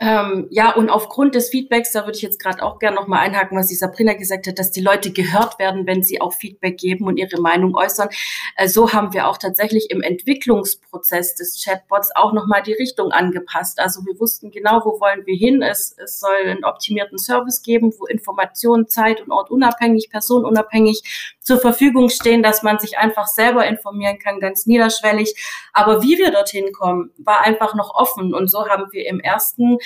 Ähm, 0.00 0.46
ja, 0.50 0.74
und 0.76 0.90
aufgrund 0.90 1.34
des 1.34 1.48
Feedbacks, 1.48 1.90
da 1.90 2.04
würde 2.04 2.16
ich 2.16 2.22
jetzt 2.22 2.40
gerade 2.40 2.62
auch 2.62 2.78
gerne 2.78 2.94
nochmal 2.94 3.20
einhaken, 3.20 3.58
was 3.58 3.66
die 3.66 3.74
Sabrina 3.74 4.12
gesagt 4.12 4.46
hat, 4.46 4.58
dass 4.58 4.70
die 4.70 4.82
Leute 4.82 5.10
gehört 5.10 5.58
werden, 5.58 5.88
wenn 5.88 6.04
sie 6.04 6.20
auch 6.20 6.34
Feedback 6.34 6.76
geben 6.76 7.06
und 7.06 7.16
ihre 7.16 7.40
Meinung 7.40 7.74
äußern. 7.74 8.10
Äh, 8.56 8.68
so 8.68 8.92
haben 8.92 9.12
wir 9.14 9.26
auch 9.26 9.38
tatsächlich 9.38 9.90
im 9.90 10.02
Entwicklungsprozess 10.02 11.34
des 11.34 11.64
Chatbots 11.64 12.10
auch 12.14 12.32
nochmal 12.32 12.62
die 12.62 12.74
Richtung 12.74 13.10
angepasst. 13.10 13.80
Also 13.80 14.04
wir 14.04 14.20
wussten 14.20 14.50
genau, 14.50 14.82
wo 14.84 15.00
wollen 15.00 15.24
wir 15.24 15.36
hin. 15.36 15.62
Es, 15.62 15.96
es 15.96 16.20
soll 16.20 16.36
einen 16.44 16.64
optimierten 16.64 17.18
Service 17.18 17.62
geben, 17.62 17.92
wo 17.98 18.04
Informationen 18.04 18.86
zeit- 18.88 19.22
und 19.22 19.32
ortunabhängig, 19.32 20.10
personenunabhängig 20.10 21.36
zur 21.48 21.58
Verfügung 21.58 22.10
stehen, 22.10 22.42
dass 22.42 22.62
man 22.62 22.78
sich 22.78 22.98
einfach 22.98 23.26
selber 23.26 23.66
informieren 23.66 24.18
kann, 24.18 24.38
ganz 24.38 24.66
niederschwellig. 24.66 25.34
Aber 25.72 26.02
wie 26.02 26.18
wir 26.18 26.30
dorthin 26.30 26.72
kommen, 26.72 27.10
war 27.16 27.40
einfach 27.40 27.74
noch 27.74 27.94
offen. 27.94 28.34
Und 28.34 28.48
so 28.48 28.68
haben 28.68 28.84
wir 28.92 29.06
im 29.06 29.18
ersten 29.18 29.78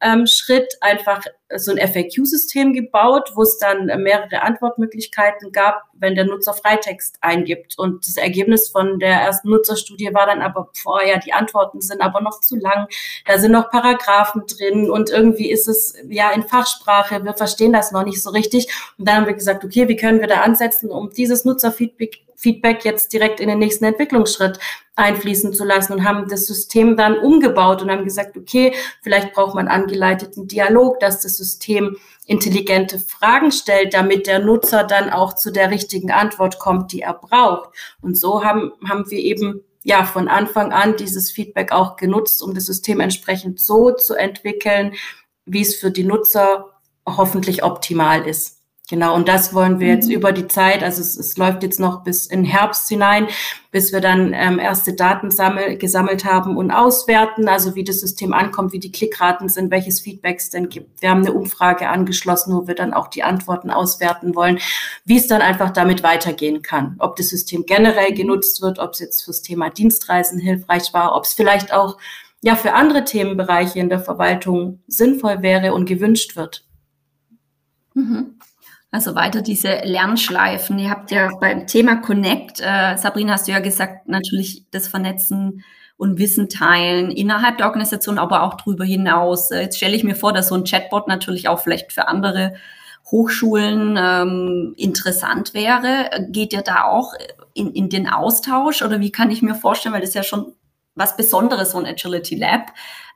ähm, 0.00 0.26
Schritt 0.26 0.74
einfach 0.80 1.22
so 1.56 1.72
ein 1.72 1.78
FAQ-System 1.78 2.72
gebaut, 2.72 3.32
wo 3.34 3.42
es 3.42 3.58
dann 3.58 3.86
mehrere 4.02 4.42
Antwortmöglichkeiten 4.42 5.52
gab, 5.52 5.82
wenn 5.92 6.14
der 6.14 6.24
Nutzer 6.24 6.54
Freitext 6.54 7.18
eingibt. 7.20 7.78
Und 7.78 8.06
das 8.06 8.16
Ergebnis 8.16 8.68
von 8.68 8.98
der 8.98 9.20
ersten 9.20 9.50
Nutzerstudie 9.50 10.12
war 10.12 10.26
dann 10.26 10.42
aber, 10.42 10.70
boah, 10.82 11.02
ja, 11.04 11.18
die 11.18 11.32
Antworten 11.32 11.80
sind 11.80 12.00
aber 12.00 12.20
noch 12.20 12.40
zu 12.40 12.56
lang. 12.56 12.88
Da 13.26 13.38
sind 13.38 13.52
noch 13.52 13.70
Paragraphen 13.70 14.42
drin 14.46 14.90
und 14.90 15.10
irgendwie 15.10 15.50
ist 15.50 15.68
es 15.68 15.94
ja 16.08 16.30
in 16.32 16.42
Fachsprache. 16.42 17.24
Wir 17.24 17.34
verstehen 17.34 17.72
das 17.72 17.92
noch 17.92 18.04
nicht 18.04 18.22
so 18.22 18.30
richtig. 18.30 18.68
Und 18.98 19.06
dann 19.06 19.16
haben 19.16 19.26
wir 19.26 19.34
gesagt, 19.34 19.64
okay, 19.64 19.88
wie 19.88 19.96
können 19.96 20.20
wir 20.20 20.28
da 20.28 20.40
ansetzen, 20.40 20.90
um 20.90 21.10
dieses 21.10 21.44
Nutzerfeedback 21.44 22.24
Feedback 22.36 22.84
jetzt 22.84 23.12
direkt 23.12 23.40
in 23.40 23.48
den 23.48 23.58
nächsten 23.58 23.86
Entwicklungsschritt 23.86 24.58
einfließen 24.96 25.54
zu 25.54 25.64
lassen 25.64 25.94
und 25.94 26.04
haben 26.04 26.28
das 26.28 26.46
System 26.46 26.96
dann 26.96 27.18
umgebaut 27.18 27.82
und 27.82 27.90
haben 27.90 28.04
gesagt, 28.04 28.36
okay, 28.36 28.74
vielleicht 29.02 29.32
braucht 29.32 29.54
man 29.54 29.66
angeleiteten 29.66 30.46
Dialog, 30.46 31.00
dass 31.00 31.20
das 31.20 31.33
System 31.36 31.96
intelligente 32.26 32.98
Fragen 32.98 33.52
stellt, 33.52 33.94
damit 33.94 34.26
der 34.26 34.38
Nutzer 34.38 34.84
dann 34.84 35.10
auch 35.10 35.34
zu 35.34 35.50
der 35.50 35.70
richtigen 35.70 36.10
Antwort 36.10 36.58
kommt, 36.58 36.92
die 36.92 37.00
er 37.00 37.14
braucht. 37.14 37.70
Und 38.00 38.18
so 38.18 38.44
haben, 38.44 38.72
haben 38.88 39.10
wir 39.10 39.18
eben 39.18 39.62
ja 39.82 40.04
von 40.04 40.28
Anfang 40.28 40.72
an 40.72 40.96
dieses 40.96 41.30
Feedback 41.30 41.72
auch 41.72 41.96
genutzt, 41.96 42.42
um 42.42 42.54
das 42.54 42.66
System 42.66 43.00
entsprechend 43.00 43.60
so 43.60 43.90
zu 43.92 44.14
entwickeln, 44.14 44.94
wie 45.44 45.60
es 45.60 45.74
für 45.76 45.90
die 45.90 46.04
Nutzer 46.04 46.70
hoffentlich 47.06 47.62
optimal 47.62 48.26
ist. 48.26 48.53
Genau, 48.90 49.14
und 49.14 49.28
das 49.28 49.54
wollen 49.54 49.80
wir 49.80 49.88
jetzt 49.88 50.08
mhm. 50.08 50.16
über 50.16 50.32
die 50.32 50.46
Zeit, 50.46 50.82
also 50.82 51.00
es, 51.00 51.16
es, 51.16 51.38
läuft 51.38 51.62
jetzt 51.62 51.80
noch 51.80 52.04
bis 52.04 52.26
in 52.26 52.44
Herbst 52.44 52.86
hinein, 52.86 53.28
bis 53.70 53.94
wir 53.94 54.02
dann 54.02 54.34
ähm, 54.34 54.58
erste 54.58 54.92
Daten 54.92 55.30
sammel, 55.30 55.78
gesammelt 55.78 56.26
haben 56.26 56.58
und 56.58 56.70
auswerten, 56.70 57.48
also 57.48 57.74
wie 57.76 57.84
das 57.84 58.00
System 58.00 58.34
ankommt, 58.34 58.74
wie 58.74 58.78
die 58.78 58.92
Klickraten 58.92 59.48
sind, 59.48 59.70
welches 59.70 60.00
Feedback 60.00 60.36
es 60.38 60.50
denn 60.50 60.68
gibt. 60.68 61.00
Wir 61.00 61.08
haben 61.08 61.22
eine 61.22 61.32
Umfrage 61.32 61.88
angeschlossen, 61.88 62.54
wo 62.54 62.66
wir 62.66 62.74
dann 62.74 62.92
auch 62.92 63.08
die 63.08 63.22
Antworten 63.22 63.70
auswerten 63.70 64.34
wollen, 64.34 64.58
wie 65.06 65.16
es 65.16 65.28
dann 65.28 65.40
einfach 65.40 65.70
damit 65.70 66.02
weitergehen 66.02 66.60
kann. 66.60 66.96
Ob 66.98 67.16
das 67.16 67.30
System 67.30 67.64
generell 67.64 68.12
genutzt 68.12 68.60
wird, 68.60 68.78
ob 68.78 68.92
es 68.92 68.98
jetzt 68.98 69.24
fürs 69.24 69.40
Thema 69.40 69.70
Dienstreisen 69.70 70.38
hilfreich 70.38 70.92
war, 70.92 71.16
ob 71.16 71.24
es 71.24 71.32
vielleicht 71.32 71.72
auch 71.72 71.96
ja 72.42 72.54
für 72.54 72.74
andere 72.74 73.04
Themenbereiche 73.04 73.78
in 73.78 73.88
der 73.88 74.00
Verwaltung 74.00 74.82
sinnvoll 74.86 75.40
wäre 75.40 75.72
und 75.72 75.86
gewünscht 75.86 76.36
wird. 76.36 76.66
Mhm. 77.94 78.34
Also 78.94 79.16
weiter 79.16 79.42
diese 79.42 79.80
Lernschleifen. 79.82 80.78
Ihr 80.78 80.88
habt 80.88 81.10
ja 81.10 81.28
beim 81.40 81.66
Thema 81.66 81.96
Connect, 81.96 82.60
äh, 82.60 82.96
Sabrina, 82.96 83.32
hast 83.32 83.48
du 83.48 83.50
ja 83.50 83.58
gesagt, 83.58 84.08
natürlich 84.08 84.66
das 84.70 84.86
Vernetzen 84.86 85.64
und 85.96 86.18
Wissen 86.18 86.48
teilen 86.48 87.10
innerhalb 87.10 87.58
der 87.58 87.66
Organisation, 87.66 88.18
aber 88.20 88.44
auch 88.44 88.54
darüber 88.54 88.84
hinaus. 88.84 89.50
Äh, 89.50 89.62
jetzt 89.62 89.78
stelle 89.78 89.96
ich 89.96 90.04
mir 90.04 90.14
vor, 90.14 90.32
dass 90.32 90.46
so 90.46 90.54
ein 90.54 90.62
Chatbot 90.62 91.08
natürlich 91.08 91.48
auch 91.48 91.58
vielleicht 91.58 91.92
für 91.92 92.06
andere 92.06 92.54
Hochschulen 93.10 93.98
ähm, 93.98 94.74
interessant 94.76 95.54
wäre. 95.54 96.28
Geht 96.28 96.52
ihr 96.52 96.62
da 96.62 96.84
auch 96.84 97.14
in, 97.52 97.72
in 97.72 97.88
den 97.88 98.08
Austausch 98.08 98.80
oder 98.82 99.00
wie 99.00 99.10
kann 99.10 99.32
ich 99.32 99.42
mir 99.42 99.56
vorstellen, 99.56 99.92
weil 99.92 100.02
das 100.02 100.10
ist 100.10 100.14
ja 100.14 100.22
schon 100.22 100.54
was 100.94 101.16
Besonderes, 101.16 101.72
so 101.72 101.78
ein 101.78 101.86
Agility 101.86 102.36
Lab. 102.36 102.68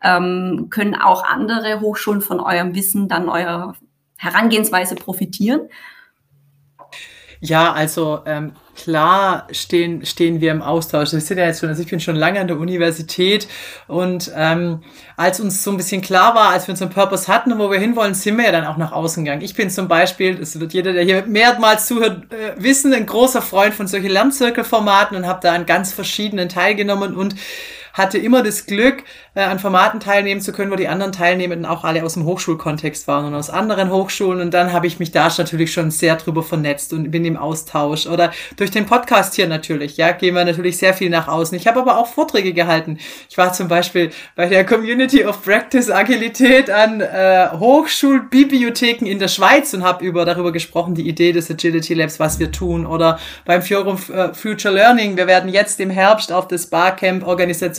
Ähm, 0.03 0.67
können 0.71 0.97
auch 0.97 1.23
andere 1.23 1.81
Hochschulen 1.81 2.21
von 2.21 2.41
eurem 2.41 2.75
Wissen 2.75 3.07
dann 3.07 3.29
euer 3.29 3.77
Herangehensweise 4.19 4.95
profitieren? 4.95 5.69
Ja, 7.41 7.73
also 7.73 8.21
ähm, 8.27 8.53
klar 8.75 9.47
stehen, 9.53 10.05
stehen 10.05 10.41
wir 10.41 10.51
im 10.51 10.61
Austausch. 10.61 11.13
Wir 11.13 11.21
sind 11.21 11.39
ja 11.39 11.47
jetzt 11.47 11.61
schon, 11.61 11.69
also 11.69 11.81
ich 11.83 11.89
bin 11.89 12.01
schon 12.01 12.17
lange 12.17 12.41
an 12.41 12.49
der 12.49 12.59
Universität 12.59 13.47
und 13.87 14.33
ähm, 14.35 14.83
als 15.17 15.39
uns 15.39 15.63
so 15.63 15.71
ein 15.71 15.77
bisschen 15.77 16.01
klar 16.01 16.35
war, 16.35 16.51
als 16.51 16.67
wir 16.67 16.73
unseren 16.73 16.91
Purpose 16.91 17.33
hatten 17.33 17.53
und 17.53 17.61
wo 17.61 17.71
wir 17.71 17.79
hinwollen, 17.79 18.15
sind 18.15 18.37
wir 18.37 18.47
ja 18.47 18.53
dann 18.53 18.67
auch 18.67 18.77
nach 18.77 18.91
außen 18.91 19.25
gegangen. 19.25 19.43
Ich 19.43 19.55
bin 19.55 19.71
zum 19.71 19.87
Beispiel, 19.87 20.35
das 20.35 20.59
wird 20.59 20.73
jeder, 20.73 20.93
der 20.93 21.05
hier 21.05 21.27
mehrmals 21.27 21.87
zuhört, 21.87 22.33
äh, 22.33 22.61
wissen, 22.61 22.93
ein 22.93 23.07
großer 23.07 23.41
Freund 23.41 23.73
von 23.73 23.87
solchen 23.87 24.11
Lernzirkelformaten 24.11 25.17
und 25.17 25.27
habe 25.29 25.39
da 25.41 25.53
an 25.53 25.65
ganz 25.65 25.93
verschiedenen 25.93 26.49
teilgenommen 26.49 27.15
und 27.15 27.37
hatte 27.99 28.19
immer 28.19 28.43
das 28.43 28.67
Glück, 28.67 29.05
äh, 29.35 29.43
an 29.43 29.59
Formaten 29.59 30.01
teilnehmen 30.01 30.41
zu 30.41 30.53
können, 30.53 30.71
wo 30.71 30.77
die 30.77 30.89
anderen 30.89 31.13
Teilnehmenden 31.13 31.67
auch 31.67 31.85
alle 31.85 32.05
aus 32.05 32.15
dem 32.15 32.25
Hochschulkontext 32.25 33.07
waren 33.07 33.27
und 33.27 33.35
aus 33.35 33.51
anderen 33.51 33.91
Hochschulen. 33.91 34.41
Und 34.41 34.55
dann 34.55 34.73
habe 34.73 34.87
ich 34.87 34.99
mich 34.99 35.13
da 35.13 35.29
natürlich 35.37 35.73
schon 35.73 35.91
sehr 35.91 36.17
drüber 36.17 36.43
vernetzt 36.43 36.93
und 36.93 37.11
bin 37.11 37.25
im 37.25 37.37
Austausch. 37.37 38.07
Oder 38.07 38.33
durch 38.57 38.71
den 38.71 38.87
Podcast 38.87 39.35
hier 39.35 39.47
natürlich, 39.47 39.97
ja, 39.97 40.13
gehen 40.13 40.35
wir 40.35 40.45
natürlich 40.45 40.79
sehr 40.79 40.95
viel 40.95 41.11
nach 41.11 41.29
außen. 41.29 41.57
Ich 41.57 41.67
habe 41.67 41.81
aber 41.81 41.99
auch 41.99 42.07
Vorträge 42.07 42.53
gehalten. 42.53 42.99
Ich 43.29 43.37
war 43.37 43.53
zum 43.53 43.69
Beispiel 43.69 44.11
bei 44.35 44.47
der 44.47 44.65
Community 44.65 45.25
of 45.25 45.43
Practice 45.43 45.91
Agilität 45.91 46.71
an 46.71 47.01
äh, 47.01 47.49
Hochschulbibliotheken 47.53 49.07
in 49.07 49.19
der 49.19 49.29
Schweiz 49.29 49.75
und 49.75 49.85
habe 49.85 50.05
über 50.05 50.25
darüber 50.25 50.53
gesprochen, 50.53 50.95
die 50.95 51.09
Idee 51.09 51.33
des 51.33 51.51
Agility 51.51 51.95
Labs, 51.95 52.19
was 52.19 52.39
wir 52.39 52.51
tun. 52.51 52.87
Oder 52.87 53.19
beim 53.45 53.63
Forum 53.63 53.99
äh, 54.13 54.33
Future 54.33 54.73
Learning. 54.73 55.17
Wir 55.17 55.27
werden 55.27 55.51
jetzt 55.51 55.81
im 55.81 55.91
Herbst 55.91 56.33
auf 56.33 56.49
das 56.49 56.67
Barcamp 56.67 57.27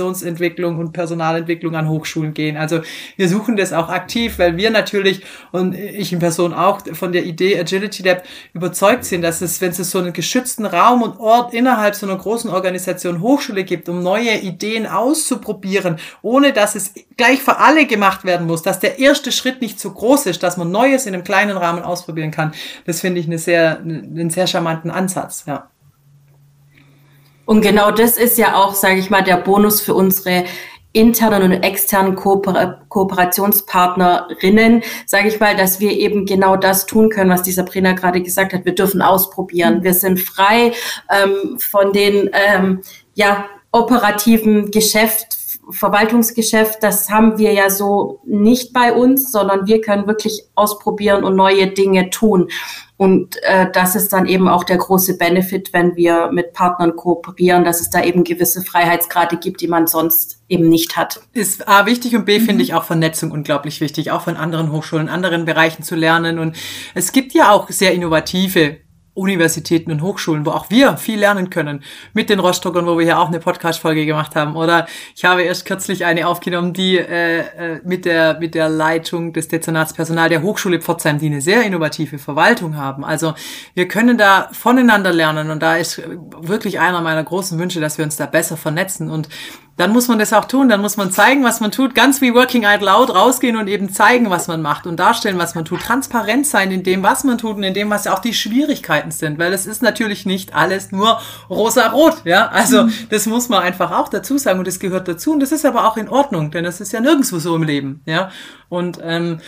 Organisationsentwicklung 0.09 0.79
und 0.79 0.93
Personalentwicklung 0.93 1.49
Entwicklung 1.59 1.75
an 1.75 1.89
Hochschulen 1.89 2.33
gehen. 2.33 2.57
Also 2.57 2.81
wir 3.17 3.27
suchen 3.27 3.55
das 3.55 3.73
auch 3.73 3.89
aktiv, 3.89 4.39
weil 4.39 4.57
wir 4.57 4.69
natürlich 4.69 5.21
und 5.51 5.73
ich 5.75 6.13
in 6.13 6.19
Person 6.19 6.53
auch 6.53 6.81
von 6.93 7.11
der 7.11 7.25
Idee 7.25 7.59
Agility 7.59 8.03
Lab 8.03 8.23
überzeugt 8.53 9.05
sind, 9.05 9.21
dass 9.21 9.41
es, 9.41 9.61
wenn 9.61 9.71
es 9.71 9.77
so 9.77 9.99
einen 9.99 10.13
geschützten 10.13 10.65
Raum 10.65 11.01
und 11.01 11.19
Ort 11.19 11.53
innerhalb 11.53 11.95
so 11.95 12.05
einer 12.05 12.17
großen 12.17 12.49
Organisation 12.49 13.21
Hochschule 13.21 13.63
gibt, 13.63 13.89
um 13.89 14.03
neue 14.03 14.37
Ideen 14.37 14.85
auszuprobieren, 14.85 15.97
ohne 16.21 16.53
dass 16.53 16.75
es 16.75 16.93
gleich 17.17 17.41
für 17.41 17.57
alle 17.57 17.85
gemacht 17.85 18.25
werden 18.25 18.47
muss, 18.47 18.61
dass 18.61 18.79
der 18.79 18.99
erste 18.99 19.31
Schritt 19.31 19.61
nicht 19.61 19.79
zu 19.79 19.93
groß 19.93 20.27
ist, 20.27 20.43
dass 20.43 20.57
man 20.57 20.71
Neues 20.71 21.05
in 21.05 21.13
einem 21.13 21.23
kleinen 21.23 21.57
Rahmen 21.57 21.83
ausprobieren 21.83 22.31
kann, 22.31 22.53
das 22.85 23.01
finde 23.01 23.19
ich 23.19 23.27
eine 23.27 23.37
sehr, 23.37 23.79
einen 23.79 24.29
sehr 24.29 24.47
charmanten 24.47 24.91
Ansatz, 24.91 25.43
ja. 25.47 25.69
Und 27.49 27.61
genau 27.61 27.89
das 27.89 28.15
ist 28.15 28.37
ja 28.37 28.53
auch, 28.53 28.75
sage 28.75 28.99
ich 28.99 29.09
mal, 29.09 29.23
der 29.23 29.37
Bonus 29.37 29.81
für 29.81 29.95
unsere 29.95 30.43
internen 30.93 31.41
und 31.41 31.63
externen 31.63 32.15
Kooper 32.15 32.83
Kooperationspartnerinnen, 32.89 34.83
sage 35.07 35.29
ich 35.29 35.39
mal, 35.39 35.55
dass 35.55 35.79
wir 35.79 35.93
eben 35.93 36.27
genau 36.27 36.57
das 36.57 36.85
tun 36.85 37.09
können, 37.09 37.31
was 37.31 37.41
dieser 37.41 37.63
Sabrina 37.63 37.93
gerade 37.93 38.21
gesagt 38.21 38.53
hat. 38.53 38.65
Wir 38.65 38.75
dürfen 38.75 39.01
ausprobieren. 39.01 39.79
Mhm. 39.79 39.83
Wir 39.83 39.95
sind 39.95 40.19
frei 40.19 40.73
ähm, 41.09 41.57
von 41.57 41.91
den 41.91 42.29
ähm, 42.33 42.81
ja, 43.15 43.45
operativen 43.71 44.69
Geschäft, 44.69 45.38
Verwaltungsgeschäft. 45.71 46.81
Das 46.81 47.09
haben 47.09 47.37
wir 47.37 47.53
ja 47.53 47.69
so 47.69 48.21
nicht 48.25 48.73
bei 48.73 48.93
uns, 48.93 49.31
sondern 49.31 49.67
wir 49.67 49.81
können 49.81 50.07
wirklich 50.07 50.43
ausprobieren 50.55 51.23
und 51.23 51.35
neue 51.35 51.67
Dinge 51.67 52.09
tun. 52.09 52.49
Und 52.97 53.41
äh, 53.43 53.71
das 53.71 53.95
ist 53.95 54.11
dann 54.11 54.25
eben 54.25 54.49
auch 54.49 54.65
der 54.65 54.75
große 54.75 55.17
Benefit, 55.17 55.71
wenn 55.71 55.95
wir 55.95 56.31
mit 56.33 56.51
Partnern 56.51 56.97
kooperieren, 56.97 57.63
dass 57.63 57.79
es 57.79 57.89
da 57.89 58.03
eben 58.03 58.25
gewisse 58.25 58.61
Freiheitsgrade 58.61 59.37
gibt, 59.37 59.61
die 59.61 59.69
man 59.69 59.87
sonst 59.87 60.41
eben 60.49 60.67
nicht 60.67 60.97
hat. 60.97 61.21
Ist 61.31 61.65
A 61.69 61.85
wichtig 61.85 62.13
und 62.17 62.25
B 62.25 62.39
mhm. 62.39 62.43
finde 62.43 62.63
ich 62.63 62.73
auch 62.73 62.83
Vernetzung 62.83 63.31
unglaublich 63.31 63.79
wichtig, 63.79 64.11
auch 64.11 64.23
von 64.23 64.35
anderen 64.35 64.73
Hochschulen, 64.73 65.07
anderen 65.07 65.45
Bereichen 65.45 65.83
zu 65.83 65.95
lernen. 65.95 66.39
Und 66.39 66.57
es 66.93 67.13
gibt 67.13 67.33
ja 67.33 67.51
auch 67.51 67.69
sehr 67.69 67.93
innovative 67.93 68.79
Universitäten 69.13 69.91
und 69.91 70.01
Hochschulen, 70.01 70.45
wo 70.45 70.51
auch 70.51 70.69
wir 70.69 70.97
viel 70.97 71.19
lernen 71.19 71.49
können. 71.49 71.83
Mit 72.13 72.29
den 72.29 72.39
Rostockern, 72.39 72.85
wo 72.85 72.97
wir 72.97 73.05
hier 73.05 73.19
auch 73.19 73.27
eine 73.27 73.39
Podcast-Folge 73.39 74.05
gemacht 74.05 74.35
haben. 74.35 74.55
Oder 74.55 74.87
ich 75.15 75.25
habe 75.25 75.43
erst 75.43 75.65
kürzlich 75.65 76.05
eine 76.05 76.27
aufgenommen, 76.27 76.73
die 76.73 76.97
äh, 76.97 77.39
äh, 77.39 77.81
mit, 77.83 78.05
der, 78.05 78.39
mit 78.39 78.55
der 78.55 78.69
Leitung 78.69 79.33
des 79.33 79.47
Dezernatspersonal 79.47 80.29
der 80.29 80.41
Hochschule 80.41 80.81
Pforzheim, 80.81 81.19
die 81.19 81.27
eine 81.27 81.41
sehr 81.41 81.63
innovative 81.63 82.17
Verwaltung 82.17 82.77
haben. 82.77 83.03
Also 83.03 83.33
wir 83.73 83.87
können 83.87 84.17
da 84.17 84.49
voneinander 84.51 85.11
lernen 85.11 85.49
und 85.49 85.61
da 85.61 85.75
ist 85.75 86.01
wirklich 86.39 86.79
einer 86.79 87.01
meiner 87.01 87.23
großen 87.23 87.59
Wünsche, 87.59 87.79
dass 87.79 87.97
wir 87.97 88.05
uns 88.05 88.15
da 88.15 88.25
besser 88.25 88.57
vernetzen 88.57 89.09
und 89.09 89.29
dann 89.79 89.93
muss 89.93 90.09
man 90.09 90.19
das 90.19 90.33
auch 90.33 90.43
tun, 90.43 90.67
dann 90.67 90.81
muss 90.81 90.97
man 90.97 91.09
zeigen, 91.09 91.45
was 91.45 91.61
man 91.61 91.71
tut, 91.71 91.95
ganz 91.95 92.19
wie 92.19 92.33
Working 92.33 92.65
Out 92.65 92.81
Loud 92.81 93.15
rausgehen 93.15 93.55
und 93.55 93.69
eben 93.69 93.89
zeigen, 93.89 94.29
was 94.29 94.49
man 94.49 94.61
macht 94.61 94.85
und 94.85 94.97
darstellen, 94.97 95.37
was 95.37 95.55
man 95.55 95.63
tut, 95.63 95.79
transparent 95.79 96.45
sein 96.45 96.69
in 96.69 96.83
dem, 96.83 97.01
was 97.01 97.23
man 97.23 97.37
tut 97.37 97.55
und 97.55 97.63
in 97.63 97.73
dem, 97.73 97.89
was 97.89 98.05
auch 98.05 98.19
die 98.19 98.33
Schwierigkeiten 98.33 99.11
sind, 99.11 99.39
weil 99.39 99.53
es 99.53 99.65
ist 99.65 99.81
natürlich 99.81 100.25
nicht 100.25 100.53
alles 100.53 100.91
nur 100.91 101.21
rosa-rot, 101.49 102.23
ja, 102.25 102.49
also 102.49 102.83
mhm. 102.83 102.93
das 103.09 103.25
muss 103.25 103.47
man 103.47 103.63
einfach 103.63 103.91
auch 103.91 104.09
dazu 104.09 104.37
sagen 104.37 104.59
und 104.59 104.67
das 104.67 104.81
gehört 104.81 105.07
dazu. 105.07 105.31
Und 105.31 105.39
das 105.39 105.53
ist 105.53 105.65
aber 105.65 105.87
auch 105.87 105.95
in 105.95 106.09
Ordnung, 106.09 106.51
denn 106.51 106.65
das 106.65 106.81
ist 106.81 106.91
ja 106.91 106.99
nirgendwo 106.99 107.39
so 107.39 107.55
im 107.55 107.63
Leben, 107.63 108.01
ja, 108.05 108.31
und 108.67 108.99
ähm, 109.01 109.39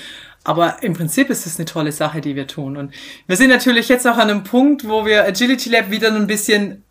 aber 0.45 0.81
im 0.81 0.93
Prinzip 0.93 1.29
ist 1.29 1.45
es 1.45 1.57
eine 1.59 1.65
tolle 1.65 1.91
Sache, 1.91 2.21
die 2.21 2.37
wir 2.37 2.47
tun. 2.47 2.77
Und 2.77 2.93
wir 3.27 3.35
sind 3.35 3.49
natürlich 3.49 3.89
jetzt 3.89 4.07
auch 4.07 4.17
an 4.17 4.29
einem 4.29 4.43
Punkt, 4.43 4.87
wo 4.87 5.05
wir 5.05 5.25
Agility 5.25 5.69
Lab 5.69 5.91
wieder 5.91 6.11
ein 6.11 6.25
bisschen 6.25 6.83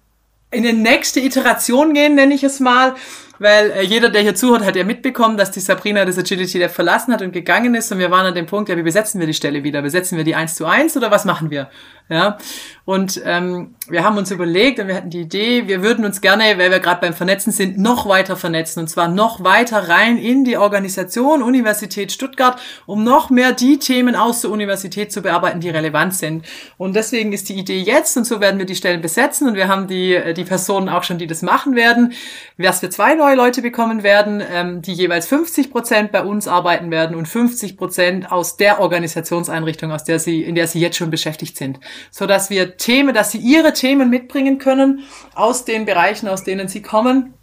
in 0.50 0.62
die 0.62 0.72
nächste 0.72 1.20
Iteration 1.20 1.94
gehen, 1.94 2.14
nenne 2.14 2.34
ich 2.34 2.44
es 2.44 2.60
mal 2.60 2.94
weil 3.40 3.70
äh, 3.70 3.82
jeder, 3.82 4.10
der 4.10 4.20
hier 4.20 4.34
zuhört, 4.34 4.64
hat 4.64 4.76
ja 4.76 4.84
mitbekommen, 4.84 5.36
dass 5.36 5.50
die 5.50 5.60
Sabrina 5.60 6.04
das 6.04 6.18
Agility 6.18 6.58
Lab 6.58 6.70
verlassen 6.70 7.12
hat 7.12 7.22
und 7.22 7.32
gegangen 7.32 7.74
ist 7.74 7.90
und 7.90 7.98
wir 7.98 8.10
waren 8.10 8.26
an 8.26 8.34
dem 8.34 8.46
Punkt, 8.46 8.68
ja, 8.68 8.76
wie 8.76 8.82
besetzen 8.82 9.18
wir 9.18 9.26
die 9.26 9.34
Stelle 9.34 9.64
wieder? 9.64 9.80
Besetzen 9.80 10.18
wir 10.18 10.24
die 10.24 10.34
eins 10.34 10.54
zu 10.54 10.66
eins 10.66 10.96
oder 10.96 11.10
was 11.10 11.24
machen 11.24 11.50
wir? 11.50 11.70
Ja, 12.10 12.38
und 12.84 13.22
ähm, 13.24 13.76
wir 13.88 14.02
haben 14.02 14.18
uns 14.18 14.32
überlegt 14.32 14.80
und 14.80 14.88
wir 14.88 14.96
hatten 14.96 15.10
die 15.10 15.20
Idee, 15.20 15.68
wir 15.68 15.80
würden 15.80 16.04
uns 16.04 16.20
gerne, 16.20 16.58
weil 16.58 16.72
wir 16.72 16.80
gerade 16.80 17.00
beim 17.00 17.14
Vernetzen 17.14 17.52
sind, 17.52 17.78
noch 17.78 18.08
weiter 18.08 18.34
vernetzen 18.36 18.80
und 18.80 18.88
zwar 18.88 19.06
noch 19.06 19.44
weiter 19.44 19.88
rein 19.88 20.18
in 20.18 20.42
die 20.42 20.56
Organisation 20.56 21.40
Universität 21.40 22.10
Stuttgart, 22.10 22.60
um 22.86 23.04
noch 23.04 23.30
mehr 23.30 23.52
die 23.52 23.78
Themen 23.78 24.16
aus 24.16 24.40
der 24.40 24.50
Universität 24.50 25.12
zu 25.12 25.22
bearbeiten, 25.22 25.60
die 25.60 25.70
relevant 25.70 26.14
sind. 26.14 26.44
Und 26.78 26.96
deswegen 26.96 27.32
ist 27.32 27.48
die 27.48 27.54
Idee 27.54 27.78
jetzt 27.78 28.16
und 28.16 28.24
so 28.24 28.40
werden 28.40 28.58
wir 28.58 28.66
die 28.66 28.74
Stellen 28.74 29.02
besetzen 29.02 29.46
und 29.46 29.54
wir 29.54 29.68
haben 29.68 29.86
die, 29.86 30.16
äh, 30.16 30.34
die 30.34 30.42
Personen 30.42 30.88
auch 30.88 31.04
schon, 31.04 31.18
die 31.18 31.28
das 31.28 31.42
machen 31.42 31.76
werden, 31.76 32.12
dass 32.58 32.82
wir 32.82 32.90
zwei 32.90 33.14
neue 33.14 33.36
Leute 33.36 33.62
bekommen 33.62 34.02
werden, 34.02 34.42
ähm, 34.52 34.82
die 34.82 34.94
jeweils 34.94 35.28
50 35.28 35.70
Prozent 35.70 36.10
bei 36.10 36.24
uns 36.24 36.48
arbeiten 36.48 36.90
werden 36.90 37.14
und 37.14 37.28
50 37.28 37.76
Prozent 37.76 38.32
aus 38.32 38.56
der 38.56 38.80
Organisationseinrichtung, 38.80 39.92
aus 39.92 40.02
der 40.02 40.18
sie, 40.18 40.42
in 40.42 40.56
der 40.56 40.66
sie 40.66 40.80
jetzt 40.80 40.96
schon 40.96 41.10
beschäftigt 41.10 41.56
sind 41.56 41.78
so 42.10 42.26
dass 42.26 42.50
wir 42.50 42.76
Themen, 42.76 43.14
dass 43.14 43.32
sie 43.32 43.38
ihre 43.38 43.72
Themen 43.72 44.10
mitbringen 44.10 44.58
können 44.58 45.00
aus 45.34 45.64
den 45.64 45.84
Bereichen, 45.84 46.28
aus 46.28 46.44
denen 46.44 46.68
sie 46.68 46.82
kommen 46.82 47.34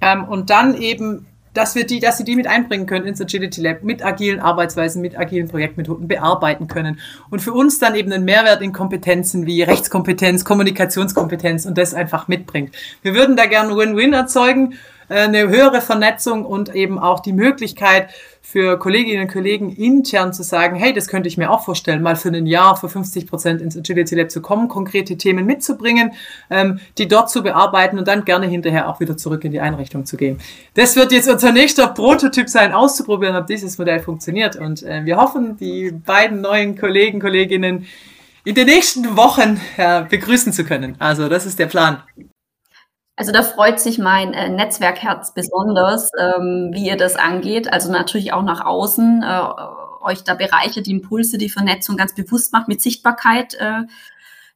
ähm, 0.00 0.24
und 0.24 0.50
dann 0.50 0.74
eben 0.74 1.26
dass 1.58 1.74
wir 1.74 1.86
die, 1.86 1.98
dass 1.98 2.18
sie 2.18 2.24
die 2.24 2.36
mit 2.36 2.46
einbringen 2.46 2.86
können 2.86 3.06
ins 3.06 3.20
Agility 3.20 3.60
Lab, 3.60 3.82
mit 3.82 4.04
agilen 4.04 4.38
Arbeitsweisen, 4.38 5.02
mit 5.02 5.18
agilen 5.18 5.48
Projektmethoden 5.48 6.06
bearbeiten 6.06 6.68
können. 6.68 7.00
Und 7.30 7.40
für 7.40 7.52
uns 7.52 7.78
dann 7.78 7.96
eben 7.96 8.12
einen 8.12 8.24
Mehrwert 8.24 8.62
in 8.62 8.72
Kompetenzen 8.72 9.44
wie 9.46 9.62
Rechtskompetenz, 9.62 10.44
Kommunikationskompetenz 10.44 11.66
und 11.66 11.76
das 11.76 11.94
einfach 11.94 12.28
mitbringt. 12.28 12.74
Wir 13.02 13.14
würden 13.14 13.36
da 13.36 13.46
gerne 13.46 13.76
Win-Win 13.76 14.12
erzeugen 14.12 14.74
äh, 15.08 15.22
eine 15.22 15.48
höhere 15.48 15.80
Vernetzung 15.80 16.44
und 16.44 16.74
eben 16.74 16.98
auch 16.98 17.20
die 17.20 17.32
Möglichkeit 17.32 18.10
für 18.50 18.78
Kolleginnen 18.78 19.24
und 19.24 19.30
Kollegen 19.30 19.68
intern 19.68 20.32
zu 20.32 20.42
sagen, 20.42 20.74
hey, 20.76 20.94
das 20.94 21.08
könnte 21.08 21.28
ich 21.28 21.36
mir 21.36 21.50
auch 21.50 21.66
vorstellen, 21.66 22.00
mal 22.00 22.16
für 22.16 22.30
ein 22.30 22.46
Jahr 22.46 22.76
für 22.76 22.88
50 22.88 23.26
Prozent 23.26 23.60
ins 23.60 23.76
Agility 23.76 24.14
Lab 24.14 24.30
zu 24.30 24.40
kommen, 24.40 24.68
konkrete 24.68 25.18
Themen 25.18 25.44
mitzubringen, 25.44 26.14
ähm, 26.48 26.80
die 26.96 27.06
dort 27.06 27.28
zu 27.28 27.42
bearbeiten 27.42 27.98
und 27.98 28.08
dann 28.08 28.24
gerne 28.24 28.46
hinterher 28.46 28.88
auch 28.88 29.00
wieder 29.00 29.18
zurück 29.18 29.44
in 29.44 29.52
die 29.52 29.60
Einrichtung 29.60 30.06
zu 30.06 30.16
gehen. 30.16 30.38
Das 30.72 30.96
wird 30.96 31.12
jetzt 31.12 31.28
unser 31.28 31.52
nächster 31.52 31.88
Prototyp 31.88 32.48
sein, 32.48 32.72
auszuprobieren, 32.72 33.36
ob 33.36 33.46
dieses 33.48 33.76
Modell 33.76 34.00
funktioniert. 34.00 34.56
Und 34.56 34.82
äh, 34.82 35.04
wir 35.04 35.18
hoffen, 35.18 35.58
die 35.58 35.90
beiden 35.90 36.40
neuen 36.40 36.78
Kollegen, 36.78 37.20
Kolleginnen 37.20 37.86
in 38.44 38.54
den 38.54 38.64
nächsten 38.64 39.14
Wochen 39.18 39.60
äh, 39.76 40.04
begrüßen 40.04 40.54
zu 40.54 40.64
können. 40.64 40.96
Also 40.98 41.28
das 41.28 41.44
ist 41.44 41.58
der 41.58 41.66
Plan. 41.66 42.02
Also 43.18 43.32
da 43.32 43.42
freut 43.42 43.80
sich 43.80 43.98
mein 43.98 44.32
äh, 44.32 44.48
Netzwerkherz 44.48 45.34
besonders, 45.34 46.08
ähm, 46.20 46.70
wie 46.72 46.86
ihr 46.86 46.96
das 46.96 47.16
angeht. 47.16 47.72
Also 47.72 47.90
natürlich 47.90 48.32
auch 48.32 48.44
nach 48.44 48.64
außen, 48.64 49.24
äh, 49.24 50.04
euch 50.04 50.22
da 50.22 50.34
Bereiche, 50.34 50.82
die 50.82 50.92
Impulse, 50.92 51.36
die 51.36 51.48
Vernetzung 51.48 51.96
ganz 51.96 52.14
bewusst 52.14 52.52
macht 52.52 52.68
mit 52.68 52.80
Sichtbarkeit, 52.80 53.54
äh, 53.54 53.82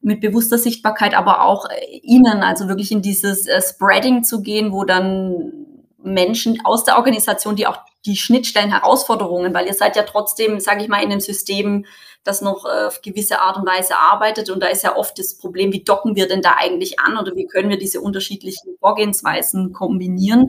mit 0.01 0.21
bewusster 0.21 0.59
Sichtbarkeit, 0.59 1.15
aber 1.15 1.43
auch 1.43 1.69
äh, 1.71 1.99
innen, 2.05 2.45
also 2.45 2.69
wirklich 2.69 2.93
in 2.93 3.03
dieses 3.03 3.49
äh, 3.49 3.61
Spreading 3.61 4.23
zu 4.23 4.43
gehen, 4.43 4.71
wo 4.71 4.85
dann 4.85 5.53
Menschen 6.01 6.65
aus 6.65 6.85
der 6.85 6.99
Organisation, 6.99 7.57
die 7.57 7.67
auch 7.67 7.79
die 8.07 8.17
Schnittstellen, 8.17 8.71
Herausforderungen, 8.71 9.53
weil 9.55 9.67
ihr 9.67 9.75
seid 9.75 9.97
ja 9.97 10.05
trotzdem, 10.05 10.61
sage 10.61 10.83
ich 10.83 10.89
mal, 10.89 11.03
in 11.03 11.11
einem 11.11 11.21
System, 11.21 11.85
das 12.25 12.41
noch 12.41 12.65
äh, 12.65 12.87
auf 12.87 13.03
gewisse 13.03 13.41
Art 13.41 13.57
und 13.57 13.67
Weise 13.67 13.97
arbeitet. 13.97 14.51
Und 14.51 14.63
da 14.63 14.69
ist 14.69 14.85
ja 14.85 14.97
oft 14.97 15.19
das 15.19 15.37
Problem, 15.37 15.73
wie 15.73 15.85
docken 15.85 16.17
wir 16.17 16.29
denn 16.29 16.43
da 16.43 16.55
eigentlich 16.57 17.01
an 17.01 17.17
oder 17.17 17.35
wie 17.35 17.47
können 17.47 17.71
wir 17.71 17.79
diese 17.79 18.01
unterschiedlichen 18.01 18.77
Vorgehensweisen 18.79 19.73
kombinieren? 19.73 20.49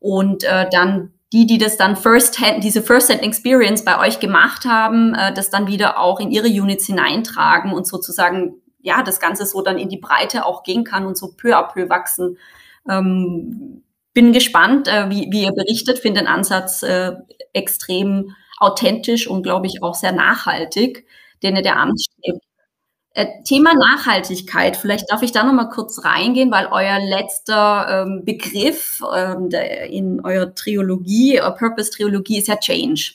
Und 0.00 0.44
äh, 0.44 0.68
dann 0.70 1.12
die, 1.32 1.46
die 1.46 1.58
das 1.58 1.76
dann 1.76 1.96
First 1.96 2.40
Hand, 2.40 2.64
diese 2.64 2.82
First 2.82 3.10
Hand 3.10 3.22
Experience 3.22 3.84
bei 3.84 3.98
euch 4.06 4.20
gemacht 4.20 4.64
haben, 4.64 5.14
äh, 5.14 5.32
das 5.32 5.50
dann 5.50 5.66
wieder 5.66 5.98
auch 5.98 6.20
in 6.20 6.30
ihre 6.30 6.48
Units 6.48 6.86
hineintragen 6.86 7.72
und 7.72 7.86
sozusagen 7.86 8.62
ja 8.80 9.02
das 9.02 9.20
Ganze 9.20 9.44
so 9.44 9.62
dann 9.62 9.78
in 9.78 9.88
die 9.88 9.98
Breite 9.98 10.46
auch 10.46 10.62
gehen 10.62 10.84
kann 10.84 11.06
und 11.06 11.18
so 11.18 11.32
peu 11.36 11.56
à 11.56 11.62
peu 11.62 11.88
wachsen. 11.88 12.38
Ähm, 12.88 13.82
bin 14.14 14.32
gespannt, 14.32 14.88
äh, 14.88 15.10
wie, 15.10 15.28
wie 15.30 15.42
ihr 15.44 15.52
berichtet, 15.52 15.98
finde 15.98 16.20
den 16.20 16.28
Ansatz 16.28 16.82
äh, 16.82 17.12
extrem 17.52 18.34
authentisch 18.60 19.26
und, 19.28 19.42
glaube 19.42 19.66
ich, 19.66 19.82
auch 19.82 19.94
sehr 19.94 20.12
nachhaltig, 20.12 21.06
den 21.42 21.56
er 21.56 21.62
der 21.62 21.76
anstrebt. 21.76 22.42
Äh, 23.14 23.42
Thema 23.42 23.74
Nachhaltigkeit, 23.74 24.76
vielleicht 24.76 25.10
darf 25.10 25.22
ich 25.22 25.32
da 25.32 25.42
noch 25.42 25.52
mal 25.52 25.70
kurz 25.70 26.04
reingehen, 26.04 26.52
weil 26.52 26.68
euer 26.70 27.00
letzter 27.00 28.04
ähm, 28.06 28.24
Begriff 28.24 29.02
ähm, 29.12 29.50
der, 29.50 29.86
in 29.90 30.24
eurer 30.24 30.54
Triologie, 30.54 31.40
euer 31.40 31.50
Purpose-Triologie 31.50 32.38
ist 32.38 32.48
ja 32.48 32.56
Change. 32.56 33.14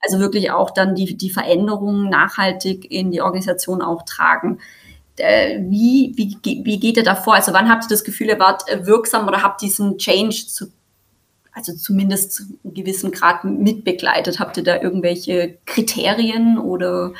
Also 0.00 0.20
wirklich 0.20 0.50
auch 0.50 0.70
dann 0.70 0.94
die, 0.94 1.16
die 1.16 1.30
Veränderungen 1.30 2.08
nachhaltig 2.08 2.90
in 2.90 3.10
die 3.10 3.20
Organisation 3.20 3.82
auch 3.82 4.04
tragen. 4.04 4.58
Äh, 5.18 5.60
wie, 5.62 6.12
wie, 6.16 6.38
wie 6.64 6.80
geht 6.80 6.96
ihr 6.96 7.02
da 7.02 7.14
vor? 7.14 7.34
Also 7.34 7.52
wann 7.52 7.68
habt 7.68 7.84
ihr 7.84 7.88
das 7.88 8.04
Gefühl, 8.04 8.28
ihr 8.28 8.38
wart 8.38 8.68
äh, 8.68 8.86
wirksam 8.86 9.26
oder 9.26 9.42
habt 9.42 9.62
diesen 9.62 9.98
Change 9.98 10.46
zu 10.46 10.72
also 11.56 11.74
zumindest 11.74 12.32
zu 12.32 12.42
einem 12.42 12.74
gewissen 12.74 13.10
Grad 13.10 13.44
mitbegleitet? 13.44 14.38
Habt 14.38 14.58
ihr 14.58 14.62
da 14.62 14.80
irgendwelche 14.80 15.56
Kriterien 15.64 16.58
oder? 16.58 17.14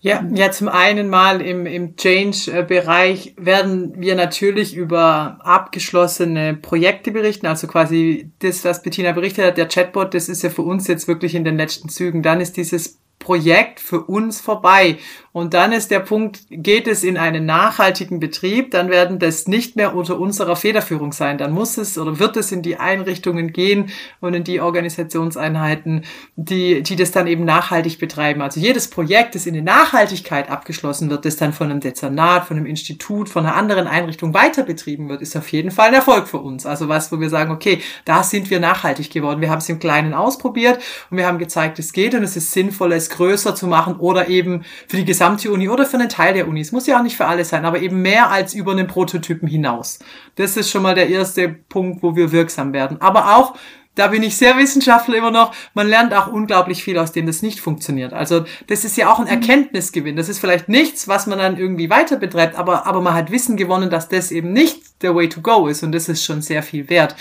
Ja, 0.00 0.22
ja, 0.34 0.50
zum 0.50 0.68
einen 0.68 1.08
mal 1.08 1.40
im, 1.40 1.64
im 1.64 1.96
Change-Bereich 1.96 3.34
werden 3.38 3.94
wir 3.96 4.14
natürlich 4.14 4.76
über 4.76 5.38
abgeschlossene 5.40 6.52
Projekte 6.52 7.10
berichten, 7.12 7.46
also 7.46 7.66
quasi 7.66 8.30
das, 8.40 8.62
was 8.66 8.82
Bettina 8.82 9.12
berichtet 9.12 9.46
hat, 9.46 9.56
der 9.56 9.68
Chatbot, 9.68 10.12
das 10.12 10.28
ist 10.28 10.42
ja 10.42 10.50
für 10.50 10.60
uns 10.60 10.86
jetzt 10.88 11.08
wirklich 11.08 11.34
in 11.34 11.44
den 11.44 11.56
letzten 11.56 11.88
Zügen. 11.88 12.22
Dann 12.22 12.42
ist 12.42 12.58
dieses 12.58 12.98
Projekt 13.18 13.80
für 13.80 14.02
uns 14.02 14.42
vorbei. 14.42 14.98
Und 15.34 15.52
dann 15.52 15.72
ist 15.72 15.90
der 15.90 15.98
Punkt, 15.98 16.42
geht 16.48 16.86
es 16.86 17.02
in 17.02 17.16
einen 17.16 17.44
nachhaltigen 17.44 18.20
Betrieb, 18.20 18.70
dann 18.70 18.88
werden 18.88 19.18
das 19.18 19.48
nicht 19.48 19.74
mehr 19.74 19.96
unter 19.96 20.20
unserer 20.20 20.54
Federführung 20.54 21.12
sein. 21.12 21.38
Dann 21.38 21.50
muss 21.50 21.76
es 21.76 21.98
oder 21.98 22.20
wird 22.20 22.36
es 22.36 22.52
in 22.52 22.62
die 22.62 22.76
Einrichtungen 22.76 23.52
gehen 23.52 23.90
und 24.20 24.34
in 24.34 24.44
die 24.44 24.60
Organisationseinheiten, 24.60 26.04
die, 26.36 26.84
die 26.84 26.94
das 26.94 27.10
dann 27.10 27.26
eben 27.26 27.44
nachhaltig 27.44 27.98
betreiben. 27.98 28.42
Also 28.42 28.60
jedes 28.60 28.86
Projekt, 28.86 29.34
das 29.34 29.46
in 29.46 29.54
die 29.54 29.60
Nachhaltigkeit 29.60 30.48
abgeschlossen 30.48 31.10
wird, 31.10 31.24
das 31.24 31.34
dann 31.34 31.52
von 31.52 31.68
einem 31.68 31.80
Dezernat, 31.80 32.46
von 32.46 32.56
einem 32.56 32.66
Institut, 32.66 33.28
von 33.28 33.44
einer 33.44 33.56
anderen 33.56 33.88
Einrichtung 33.88 34.34
weiter 34.34 34.62
betrieben 34.62 35.08
wird, 35.08 35.20
ist 35.20 35.36
auf 35.36 35.48
jeden 35.48 35.72
Fall 35.72 35.88
ein 35.88 35.94
Erfolg 35.94 36.28
für 36.28 36.38
uns. 36.38 36.64
Also 36.64 36.88
was, 36.88 37.10
wo 37.10 37.18
wir 37.18 37.28
sagen, 37.28 37.50
okay, 37.50 37.80
da 38.04 38.22
sind 38.22 38.50
wir 38.50 38.60
nachhaltig 38.60 39.10
geworden. 39.10 39.40
Wir 39.40 39.50
haben 39.50 39.58
es 39.58 39.68
im 39.68 39.80
Kleinen 39.80 40.14
ausprobiert 40.14 40.78
und 41.10 41.16
wir 41.16 41.26
haben 41.26 41.38
gezeigt, 41.38 41.80
es 41.80 41.92
geht 41.92 42.14
und 42.14 42.22
es 42.22 42.36
ist 42.36 42.52
sinnvoll, 42.52 42.92
es 42.92 43.10
größer 43.10 43.56
zu 43.56 43.66
machen 43.66 43.96
oder 43.96 44.28
eben 44.28 44.64
für 44.86 44.98
die 44.98 45.04
gesamte 45.04 45.23
gesamte 45.24 45.50
Uni 45.50 45.70
oder 45.70 45.86
für 45.86 45.96
einen 45.96 46.10
Teil 46.10 46.34
der 46.34 46.46
Uni. 46.46 46.60
Es 46.60 46.72
muss 46.72 46.86
ja 46.86 46.98
auch 46.98 47.02
nicht 47.02 47.16
für 47.16 47.24
alle 47.24 47.44
sein, 47.44 47.64
aber 47.64 47.80
eben 47.80 48.02
mehr 48.02 48.30
als 48.30 48.52
über 48.52 48.72
einen 48.72 48.86
Prototypen 48.86 49.48
hinaus. 49.48 49.98
Das 50.36 50.56
ist 50.56 50.70
schon 50.70 50.82
mal 50.82 50.94
der 50.94 51.08
erste 51.08 51.48
Punkt, 51.48 52.02
wo 52.02 52.14
wir 52.14 52.30
wirksam 52.30 52.74
werden. 52.74 53.00
Aber 53.00 53.36
auch 53.36 53.54
da 53.94 54.08
bin 54.08 54.22
ich 54.22 54.36
sehr 54.36 54.58
Wissenschaftler 54.58 55.16
immer 55.16 55.30
noch. 55.30 55.54
Man 55.72 55.86
lernt 55.86 56.12
auch 56.12 56.26
unglaublich 56.26 56.82
viel, 56.82 56.98
aus 56.98 57.12
dem 57.12 57.26
das 57.26 57.42
nicht 57.42 57.60
funktioniert. 57.60 58.12
Also 58.12 58.44
das 58.66 58.84
ist 58.84 58.96
ja 58.96 59.10
auch 59.10 59.18
ein 59.18 59.26
mhm. 59.26 59.30
Erkenntnisgewinn. 59.30 60.16
Das 60.16 60.28
ist 60.28 60.40
vielleicht 60.40 60.68
nichts, 60.68 61.08
was 61.08 61.26
man 61.26 61.38
dann 61.38 61.56
irgendwie 61.56 61.90
weiter 61.90 62.16
betreibt, 62.16 62.58
aber, 62.58 62.86
aber 62.86 63.00
man 63.00 63.14
hat 63.14 63.30
Wissen 63.30 63.56
gewonnen, 63.56 63.90
dass 63.90 64.08
das 64.08 64.30
eben 64.30 64.52
nicht 64.52 65.02
der 65.02 65.14
Way 65.14 65.28
to 65.28 65.40
go 65.40 65.68
ist 65.68 65.82
und 65.82 65.92
das 65.92 66.08
ist 66.08 66.24
schon 66.24 66.42
sehr 66.42 66.62
viel 66.62 66.90
wert. 66.90 67.14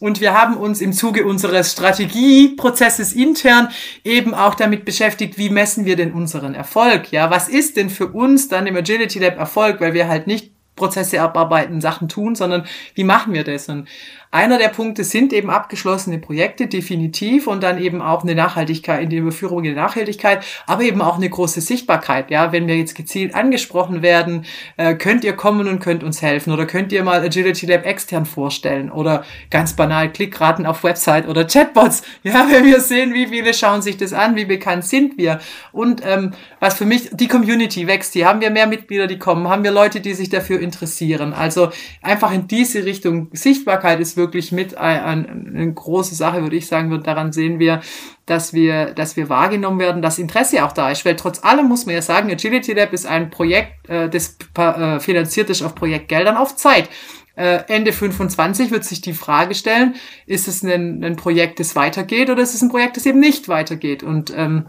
Und 0.00 0.22
wir 0.22 0.32
haben 0.32 0.56
uns 0.56 0.80
im 0.80 0.94
Zuge 0.94 1.26
unseres 1.26 1.72
Strategieprozesses 1.72 3.12
intern 3.12 3.68
eben 4.02 4.34
auch 4.34 4.54
damit 4.54 4.86
beschäftigt, 4.86 5.36
wie 5.36 5.50
messen 5.50 5.84
wir 5.84 5.94
denn 5.94 6.12
unseren 6.12 6.54
Erfolg? 6.54 7.12
Ja, 7.12 7.30
was 7.30 7.48
ist 7.48 7.76
denn 7.76 7.90
für 7.90 8.08
uns 8.08 8.48
dann 8.48 8.66
im 8.66 8.76
Agility 8.76 9.18
Lab 9.18 9.36
Erfolg, 9.36 9.80
weil 9.80 9.92
wir 9.92 10.08
halt 10.08 10.26
nicht 10.26 10.52
Prozesse 10.74 11.20
abarbeiten, 11.20 11.82
Sachen 11.82 12.08
tun, 12.08 12.34
sondern 12.34 12.64
wie 12.94 13.04
machen 13.04 13.34
wir 13.34 13.44
das? 13.44 13.68
Und 13.68 13.86
einer 14.32 14.58
der 14.58 14.68
Punkte 14.68 15.02
sind 15.02 15.32
eben 15.32 15.50
abgeschlossene 15.50 16.18
Projekte, 16.18 16.68
definitiv, 16.68 17.48
und 17.48 17.64
dann 17.64 17.82
eben 17.82 18.00
auch 18.00 18.22
eine 18.22 18.36
Nachhaltigkeit, 18.36 19.02
in 19.02 19.10
die 19.10 19.16
Überführung 19.16 19.64
die 19.64 19.72
Nachhaltigkeit, 19.72 20.44
aber 20.68 20.82
eben 20.82 21.02
auch 21.02 21.16
eine 21.16 21.28
große 21.28 21.60
Sichtbarkeit. 21.60 22.30
Ja, 22.30 22.52
wenn 22.52 22.68
wir 22.68 22.76
jetzt 22.76 22.94
gezielt 22.94 23.34
angesprochen 23.34 24.02
werden, 24.02 24.44
äh, 24.76 24.94
könnt 24.94 25.24
ihr 25.24 25.32
kommen 25.32 25.66
und 25.66 25.80
könnt 25.80 26.04
uns 26.04 26.22
helfen 26.22 26.52
oder 26.52 26.64
könnt 26.64 26.92
ihr 26.92 27.02
mal 27.02 27.20
Agility 27.20 27.66
Lab 27.66 27.84
extern 27.84 28.24
vorstellen 28.24 28.92
oder 28.92 29.24
ganz 29.50 29.72
banal 29.72 30.12
Klickraten 30.12 30.64
auf 30.64 30.84
Website 30.84 31.26
oder 31.26 31.44
Chatbots. 31.44 32.02
Ja, 32.22 32.46
wenn 32.50 32.64
wir 32.66 32.80
sehen, 32.80 33.12
wie 33.14 33.26
viele 33.26 33.52
schauen 33.52 33.82
sich 33.82 33.96
das 33.96 34.12
an, 34.12 34.36
wie 34.36 34.44
bekannt 34.44 34.84
sind 34.84 35.18
wir. 35.18 35.40
Und 35.72 36.02
ähm, 36.06 36.34
was 36.60 36.74
für 36.74 36.86
mich, 36.86 37.10
die 37.12 37.26
Community 37.26 37.88
wächst, 37.88 38.12
hier 38.12 38.28
haben 38.28 38.40
wir 38.40 38.50
mehr 38.50 38.68
Mitglieder, 38.68 39.08
die 39.08 39.18
kommen, 39.18 39.48
haben 39.48 39.64
wir 39.64 39.72
Leute, 39.72 40.00
die 40.00 40.14
sich 40.14 40.28
dafür 40.28 40.60
interessieren. 40.60 41.32
Also 41.32 41.70
einfach 42.00 42.32
in 42.32 42.46
diese 42.46 42.84
Richtung. 42.84 43.28
Sichtbarkeit 43.32 43.98
ist 43.98 44.19
wirklich 44.20 44.52
mit 44.52 44.76
eine, 44.76 45.28
eine 45.28 45.72
große 45.72 46.14
Sache, 46.14 46.42
würde 46.42 46.56
ich 46.56 46.68
sagen. 46.68 46.92
Und 46.92 47.06
daran 47.06 47.32
sehen 47.32 47.58
wir, 47.58 47.80
dass 48.26 48.52
wir, 48.52 48.92
dass 48.92 49.16
wir 49.16 49.28
wahrgenommen 49.28 49.80
werden, 49.80 50.02
dass 50.02 50.18
Interesse 50.18 50.64
auch 50.64 50.72
da 50.72 50.90
ist. 50.90 51.04
Weil 51.04 51.16
trotz 51.16 51.42
allem 51.42 51.66
muss 51.66 51.86
man 51.86 51.96
ja 51.96 52.02
sagen, 52.02 52.30
Agility 52.30 52.74
Lab 52.74 52.92
ist 52.92 53.06
ein 53.06 53.30
Projekt, 53.30 53.88
äh, 53.88 54.08
das 54.08 54.36
äh, 54.56 55.00
finanziert 55.00 55.50
ist 55.50 55.62
auf 55.62 55.74
Projektgeldern 55.74 56.36
auf 56.36 56.54
Zeit. 56.54 56.88
Äh, 57.34 57.64
Ende 57.68 57.92
25 57.92 58.70
wird 58.70 58.84
sich 58.84 59.00
die 59.00 59.14
Frage 59.14 59.54
stellen, 59.54 59.94
ist 60.26 60.46
es 60.46 60.62
ein, 60.62 61.02
ein 61.02 61.16
Projekt, 61.16 61.58
das 61.58 61.74
weitergeht 61.74 62.28
oder 62.28 62.42
ist 62.42 62.54
es 62.54 62.62
ein 62.62 62.68
Projekt, 62.68 62.96
das 62.96 63.06
eben 63.06 63.18
nicht 63.18 63.48
weitergeht? 63.48 64.02
Und 64.02 64.32
ähm, 64.36 64.66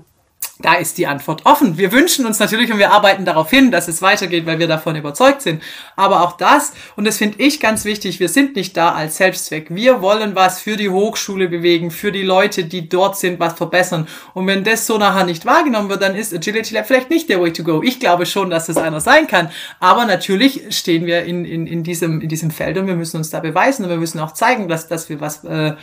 da 0.62 0.76
ist 0.76 0.98
die 0.98 1.08
Antwort 1.08 1.46
offen. 1.46 1.78
Wir 1.78 1.92
wünschen 1.92 2.26
uns 2.26 2.40
natürlich 2.40 2.72
und 2.72 2.80
wir 2.80 2.92
arbeiten 2.92 3.26
darauf 3.26 3.50
hin, 3.50 3.72
dass 3.72 3.88
es 3.88 4.02
weitergeht, 4.02 4.46
weil 4.46 4.60
wir 4.60 4.68
davon 4.68 4.96
überzeugt 4.96 5.42
sind. 5.42 5.62
Aber 5.96 6.22
auch 6.22 6.38
das, 6.38 6.74
und 6.96 7.06
das 7.06 7.18
finde 7.18 7.42
ich 7.42 7.60
ganz 7.60 7.86
wichtig, 7.86 8.20
wir 8.20 8.30
sind 8.30 8.56
nicht 8.56 8.78
da 8.78 8.92
als 8.92 9.18
Selbstzweck. 9.18 9.68
Wir 9.70 10.02
wollen 10.02 10.36
was 10.36 10.60
für 10.60 10.78
die 10.78 10.90
Hochschule 10.90 11.48
bewegen, 11.48 11.92
für 11.92 12.12
die 12.12 12.24
Leute, 12.24 12.66
die 12.66 12.90
dort 12.90 13.18
sind, 13.18 13.40
was 13.40 13.54
verbessern. 13.54 14.08
Und 14.34 14.48
wenn 14.48 14.64
das 14.64 14.86
so 14.86 14.98
nachher 14.98 15.26
nicht 15.26 15.46
wahrgenommen 15.46 15.90
wird, 15.90 16.02
dann 16.02 16.16
ist 16.16 16.34
Agility 16.34 16.74
Lab 16.74 16.88
vielleicht 16.88 17.10
nicht 17.10 17.30
der 17.30 17.42
Way 17.42 17.54
to 17.54 17.64
go. 17.64 17.82
Ich 17.84 18.00
glaube 18.00 18.26
schon, 18.26 18.50
dass 18.50 18.68
das 18.68 18.78
einer 18.78 19.02
sein 19.02 19.28
kann. 19.28 19.50
Aber 19.80 20.06
natürlich 20.06 20.62
stehen 20.70 21.06
wir 21.06 21.24
in, 21.24 21.46
in, 21.46 21.68
in, 21.68 21.84
diesem, 21.84 22.22
in 22.22 22.30
diesem 22.30 22.52
Feld 22.52 22.78
und 22.78 22.88
wir 22.88 22.96
müssen 22.96 23.18
uns 23.18 23.30
da 23.30 23.40
beweisen 23.40 23.84
und 23.84 23.90
wir 23.90 23.98
müssen 23.98 24.20
auch 24.20 24.34
zeigen, 24.34 24.68
dass, 24.68 24.88
dass 24.88 25.10
wir 25.10 25.20
was 25.20 25.44
äh, 25.44 25.74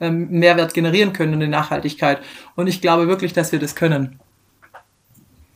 ähm, 0.00 0.28
Mehrwert 0.30 0.74
generieren 0.74 1.12
können 1.12 1.34
in 1.34 1.40
der 1.40 1.48
Nachhaltigkeit. 1.48 2.20
Und 2.54 2.66
ich 2.66 2.80
glaube 2.80 3.08
wirklich, 3.08 3.32
dass 3.32 3.52
wir 3.52 3.58
das 3.58 3.74
können. 3.74 4.18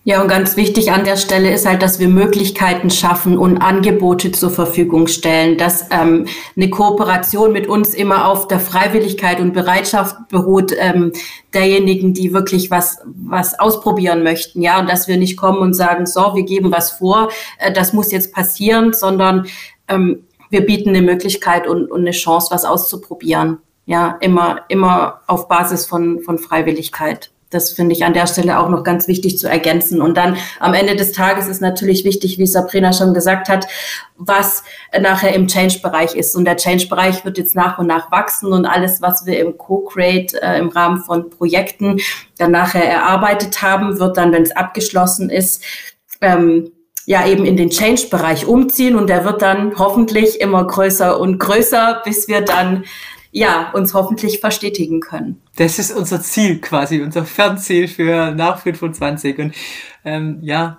Ja, 0.03 0.23
und 0.23 0.29
ganz 0.29 0.57
wichtig 0.57 0.93
an 0.93 1.05
der 1.05 1.19
Stelle 1.19 1.53
ist 1.53 1.67
halt, 1.67 1.83
dass 1.83 2.01
wir 2.01 2.09
Möglichkeiten 2.09 2.89
schaffen 2.89 3.37
und 3.37 3.59
Angebote 3.59 4.33
zur 4.33 4.49
Verfügung 4.49 5.09
stellen, 5.09 5.59
dass 5.59 5.89
ähm, 5.91 6.27
eine 6.57 6.71
Kooperation 6.71 7.53
mit 7.53 7.67
uns 7.67 7.93
immer 7.93 8.27
auf 8.27 8.49
der 8.49 8.61
Freiwilligkeit 8.61 9.41
und 9.41 9.53
Bereitschaft 9.53 10.17
beruht 10.31 10.73
ähm, 10.79 11.13
derjenigen, 11.53 12.15
die 12.15 12.33
wirklich 12.33 12.71
was 12.71 13.03
was 13.05 13.61
ausprobieren 13.61 14.23
möchten, 14.23 14.63
ja, 14.63 14.81
und 14.81 14.89
dass 14.89 15.07
wir 15.07 15.19
nicht 15.19 15.37
kommen 15.37 15.59
und 15.59 15.75
sagen, 15.75 16.07
so, 16.07 16.35
wir 16.35 16.45
geben 16.45 16.73
was 16.73 16.93
vor, 16.93 17.29
äh, 17.59 17.71
das 17.71 17.93
muss 17.93 18.11
jetzt 18.11 18.33
passieren, 18.33 18.95
sondern 18.95 19.49
ähm, 19.87 20.25
wir 20.49 20.65
bieten 20.65 20.89
eine 20.89 21.03
Möglichkeit 21.03 21.67
und, 21.67 21.91
und 21.91 22.01
eine 22.01 22.13
Chance, 22.13 22.49
was 22.51 22.65
auszuprobieren 22.65 23.59
ja, 23.91 24.19
immer, 24.21 24.61
immer 24.69 25.21
auf 25.27 25.49
Basis 25.49 25.85
von, 25.85 26.21
von 26.21 26.39
Freiwilligkeit. 26.39 27.33
Das 27.51 27.73
finde 27.73 27.93
ich 27.93 28.05
an 28.05 28.15
der 28.15 28.29
Stelle 28.29 28.61
auch 28.61 28.69
noch 28.69 28.85
ganz 28.85 29.09
wichtig 29.09 29.37
zu 29.37 29.49
ergänzen. 29.49 30.01
Und 30.01 30.17
dann 30.17 30.37
am 30.61 30.75
Ende 30.75 30.95
des 30.95 31.11
Tages 31.11 31.49
ist 31.49 31.61
natürlich 31.61 32.05
wichtig, 32.05 32.39
wie 32.39 32.47
Sabrina 32.47 32.93
schon 32.93 33.15
gesagt 33.15 33.49
hat, 33.49 33.67
was 34.17 34.63
nachher 34.97 35.35
im 35.35 35.49
Change-Bereich 35.49 36.15
ist. 36.15 36.37
Und 36.37 36.45
der 36.45 36.57
Change-Bereich 36.57 37.25
wird 37.25 37.37
jetzt 37.37 37.57
nach 37.57 37.79
und 37.79 37.89
nach 37.89 38.13
wachsen 38.13 38.53
und 38.53 38.65
alles, 38.65 39.03
was 39.03 39.27
wir 39.27 39.41
im 39.41 39.59
Co-Create 39.59 40.35
äh, 40.35 40.61
im 40.61 40.69
Rahmen 40.69 41.03
von 41.03 41.29
Projekten 41.29 41.99
dann 42.39 42.53
nachher 42.53 42.89
erarbeitet 42.89 43.61
haben, 43.61 43.99
wird 43.99 44.17
dann, 44.17 44.31
wenn 44.31 44.45
es 44.45 44.55
abgeschlossen 44.55 45.31
ist, 45.31 45.65
ähm, 46.21 46.71
ja 47.07 47.27
eben 47.27 47.45
in 47.45 47.57
den 47.57 47.71
Change-Bereich 47.71 48.47
umziehen 48.47 48.95
und 48.95 49.09
der 49.09 49.25
wird 49.25 49.43
dann 49.43 49.77
hoffentlich 49.77 50.41
immer 50.41 50.65
größer 50.65 51.19
und 51.19 51.41
größer, 51.41 52.03
bis 52.05 52.29
wir 52.29 52.43
dann 52.43 52.85
ja, 53.33 53.71
uns 53.73 53.95
hoffentlich 53.95 54.41
verstetigen 54.41 55.01
können. 55.01 55.41
Das 55.57 55.79
ist 55.79 55.93
unser 55.93 56.21
Ziel 56.21 56.61
quasi, 56.61 57.01
unser 57.01 57.25
Fernziel 57.25 57.87
für 57.89 58.33
nach 58.33 58.61
25. 58.61 59.39
Und 59.39 59.55
ähm, 60.05 60.39
ja, 60.43 60.79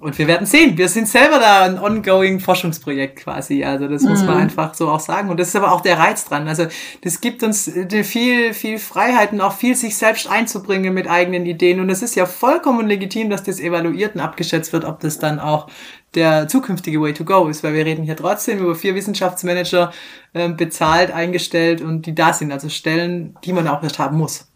und 0.00 0.18
wir 0.18 0.26
werden 0.26 0.46
sehen. 0.46 0.78
Wir 0.78 0.88
sind 0.88 1.06
selber 1.06 1.38
da 1.38 1.64
ein 1.64 1.78
ongoing 1.78 2.40
Forschungsprojekt 2.40 3.16
quasi. 3.16 3.64
Also 3.64 3.86
das 3.86 4.02
muss 4.02 4.24
man 4.24 4.36
mhm. 4.36 4.42
einfach 4.44 4.72
so 4.72 4.88
auch 4.88 4.98
sagen. 4.98 5.28
Und 5.28 5.38
das 5.38 5.48
ist 5.48 5.56
aber 5.56 5.72
auch 5.72 5.82
der 5.82 5.98
Reiz 5.98 6.24
dran. 6.24 6.48
Also 6.48 6.68
das 7.02 7.20
gibt 7.20 7.42
uns 7.42 7.68
äh, 7.68 8.02
viel, 8.02 8.54
viel 8.54 8.78
Freiheit 8.78 9.32
und 9.32 9.42
auch 9.42 9.52
viel 9.52 9.76
sich 9.76 9.96
selbst 9.96 10.26
einzubringen 10.26 10.94
mit 10.94 11.06
eigenen 11.06 11.44
Ideen. 11.44 11.80
Und 11.80 11.90
es 11.90 12.00
ist 12.00 12.14
ja 12.14 12.24
vollkommen 12.24 12.88
legitim, 12.88 13.28
dass 13.28 13.42
das 13.42 13.60
evaluiert 13.60 14.14
und 14.14 14.22
abgeschätzt 14.22 14.72
wird, 14.72 14.86
ob 14.86 15.00
das 15.00 15.18
dann 15.18 15.38
auch 15.38 15.68
der 16.14 16.48
zukünftige 16.48 17.00
Way 17.00 17.14
to 17.14 17.24
go 17.24 17.48
ist, 17.48 17.62
weil 17.62 17.74
wir 17.74 17.86
reden 17.86 18.04
hier 18.04 18.16
trotzdem 18.16 18.58
über 18.58 18.74
vier 18.74 18.94
Wissenschaftsmanager 18.94 19.92
äh, 20.32 20.48
bezahlt, 20.48 21.12
eingestellt 21.12 21.80
und 21.80 22.06
die 22.06 22.14
da 22.14 22.32
sind, 22.32 22.52
also 22.52 22.68
Stellen, 22.68 23.36
die 23.44 23.52
man 23.52 23.68
auch 23.68 23.82
nicht 23.82 23.98
haben 23.98 24.18
muss. 24.18 24.48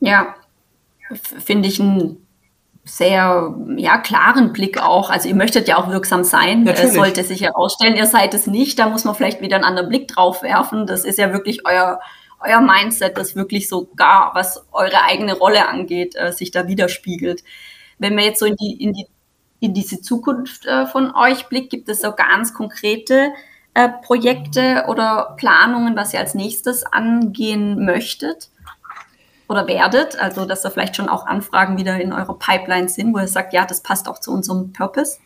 Ja, 0.00 0.34
finde 1.44 1.68
ich 1.68 1.78
ein 1.78 2.16
sehr 2.84 3.54
ja, 3.76 3.98
klaren 3.98 4.52
Blick 4.52 4.82
auch. 4.82 5.10
Also 5.10 5.28
ihr 5.28 5.34
möchtet 5.34 5.68
ja 5.68 5.76
auch 5.76 5.88
wirksam 5.88 6.24
sein, 6.24 6.64
Natürlich. 6.64 6.92
sollte 6.92 7.24
sich 7.24 7.42
herausstellen, 7.42 7.96
ihr 7.96 8.06
seid 8.06 8.34
es 8.34 8.46
nicht, 8.46 8.78
da 8.78 8.88
muss 8.88 9.04
man 9.04 9.14
vielleicht 9.14 9.40
wieder 9.40 9.56
einen 9.56 9.64
anderen 9.64 9.88
Blick 9.88 10.08
drauf 10.08 10.42
werfen. 10.42 10.86
Das 10.86 11.04
ist 11.04 11.18
ja 11.18 11.32
wirklich 11.32 11.66
euer, 11.66 12.00
euer 12.40 12.60
Mindset, 12.60 13.16
das 13.16 13.36
wirklich 13.36 13.68
sogar, 13.68 14.32
was 14.34 14.66
eure 14.72 15.02
eigene 15.04 15.36
Rolle 15.36 15.68
angeht, 15.68 16.14
äh, 16.16 16.32
sich 16.32 16.50
da 16.50 16.66
widerspiegelt. 16.66 17.44
Wenn 17.98 18.16
wir 18.16 18.24
jetzt 18.24 18.40
so 18.40 18.46
in 18.46 18.56
die, 18.56 18.82
in 18.82 18.92
die 18.92 19.06
in 19.60 19.74
diese 19.74 20.00
Zukunft 20.00 20.66
äh, 20.66 20.86
von 20.86 21.14
euch 21.14 21.48
blickt, 21.48 21.70
gibt 21.70 21.88
es 21.88 22.00
so 22.00 22.12
ganz 22.12 22.54
konkrete 22.54 23.32
äh, 23.74 23.88
Projekte 24.02 24.86
oder 24.88 25.34
Planungen, 25.36 25.94
was 25.96 26.12
ihr 26.12 26.20
als 26.20 26.34
nächstes 26.34 26.84
angehen 26.84 27.84
möchtet? 27.84 28.50
oder 29.50 29.66
werdet, 29.66 30.16
also 30.16 30.44
dass 30.44 30.62
da 30.62 30.70
vielleicht 30.70 30.94
schon 30.94 31.08
auch 31.08 31.26
Anfragen 31.26 31.76
wieder 31.76 32.00
in 32.00 32.12
eurer 32.12 32.38
Pipeline 32.38 32.88
sind, 32.88 33.12
wo 33.12 33.18
ihr 33.18 33.26
sagt, 33.26 33.52
ja, 33.52 33.66
das 33.66 33.82
passt 33.82 34.06
auch 34.06 34.20
zu 34.20 34.30
unserem 34.30 34.72
Purpose? 34.72 35.18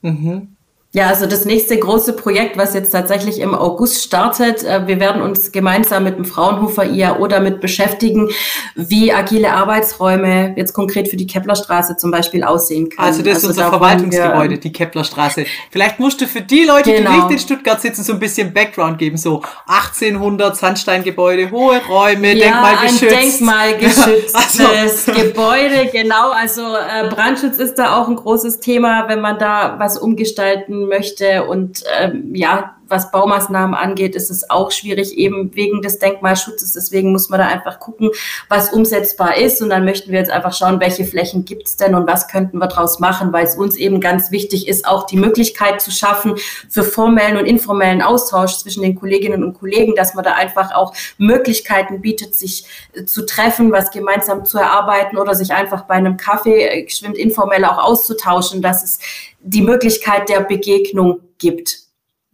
Mhm. 0.00 0.55
Ja, 0.96 1.08
also 1.08 1.26
das 1.26 1.44
nächste 1.44 1.78
große 1.78 2.14
Projekt, 2.14 2.56
was 2.56 2.72
jetzt 2.72 2.90
tatsächlich 2.90 3.38
im 3.40 3.54
August 3.54 4.02
startet, 4.02 4.64
äh, 4.64 4.86
wir 4.86 4.98
werden 4.98 5.20
uns 5.20 5.52
gemeinsam 5.52 6.04
mit 6.04 6.16
dem 6.16 6.24
Fraunhofer 6.24 6.86
IAO 6.86 7.26
damit 7.26 7.60
beschäftigen, 7.60 8.30
wie 8.76 9.12
agile 9.12 9.52
Arbeitsräume 9.52 10.54
jetzt 10.56 10.72
konkret 10.72 11.08
für 11.08 11.18
die 11.18 11.26
Keplerstraße 11.26 11.98
zum 11.98 12.10
Beispiel 12.10 12.42
aussehen 12.42 12.88
können. 12.88 13.06
Also 13.06 13.20
das 13.20 13.36
ist 13.36 13.44
also 13.44 13.48
unser 13.48 13.68
Verwaltungsgebäude, 13.68 14.56
die 14.56 14.72
Keplerstraße. 14.72 15.44
Vielleicht 15.70 16.00
musst 16.00 16.22
du 16.22 16.26
für 16.26 16.40
die 16.40 16.64
Leute, 16.64 16.94
genau. 16.94 17.10
die 17.10 17.16
nicht 17.18 17.30
in 17.30 17.38
Stuttgart 17.40 17.78
sitzen, 17.78 18.02
so 18.02 18.14
ein 18.14 18.18
bisschen 18.18 18.54
Background 18.54 18.96
geben, 18.96 19.18
so 19.18 19.42
1800 19.66 20.56
Sandsteingebäude, 20.56 21.50
hohe 21.50 21.78
Räume, 21.86 22.32
ja, 22.32 22.46
denkmalgeschützt. 22.46 23.02
ein 23.02 23.20
denkmalgeschütztes 23.20 24.34
also. 25.08 25.12
Gebäude, 25.12 25.90
genau. 25.92 26.30
Also 26.30 26.62
äh, 26.62 27.10
Brandschutz 27.10 27.58
ist 27.58 27.74
da 27.74 27.98
auch 27.98 28.08
ein 28.08 28.16
großes 28.16 28.60
Thema, 28.60 29.08
wenn 29.08 29.20
man 29.20 29.38
da 29.38 29.76
was 29.78 29.98
umgestalten 29.98 30.85
möchte. 30.88 31.44
Und 31.44 31.84
ähm, 32.00 32.34
ja, 32.34 32.76
was 32.88 33.10
Baumaßnahmen 33.10 33.74
angeht, 33.74 34.14
ist 34.14 34.30
es 34.30 34.48
auch 34.48 34.70
schwierig, 34.70 35.16
eben 35.16 35.54
wegen 35.54 35.82
des 35.82 35.98
Denkmalschutzes. 35.98 36.72
Deswegen 36.72 37.12
muss 37.12 37.28
man 37.28 37.40
da 37.40 37.46
einfach 37.46 37.80
gucken, 37.80 38.10
was 38.48 38.72
umsetzbar 38.72 39.36
ist. 39.36 39.60
Und 39.60 39.70
dann 39.70 39.84
möchten 39.84 40.12
wir 40.12 40.18
jetzt 40.18 40.30
einfach 40.30 40.54
schauen, 40.54 40.80
welche 40.80 41.04
Flächen 41.04 41.44
gibt 41.44 41.66
es 41.66 41.76
denn 41.76 41.94
und 41.94 42.06
was 42.06 42.28
könnten 42.28 42.58
wir 42.58 42.68
daraus 42.68 43.00
machen, 43.00 43.32
weil 43.32 43.44
es 43.44 43.56
uns 43.56 43.76
eben 43.76 44.00
ganz 44.00 44.30
wichtig 44.30 44.68
ist, 44.68 44.86
auch 44.86 45.06
die 45.06 45.16
Möglichkeit 45.16 45.80
zu 45.80 45.90
schaffen 45.90 46.34
für 46.68 46.84
formellen 46.84 47.36
und 47.36 47.46
informellen 47.46 48.02
Austausch 48.02 48.58
zwischen 48.58 48.82
den 48.82 48.94
Kolleginnen 48.94 49.42
und 49.42 49.54
Kollegen, 49.54 49.94
dass 49.94 50.14
man 50.14 50.24
da 50.24 50.32
einfach 50.32 50.74
auch 50.74 50.94
Möglichkeiten 51.18 52.00
bietet, 52.00 52.34
sich 52.34 52.66
äh, 52.92 53.04
zu 53.04 53.26
treffen, 53.26 53.72
was 53.72 53.90
gemeinsam 53.90 54.44
zu 54.44 54.58
erarbeiten 54.58 55.18
oder 55.18 55.34
sich 55.34 55.52
einfach 55.52 55.82
bei 55.82 55.94
einem 55.94 56.16
Kaffee 56.16 56.62
äh, 56.62 56.82
geschwind 56.82 57.16
informell 57.16 57.64
auch 57.64 57.78
auszutauschen, 57.78 58.62
dass 58.62 58.84
es 58.84 58.98
die 59.46 59.62
Möglichkeit 59.62 60.28
der 60.28 60.40
Begegnung 60.40 61.20
gibt 61.38 61.86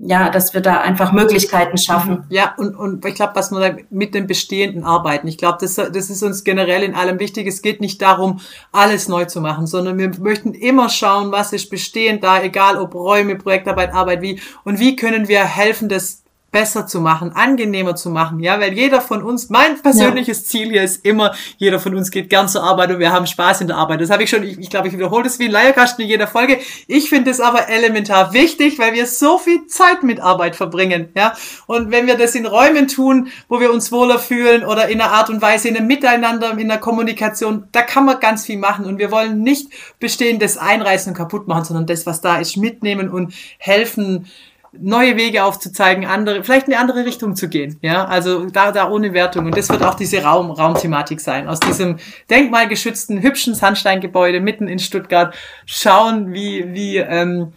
ja, 0.04 0.30
dass 0.30 0.52
wir 0.52 0.60
da 0.60 0.80
einfach 0.80 1.12
Möglichkeiten 1.12 1.78
schaffen. 1.78 2.24
Ja, 2.28 2.54
und, 2.56 2.74
und 2.74 3.04
ich 3.04 3.14
glaube, 3.14 3.36
was 3.36 3.52
wir 3.52 3.60
da 3.60 3.76
mit 3.90 4.14
dem 4.14 4.26
Bestehenden 4.26 4.82
arbeiten. 4.82 5.28
Ich 5.28 5.38
glaube, 5.38 5.58
das, 5.60 5.76
das 5.76 6.10
ist 6.10 6.24
uns 6.24 6.42
generell 6.42 6.82
in 6.82 6.96
allem 6.96 7.20
wichtig. 7.20 7.46
Es 7.46 7.62
geht 7.62 7.80
nicht 7.80 8.02
darum, 8.02 8.40
alles 8.72 9.06
neu 9.06 9.26
zu 9.26 9.40
machen, 9.40 9.68
sondern 9.68 9.98
wir 9.98 10.10
möchten 10.18 10.54
immer 10.54 10.88
schauen, 10.88 11.30
was 11.30 11.52
ist 11.52 11.70
bestehend 11.70 12.24
da, 12.24 12.42
egal 12.42 12.78
ob 12.78 12.96
Räume, 12.96 13.36
Projektarbeit, 13.36 13.94
Arbeit, 13.94 14.22
wie, 14.22 14.40
und 14.64 14.80
wie 14.80 14.96
können 14.96 15.28
wir 15.28 15.44
helfen, 15.44 15.88
das 15.88 16.21
besser 16.52 16.86
zu 16.86 17.00
machen, 17.00 17.32
angenehmer 17.32 17.96
zu 17.96 18.10
machen, 18.10 18.38
ja, 18.38 18.60
weil 18.60 18.74
jeder 18.74 19.00
von 19.00 19.22
uns, 19.22 19.48
mein 19.48 19.80
persönliches 19.80 20.40
ja. 20.40 20.44
Ziel 20.44 20.70
hier 20.70 20.82
ist 20.82 21.04
immer, 21.04 21.34
jeder 21.56 21.80
von 21.80 21.96
uns 21.96 22.10
geht 22.10 22.28
gern 22.28 22.46
zur 22.46 22.62
Arbeit 22.62 22.90
und 22.90 22.98
wir 22.98 23.10
haben 23.10 23.26
Spaß 23.26 23.62
in 23.62 23.68
der 23.68 23.76
Arbeit. 23.76 24.02
Das 24.02 24.10
habe 24.10 24.22
ich 24.22 24.28
schon, 24.28 24.42
ich, 24.42 24.58
ich 24.58 24.68
glaube, 24.68 24.88
ich 24.88 24.94
wiederhole 24.94 25.24
das 25.24 25.38
wie 25.38 25.46
ein 25.46 25.50
Leierkasten 25.50 26.04
in 26.04 26.10
jeder 26.10 26.26
Folge. 26.26 26.58
Ich 26.86 27.08
finde 27.08 27.30
es 27.30 27.40
aber 27.40 27.70
elementar 27.70 28.34
wichtig, 28.34 28.78
weil 28.78 28.92
wir 28.92 29.06
so 29.06 29.38
viel 29.38 29.66
Zeit 29.66 30.02
mit 30.02 30.20
Arbeit 30.20 30.54
verbringen, 30.54 31.08
ja. 31.16 31.32
Und 31.66 31.90
wenn 31.90 32.06
wir 32.06 32.18
das 32.18 32.34
in 32.34 32.44
Räumen 32.44 32.86
tun, 32.86 33.28
wo 33.48 33.58
wir 33.58 33.72
uns 33.72 33.90
wohler 33.90 34.18
fühlen 34.18 34.62
oder 34.62 34.88
in 34.88 35.00
einer 35.00 35.10
Art 35.10 35.30
und 35.30 35.40
Weise, 35.40 35.68
in 35.68 35.76
einem 35.76 35.86
Miteinander, 35.86 36.56
in 36.58 36.68
der 36.68 36.78
Kommunikation, 36.78 37.64
da 37.72 37.80
kann 37.80 38.04
man 38.04 38.20
ganz 38.20 38.44
viel 38.44 38.58
machen 38.58 38.84
und 38.84 38.98
wir 38.98 39.10
wollen 39.10 39.42
nicht 39.42 39.70
bestehendes 39.98 40.58
einreißen 40.58 41.12
und 41.12 41.16
kaputt 41.16 41.48
machen, 41.48 41.64
sondern 41.64 41.86
das, 41.86 42.04
was 42.04 42.20
da 42.20 42.36
ist, 42.36 42.58
mitnehmen 42.58 43.08
und 43.08 43.32
helfen, 43.56 44.26
neue 44.72 45.16
Wege 45.16 45.44
aufzuzeigen, 45.44 46.06
andere, 46.06 46.42
vielleicht 46.44 46.66
in 46.66 46.72
eine 46.72 46.80
andere 46.80 47.04
Richtung 47.04 47.36
zu 47.36 47.48
gehen. 47.48 47.78
Ja, 47.82 48.06
also 48.06 48.46
da, 48.46 48.72
da 48.72 48.88
ohne 48.90 49.12
Wertung. 49.12 49.46
Und 49.46 49.56
das 49.56 49.68
wird 49.68 49.84
auch 49.84 49.94
diese 49.94 50.22
Raum, 50.22 50.50
Raumthematik 50.50 51.20
sein. 51.20 51.46
Aus 51.46 51.60
diesem 51.60 51.98
denkmalgeschützten, 52.30 53.22
hübschen 53.22 53.54
Sandsteingebäude 53.54 54.40
mitten 54.40 54.68
in 54.68 54.78
Stuttgart 54.78 55.34
schauen, 55.66 56.32
wie, 56.32 56.72
wie, 56.72 56.96
ähm, 56.96 57.52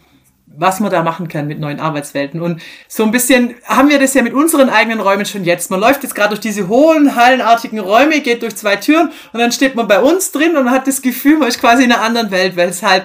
was 0.58 0.80
man 0.80 0.90
da 0.90 1.02
machen 1.02 1.28
kann 1.28 1.46
mit 1.46 1.58
neuen 1.58 1.80
Arbeitswelten. 1.80 2.40
Und 2.40 2.62
so 2.86 3.02
ein 3.04 3.10
bisschen 3.10 3.54
haben 3.64 3.88
wir 3.88 3.98
das 3.98 4.14
ja 4.14 4.22
mit 4.22 4.34
unseren 4.34 4.68
eigenen 4.68 5.00
Räumen 5.00 5.26
schon 5.26 5.44
jetzt. 5.44 5.70
Man 5.70 5.80
läuft 5.80 6.02
jetzt 6.02 6.14
gerade 6.14 6.30
durch 6.30 6.40
diese 6.40 6.68
hohen, 6.68 7.16
hallenartigen 7.16 7.78
Räume, 7.78 8.20
geht 8.20 8.42
durch 8.42 8.56
zwei 8.56 8.76
Türen 8.76 9.10
und 9.32 9.40
dann 9.40 9.52
steht 9.52 9.74
man 9.74 9.88
bei 9.88 10.00
uns 10.00 10.32
drin 10.32 10.56
und 10.56 10.70
hat 10.70 10.86
das 10.86 11.02
Gefühl, 11.02 11.38
man 11.38 11.48
ist 11.48 11.60
quasi 11.60 11.84
in 11.84 11.92
einer 11.92 12.02
anderen 12.02 12.30
Welt, 12.30 12.56
weil 12.56 12.68
es 12.68 12.82
halt 12.82 13.04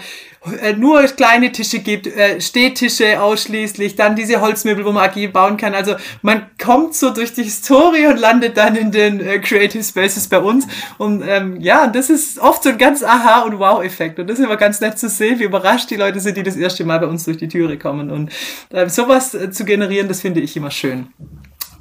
nur 0.77 1.03
kleine 1.03 1.51
Tische 1.51 1.79
gibt, 1.79 2.07
äh, 2.07 2.41
Stehtische 2.41 3.21
ausschließlich, 3.21 3.95
dann 3.95 4.15
diese 4.15 4.41
Holzmöbel, 4.41 4.83
wo 4.83 4.91
man 4.91 5.03
agil 5.03 5.29
bauen 5.29 5.55
kann. 5.55 5.75
Also 5.75 5.95
man 6.23 6.47
kommt 6.61 6.95
so 6.95 7.11
durch 7.11 7.33
die 7.33 7.43
Historie 7.43 8.07
und 8.07 8.17
landet 8.17 8.57
dann 8.57 8.75
in 8.75 8.91
den 8.91 9.19
äh, 9.19 9.39
Creative 9.39 9.83
Spaces 9.83 10.27
bei 10.27 10.39
uns. 10.39 10.67
Und 10.97 11.23
ähm, 11.27 11.61
ja, 11.61 11.85
das 11.85 12.09
ist 12.09 12.39
oft 12.39 12.63
so 12.63 12.69
ein 12.69 12.79
ganz 12.79 13.03
Aha- 13.03 13.41
und 13.41 13.59
Wow-Effekt. 13.59 14.17
Und 14.17 14.27
das 14.27 14.39
ist 14.39 14.45
immer 14.45 14.57
ganz 14.57 14.81
nett 14.81 14.97
zu 14.97 15.09
sehen, 15.09 15.39
wie 15.39 15.43
überrascht 15.43 15.91
die 15.91 15.95
Leute 15.95 16.19
sind, 16.19 16.35
die 16.37 16.43
das 16.43 16.55
erste 16.55 16.85
Mal 16.85 16.99
bei 16.99 17.07
uns 17.07 17.25
durch 17.25 17.37
die 17.37 17.47
Türe 17.47 17.77
kommen. 17.77 18.09
Und 18.09 18.31
ähm, 18.71 18.89
sowas 18.89 19.35
äh, 19.35 19.51
zu 19.51 19.63
generieren, 19.63 20.07
das 20.07 20.21
finde 20.21 20.39
ich 20.41 20.57
immer 20.57 20.71
schön. 20.71 21.09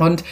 Und 0.00 0.24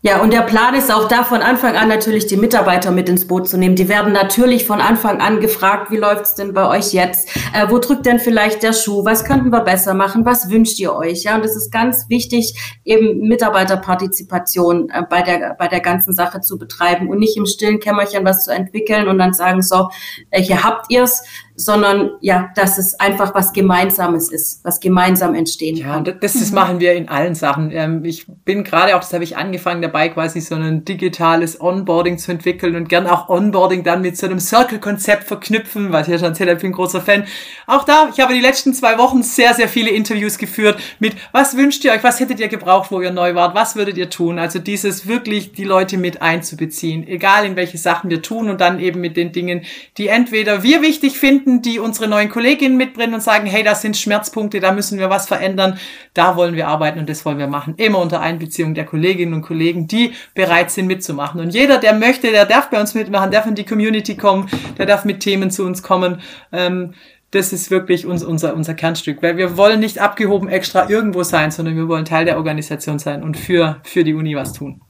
ja, 0.00 0.22
und 0.22 0.32
der 0.32 0.40
Plan 0.40 0.74
ist 0.74 0.90
auch 0.90 1.06
da 1.06 1.24
von 1.24 1.42
Anfang 1.42 1.76
an 1.76 1.88
natürlich 1.88 2.26
die 2.26 2.38
Mitarbeiter 2.38 2.90
mit 2.90 3.06
ins 3.08 3.26
Boot 3.26 3.48
zu 3.48 3.58
nehmen. 3.58 3.76
Die 3.76 3.88
werden 3.88 4.14
natürlich 4.14 4.64
von 4.64 4.80
Anfang 4.80 5.20
an 5.20 5.40
gefragt, 5.40 5.90
wie 5.90 5.98
läuft's 5.98 6.34
denn 6.34 6.54
bei 6.54 6.66
euch 6.66 6.94
jetzt? 6.94 7.28
Äh, 7.52 7.66
wo 7.68 7.78
drückt 7.78 8.06
denn 8.06 8.18
vielleicht 8.18 8.62
der 8.62 8.72
Schuh? 8.72 9.04
Was 9.04 9.24
könnten 9.24 9.50
wir 9.50 9.60
besser 9.60 9.92
machen? 9.92 10.24
Was 10.24 10.48
wünscht 10.48 10.80
ihr 10.80 10.94
euch? 10.94 11.24
Ja, 11.24 11.34
und 11.34 11.44
es 11.44 11.54
ist 11.54 11.70
ganz 11.70 12.08
wichtig, 12.08 12.58
eben 12.84 13.28
Mitarbeiterpartizipation 13.28 14.88
äh, 14.88 15.02
bei 15.08 15.20
der 15.20 15.54
bei 15.58 15.68
der 15.68 15.80
ganzen 15.80 16.14
Sache 16.14 16.40
zu 16.40 16.56
betreiben 16.56 17.10
und 17.10 17.18
nicht 17.18 17.36
im 17.36 17.44
stillen 17.44 17.78
Kämmerchen 17.78 18.24
was 18.24 18.44
zu 18.44 18.52
entwickeln 18.52 19.06
und 19.06 19.18
dann 19.18 19.34
sagen 19.34 19.60
so, 19.60 19.90
äh, 20.30 20.40
hier 20.40 20.64
habt 20.64 20.90
ihr's, 20.90 21.24
sondern 21.60 22.12
ja, 22.22 22.50
dass 22.54 22.78
es 22.78 22.98
einfach 22.98 23.34
was 23.34 23.52
Gemeinsames 23.52 24.32
ist, 24.32 24.64
was 24.64 24.80
gemeinsam 24.80 25.34
entstehen 25.34 25.76
ja, 25.76 25.86
kann. 25.86 26.04
Ja, 26.06 26.12
das, 26.12 26.32
das 26.32 26.52
machen 26.52 26.80
wir 26.80 26.94
in 26.94 27.08
allen 27.08 27.34
Sachen. 27.34 27.70
Ähm, 27.70 28.02
ich 28.04 28.26
bin 28.46 28.64
gerade 28.64 28.96
auch, 28.96 29.00
das 29.00 29.12
habe 29.12 29.24
ich 29.24 29.36
angefangen 29.36 29.82
dabei, 29.82 30.08
quasi 30.08 30.40
so 30.40 30.54
ein 30.54 30.86
digitales 30.86 31.60
Onboarding 31.60 32.16
zu 32.16 32.32
entwickeln 32.32 32.76
und 32.76 32.88
gern 32.88 33.06
auch 33.06 33.28
Onboarding 33.28 33.84
dann 33.84 34.00
mit 34.00 34.16
so 34.16 34.26
einem 34.26 34.40
Circle-Konzept 34.40 35.24
verknüpfen, 35.24 35.92
was 35.92 36.08
ich 36.08 36.12
ja 36.12 36.18
schon 36.18 36.28
erzählt 36.28 36.48
habe, 36.48 36.56
ich 36.56 36.62
bin 36.62 36.70
ein 36.70 36.74
großer 36.74 37.02
Fan. 37.02 37.24
Auch 37.66 37.84
da, 37.84 38.08
ich 38.10 38.20
habe 38.20 38.32
die 38.32 38.40
letzten 38.40 38.72
zwei 38.72 38.96
Wochen 38.96 39.22
sehr, 39.22 39.52
sehr 39.52 39.68
viele 39.68 39.90
Interviews 39.90 40.38
geführt 40.38 40.80
mit, 40.98 41.14
was 41.32 41.58
wünscht 41.58 41.84
ihr 41.84 41.92
euch, 41.92 42.02
was 42.02 42.20
hättet 42.20 42.40
ihr 42.40 42.48
gebraucht, 42.48 42.90
wo 42.90 43.02
ihr 43.02 43.10
neu 43.10 43.34
wart, 43.34 43.54
was 43.54 43.76
würdet 43.76 43.98
ihr 43.98 44.08
tun? 44.08 44.38
Also 44.38 44.58
dieses 44.58 45.06
wirklich 45.06 45.52
die 45.52 45.64
Leute 45.64 45.98
mit 45.98 46.22
einzubeziehen, 46.22 47.06
egal 47.06 47.44
in 47.44 47.56
welche 47.56 47.76
Sachen 47.76 48.08
wir 48.08 48.22
tun 48.22 48.48
und 48.48 48.62
dann 48.62 48.80
eben 48.80 49.02
mit 49.02 49.18
den 49.18 49.32
Dingen, 49.32 49.62
die 49.98 50.08
entweder 50.08 50.62
wir 50.62 50.80
wichtig 50.80 51.18
finden, 51.18 51.49
Kunden, 51.50 51.62
die 51.62 51.78
unsere 51.78 52.08
neuen 52.08 52.28
Kolleginnen 52.28 52.76
mitbringen 52.76 53.14
und 53.14 53.22
sagen, 53.22 53.46
hey, 53.46 53.62
das 53.62 53.82
sind 53.82 53.96
Schmerzpunkte, 53.96 54.60
da 54.60 54.72
müssen 54.72 54.98
wir 54.98 55.10
was 55.10 55.26
verändern, 55.26 55.78
da 56.14 56.36
wollen 56.36 56.54
wir 56.54 56.68
arbeiten 56.68 56.98
und 57.00 57.08
das 57.08 57.24
wollen 57.24 57.38
wir 57.38 57.46
machen. 57.46 57.74
Immer 57.76 57.98
unter 57.98 58.20
Einbeziehung 58.20 58.74
der 58.74 58.86
Kolleginnen 58.86 59.34
und 59.34 59.42
Kollegen, 59.42 59.86
die 59.86 60.12
bereit 60.34 60.70
sind 60.70 60.86
mitzumachen. 60.86 61.40
Und 61.40 61.50
jeder, 61.50 61.78
der 61.78 61.94
möchte, 61.94 62.30
der 62.30 62.46
darf 62.46 62.70
bei 62.70 62.80
uns 62.80 62.94
mitmachen, 62.94 63.30
darf 63.30 63.46
in 63.46 63.54
die 63.54 63.64
Community 63.64 64.16
kommen, 64.16 64.48
der 64.78 64.86
darf 64.86 65.04
mit 65.04 65.20
Themen 65.20 65.50
zu 65.50 65.64
uns 65.64 65.82
kommen. 65.82 66.20
Ähm, 66.52 66.94
das 67.32 67.52
ist 67.52 67.70
wirklich 67.70 68.06
uns, 68.06 68.24
unser, 68.24 68.54
unser 68.54 68.74
Kernstück, 68.74 69.22
weil 69.22 69.36
wir 69.36 69.56
wollen 69.56 69.80
nicht 69.80 69.98
abgehoben 69.98 70.48
extra 70.48 70.88
irgendwo 70.88 71.22
sein, 71.22 71.50
sondern 71.50 71.76
wir 71.76 71.88
wollen 71.88 72.04
Teil 72.04 72.24
der 72.24 72.36
Organisation 72.36 72.98
sein 72.98 73.22
und 73.22 73.36
für, 73.36 73.80
für 73.84 74.04
die 74.04 74.14
Uni 74.14 74.34
was 74.34 74.52
tun. 74.52 74.80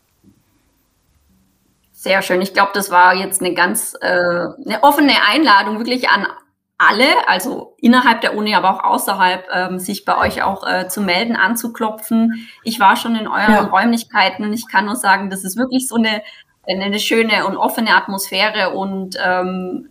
Sehr 1.93 2.23
schön. 2.23 2.41
Ich 2.41 2.55
glaube, 2.55 2.71
das 2.73 2.91
war 2.91 3.15
jetzt 3.15 3.43
eine 3.43 3.53
ganz 3.53 3.95
äh, 4.01 4.07
eine 4.07 4.79
offene 4.83 5.13
Einladung 5.29 5.77
wirklich 5.77 6.09
an 6.09 6.27
alle, 6.81 7.28
also 7.28 7.74
innerhalb 7.78 8.22
der 8.22 8.35
Uni, 8.37 8.55
aber 8.55 8.74
auch 8.74 8.85
außerhalb, 8.85 9.47
ähm, 9.53 9.78
sich 9.78 10.07
bei 10.07 10.16
euch 10.16 10.43
auch 10.43 10.66
äh, 10.66 10.89
zu 10.89 11.03
melden, 11.03 11.37
anzuklopfen. 11.37 12.49
Ich 12.64 12.81
war 12.81 12.97
schon 12.97 13.16
in 13.16 13.28
euren 13.28 13.53
ja. 13.53 13.61
Räumlichkeiten 13.64 14.47
und 14.47 14.55
ich 14.55 14.66
kann 14.66 14.87
nur 14.87 14.97
sagen, 14.97 15.28
das 15.28 15.45
ist 15.45 15.59
wirklich 15.59 15.87
so 15.87 15.97
eine, 15.97 16.22
eine 16.66 16.99
schöne 16.99 17.47
und 17.47 17.59
offene 17.59 17.95
Atmosphäre 17.95 18.70
und 18.70 19.16
ähm, 19.22 19.91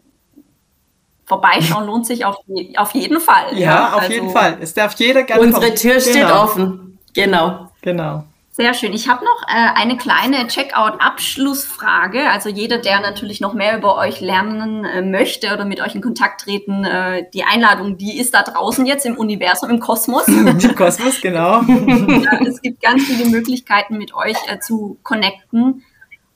vorbeischauen 1.26 1.86
lohnt 1.86 2.08
sich 2.08 2.26
auf, 2.26 2.38
auf 2.78 2.96
jeden 2.96 3.20
Fall. 3.20 3.54
Ja, 3.54 3.60
ja. 3.60 3.94
auf 3.94 4.02
also, 4.02 4.14
jeden 4.14 4.32
Fall. 4.32 4.58
Es 4.60 4.74
darf 4.74 4.96
jeder 4.96 5.24
gerne 5.24 5.44
Unsere 5.44 5.66
kommen. 5.66 5.76
Tür 5.76 6.02
steht 6.02 6.16
genau. 6.16 6.44
offen. 6.44 6.98
Genau. 7.14 7.70
Genau. 7.82 8.24
Sehr 8.60 8.74
schön. 8.74 8.92
Ich 8.92 9.08
habe 9.08 9.24
noch 9.24 9.44
äh, 9.48 9.80
eine 9.80 9.96
kleine 9.96 10.46
Checkout-Abschlussfrage. 10.48 12.30
Also 12.30 12.50
jeder, 12.50 12.78
der 12.78 13.00
natürlich 13.00 13.40
noch 13.40 13.54
mehr 13.54 13.78
über 13.78 13.96
euch 13.96 14.20
lernen 14.20 14.84
äh, 14.84 15.02
möchte 15.02 15.54
oder 15.54 15.64
mit 15.64 15.80
euch 15.80 15.96
in 15.96 16.02
Kontakt 16.02 16.42
treten, 16.42 16.84
äh, 16.84 17.24
die 17.34 17.46
Einladung, 17.46 17.96
die 17.96 18.20
ist 18.20 18.34
da 18.34 18.44
draußen 18.44 18.86
jetzt 18.86 19.06
im 19.06 19.16
Universum, 19.16 19.70
im 19.70 19.80
Kosmos. 19.80 20.28
Im 20.28 20.76
Kosmos, 20.76 21.22
genau. 21.22 21.62
ja, 21.68 22.40
es 22.46 22.62
gibt 22.62 22.82
ganz 22.82 23.06
viele 23.06 23.30
Möglichkeiten, 23.30 23.98
mit 23.98 24.14
euch 24.14 24.36
äh, 24.50 24.60
zu 24.60 24.98
connecten. 25.04 25.86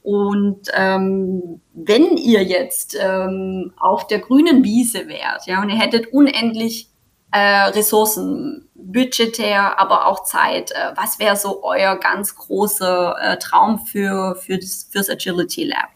Und 0.01 0.69
ähm, 0.73 1.59
wenn 1.73 2.15
ihr 2.15 2.41
jetzt 2.41 2.97
ähm, 2.97 3.73
auf 3.75 4.07
der 4.07 4.19
grünen 4.19 4.63
Wiese 4.63 5.09
wärt, 5.09 5.45
ja, 5.45 5.61
und 5.61 5.69
ihr 5.69 5.77
hättet 5.77 6.13
unendlich 6.13 6.87
äh, 7.33 7.69
Ressourcen, 7.71 8.69
budgetär, 8.75 9.79
aber 9.79 10.05
auch 10.07 10.23
Zeit. 10.23 10.71
Äh, 10.71 10.91
was 10.95 11.19
wäre 11.19 11.35
so 11.35 11.63
euer 11.63 11.95
ganz 11.97 12.35
großer 12.35 13.15
äh, 13.19 13.37
Traum 13.39 13.79
für, 13.79 14.35
für 14.35 14.57
das, 14.57 14.87
fürs 14.91 15.09
Agility 15.09 15.63
Lab? 15.63 15.89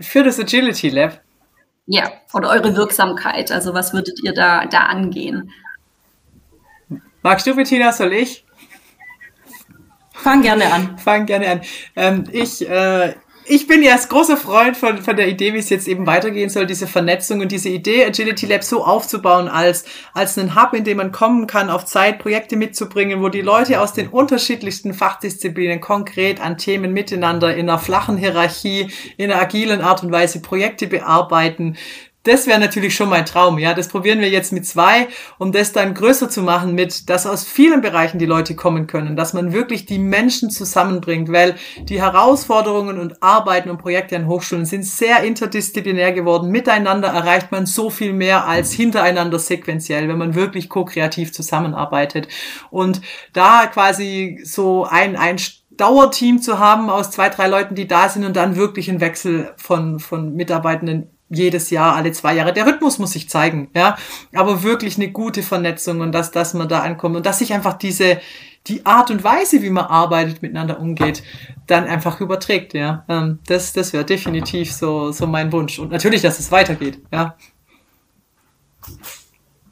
Für 0.00 0.24
das 0.24 0.40
Agility 0.40 0.90
Lab? 0.90 1.20
Ja, 1.86 2.10
oder 2.34 2.50
eure 2.50 2.76
Wirksamkeit. 2.76 3.52
Also 3.52 3.72
was 3.74 3.92
würdet 3.92 4.20
ihr 4.24 4.34
da, 4.34 4.66
da 4.66 4.80
angehen? 4.86 5.52
Magst 7.22 7.46
du, 7.46 7.54
Bettina, 7.54 7.92
soll 7.92 8.12
ich? 8.12 8.44
Fang 10.12 10.42
gerne 10.42 10.72
an. 10.72 10.98
Fang 10.98 11.26
gerne 11.26 11.50
an. 11.50 11.60
Ähm, 11.94 12.24
ich, 12.32 12.68
äh, 12.68 13.14
ich 13.48 13.66
bin 13.66 13.82
ja 13.82 13.92
als 13.92 14.08
großer 14.08 14.36
Freund 14.36 14.76
von, 14.76 14.98
von 14.98 15.16
der 15.16 15.28
Idee, 15.28 15.54
wie 15.54 15.58
es 15.58 15.70
jetzt 15.70 15.88
eben 15.88 16.06
weitergehen 16.06 16.50
soll, 16.50 16.66
diese 16.66 16.86
Vernetzung 16.86 17.40
und 17.40 17.50
diese 17.50 17.70
Idee, 17.70 18.04
Agility 18.04 18.46
Lab 18.46 18.62
so 18.62 18.84
aufzubauen 18.84 19.48
als, 19.48 19.84
als 20.12 20.36
einen 20.36 20.54
Hub, 20.54 20.74
in 20.74 20.84
dem 20.84 20.98
man 20.98 21.12
kommen 21.12 21.46
kann, 21.46 21.70
auf 21.70 21.86
Zeit 21.86 22.18
Projekte 22.18 22.56
mitzubringen, 22.56 23.22
wo 23.22 23.28
die 23.28 23.40
Leute 23.40 23.80
aus 23.80 23.94
den 23.94 24.08
unterschiedlichsten 24.08 24.92
Fachdisziplinen 24.92 25.80
konkret 25.80 26.40
an 26.40 26.58
Themen 26.58 26.92
miteinander 26.92 27.54
in 27.54 27.68
einer 27.68 27.78
flachen 27.78 28.18
Hierarchie, 28.18 28.90
in 29.16 29.30
einer 29.30 29.40
agilen 29.40 29.80
Art 29.80 30.02
und 30.02 30.12
Weise 30.12 30.40
Projekte 30.40 30.86
bearbeiten, 30.86 31.76
das 32.28 32.46
wäre 32.46 32.60
natürlich 32.60 32.94
schon 32.94 33.08
mein 33.08 33.26
Traum. 33.26 33.58
Ja, 33.58 33.74
das 33.74 33.88
probieren 33.88 34.20
wir 34.20 34.28
jetzt 34.28 34.52
mit 34.52 34.66
zwei, 34.66 35.08
um 35.38 35.52
das 35.52 35.72
dann 35.72 35.94
größer 35.94 36.28
zu 36.28 36.42
machen, 36.42 36.74
mit, 36.74 37.08
dass 37.08 37.26
aus 37.26 37.44
vielen 37.44 37.80
Bereichen 37.80 38.18
die 38.18 38.26
Leute 38.26 38.54
kommen 38.54 38.86
können, 38.86 39.16
dass 39.16 39.32
man 39.32 39.52
wirklich 39.52 39.86
die 39.86 39.98
Menschen 39.98 40.50
zusammenbringt, 40.50 41.32
weil 41.32 41.56
die 41.80 42.00
Herausforderungen 42.00 42.98
und 42.98 43.22
Arbeiten 43.22 43.70
und 43.70 43.78
Projekte 43.78 44.16
an 44.16 44.28
Hochschulen 44.28 44.66
sind 44.66 44.84
sehr 44.84 45.22
interdisziplinär 45.22 46.12
geworden. 46.12 46.50
Miteinander 46.50 47.08
erreicht 47.08 47.50
man 47.50 47.66
so 47.66 47.90
viel 47.90 48.12
mehr 48.12 48.46
als 48.46 48.72
hintereinander 48.72 49.38
sequenziell, 49.38 50.08
wenn 50.08 50.18
man 50.18 50.34
wirklich 50.34 50.68
ko-kreativ 50.68 51.32
zusammenarbeitet. 51.32 52.28
Und 52.70 53.00
da 53.32 53.66
quasi 53.66 54.40
so 54.44 54.84
ein, 54.84 55.16
ein 55.16 55.38
Dauerteam 55.70 56.42
zu 56.42 56.58
haben 56.58 56.90
aus 56.90 57.10
zwei, 57.10 57.28
drei 57.28 57.46
Leuten, 57.46 57.74
die 57.74 57.86
da 57.86 58.08
sind 58.08 58.24
und 58.24 58.36
dann 58.36 58.56
wirklich 58.56 58.90
einen 58.90 59.00
Wechsel 59.00 59.54
von, 59.56 60.00
von 60.00 60.34
Mitarbeitenden 60.34 61.17
jedes 61.30 61.70
Jahr, 61.70 61.94
alle 61.94 62.12
zwei 62.12 62.34
Jahre. 62.34 62.52
Der 62.52 62.66
Rhythmus 62.66 62.98
muss 62.98 63.12
sich 63.12 63.28
zeigen, 63.28 63.68
ja. 63.74 63.96
Aber 64.34 64.62
wirklich 64.62 64.96
eine 64.96 65.10
gute 65.10 65.42
Vernetzung 65.42 66.00
und 66.00 66.12
dass, 66.12 66.30
dass 66.30 66.54
man 66.54 66.68
da 66.68 66.80
ankommt 66.80 67.16
und 67.16 67.26
dass 67.26 67.38
sich 67.38 67.52
einfach 67.52 67.74
diese, 67.74 68.20
die 68.66 68.84
Art 68.86 69.10
und 69.10 69.24
Weise, 69.24 69.62
wie 69.62 69.70
man 69.70 69.86
arbeitet, 69.86 70.42
miteinander 70.42 70.80
umgeht, 70.80 71.22
dann 71.66 71.84
einfach 71.84 72.20
überträgt, 72.20 72.74
ja. 72.74 73.04
Ähm, 73.08 73.40
das, 73.46 73.72
das 73.72 73.92
wäre 73.92 74.04
definitiv 74.04 74.72
so, 74.72 75.12
so 75.12 75.26
mein 75.26 75.52
Wunsch. 75.52 75.78
Und 75.78 75.90
natürlich, 75.90 76.22
dass 76.22 76.38
es 76.38 76.50
weitergeht, 76.50 77.00
ja. 77.12 77.36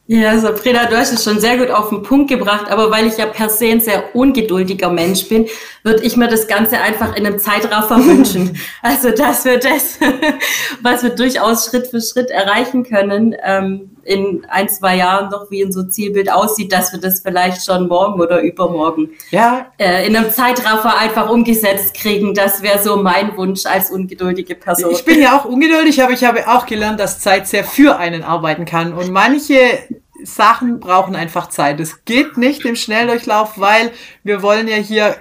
Ja, 0.08 0.38
Sabrina, 0.38 0.86
du 0.86 0.96
hast 0.96 1.12
es 1.12 1.24
schon 1.24 1.40
sehr 1.40 1.58
gut 1.58 1.68
auf 1.68 1.88
den 1.88 2.02
Punkt 2.02 2.30
gebracht, 2.30 2.70
aber 2.70 2.92
weil 2.92 3.08
ich 3.08 3.16
ja 3.16 3.26
per 3.26 3.48
se 3.48 3.66
ein 3.66 3.80
sehr 3.80 4.14
ungeduldiger 4.14 4.88
Mensch 4.88 5.28
bin, 5.28 5.46
würde 5.82 6.04
ich 6.04 6.16
mir 6.16 6.28
das 6.28 6.46
Ganze 6.46 6.78
einfach 6.78 7.16
in 7.16 7.26
einem 7.26 7.40
Zeitraffer 7.40 7.96
wünschen. 8.06 8.56
Also, 8.82 9.10
dass 9.10 9.44
wir 9.44 9.58
das, 9.58 9.98
was 10.82 11.02
wir 11.02 11.10
durchaus 11.10 11.66
Schritt 11.66 11.88
für 11.88 12.00
Schritt 12.00 12.30
erreichen 12.30 12.84
können, 12.84 13.34
ähm, 13.42 13.95
in 14.06 14.46
ein, 14.48 14.68
zwei 14.68 14.96
Jahren 14.96 15.30
noch, 15.30 15.50
wie 15.50 15.64
unser 15.64 15.88
Zielbild 15.88 16.30
aussieht, 16.30 16.72
dass 16.72 16.92
wir 16.92 17.00
das 17.00 17.20
vielleicht 17.20 17.64
schon 17.64 17.88
morgen 17.88 18.20
oder 18.20 18.40
übermorgen 18.40 19.10
ja. 19.30 19.66
äh, 19.78 20.06
in 20.06 20.16
einem 20.16 20.30
Zeitraffer 20.30 20.96
einfach 20.96 21.28
umgesetzt 21.28 21.94
kriegen. 21.94 22.32
Das 22.32 22.62
wäre 22.62 22.82
so 22.82 22.96
mein 22.96 23.36
Wunsch 23.36 23.66
als 23.66 23.90
ungeduldige 23.90 24.54
Person. 24.54 24.92
Ich 24.92 25.04
bin 25.04 25.20
ja 25.20 25.36
auch 25.36 25.44
ungeduldig, 25.44 26.02
aber 26.02 26.12
ich 26.12 26.24
habe 26.24 26.48
auch 26.48 26.66
gelernt, 26.66 27.00
dass 27.00 27.18
Zeit 27.18 27.48
sehr 27.48 27.64
für 27.64 27.96
einen 27.98 28.22
arbeiten 28.22 28.64
kann. 28.64 28.92
Und 28.92 29.10
manche 29.10 29.58
Sachen 30.22 30.80
brauchen 30.80 31.16
einfach 31.16 31.48
Zeit. 31.48 31.80
Es 31.80 32.04
geht 32.04 32.36
nicht 32.36 32.64
im 32.64 32.76
Schnelldurchlauf, 32.76 33.58
weil 33.58 33.92
wir 34.22 34.42
wollen 34.42 34.68
ja 34.68 34.76
hier 34.76 35.16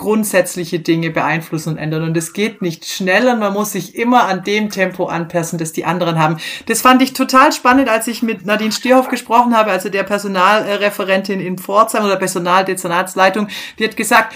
grundsätzliche 0.00 0.80
Dinge 0.80 1.10
beeinflussen 1.10 1.74
und 1.74 1.78
ändern. 1.78 2.02
Und 2.02 2.16
es 2.16 2.32
geht 2.32 2.62
nicht 2.62 2.86
schneller. 2.86 3.36
Man 3.36 3.52
muss 3.52 3.72
sich 3.72 3.94
immer 3.94 4.24
an 4.24 4.42
dem 4.42 4.70
Tempo 4.70 5.06
anpassen, 5.06 5.58
das 5.58 5.72
die 5.72 5.84
anderen 5.84 6.18
haben. 6.18 6.38
Das 6.66 6.80
fand 6.80 7.02
ich 7.02 7.12
total 7.12 7.52
spannend, 7.52 7.88
als 7.88 8.08
ich 8.08 8.22
mit 8.22 8.46
Nadine 8.46 8.72
Stierhoff 8.72 9.08
gesprochen 9.08 9.54
habe, 9.54 9.70
also 9.70 9.90
der 9.90 10.02
Personalreferentin 10.02 11.38
in 11.38 11.58
Pforzheim 11.58 12.04
oder 12.04 12.16
Personaldezernatsleitung. 12.16 13.48
Die 13.78 13.84
hat 13.84 13.96
gesagt, 13.96 14.34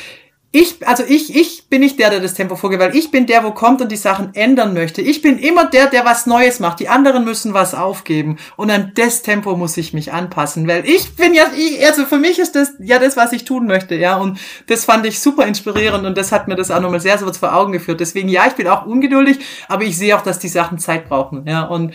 ich, 0.55 0.87
also 0.87 1.03
ich, 1.03 1.35
ich 1.35 1.69
bin 1.69 1.81
nicht 1.81 1.99
der, 1.99 2.11
der 2.11 2.21
das 2.21 2.35
Tempo 2.35 2.55
vorgeht, 2.55 2.79
weil 2.79 2.95
ich 2.95 3.11
bin 3.11 3.27
der, 3.27 3.43
wo 3.43 3.51
kommt 3.51 3.83
und 3.83 3.91
die 3.91 3.97
Sachen 3.97 4.37
ändern 4.37 4.73
möchte. 4.73 5.03
Ich 5.03 5.21
bin 5.21 5.37
immer 5.37 5.65
der, 5.65 5.89
der 5.89 6.05
was 6.05 6.27
Neues 6.27 6.61
macht. 6.61 6.79
Die 6.79 6.89
anderen 6.89 7.25
müssen 7.25 7.55
was 7.55 7.75
aufgeben. 7.75 8.37
Und 8.55 8.71
an 8.71 8.93
das 8.95 9.23
Tempo 9.23 9.57
muss 9.57 9.77
ich 9.77 9.93
mich 9.93 10.13
anpassen, 10.13 10.69
weil 10.69 10.89
ich 10.89 11.17
bin 11.17 11.35
ja, 11.35 11.47
ich, 11.57 11.85
also 11.85 12.05
für 12.05 12.19
mich 12.19 12.39
ist 12.39 12.55
das 12.55 12.75
ja 12.79 13.01
das, 13.01 13.17
was 13.17 13.33
ich 13.33 13.45
tun 13.45 13.67
möchte, 13.67 13.97
ja. 13.97 14.17
Und 14.17 14.39
das 14.69 14.85
fand 14.85 15.05
ich 15.07 15.19
super 15.19 15.45
inspirierend 15.45 16.07
und 16.07 16.17
das 16.17 16.31
hat 16.31 16.47
mir 16.47 16.55
das 16.55 16.71
auch 16.71 16.81
nochmal 16.81 17.01
sehr, 17.01 17.19
sehr 17.19 17.35
vor 17.35 17.53
Augen 17.53 17.73
geführt. 17.73 17.99
Deswegen, 17.99 18.29
ja, 18.29 18.47
ich 18.47 18.53
bin 18.53 18.69
auch 18.69 18.87
ungeduldig, 18.87 19.41
aber 19.67 19.83
ich 19.83 19.99
sehe 19.99 20.17
auch, 20.17 20.23
dass 20.23 20.39
die 20.39 20.47
Sachen 20.47 20.79
Zeit 20.79 21.09
brauchen, 21.09 21.49
ja. 21.49 21.65
Und 21.65 21.95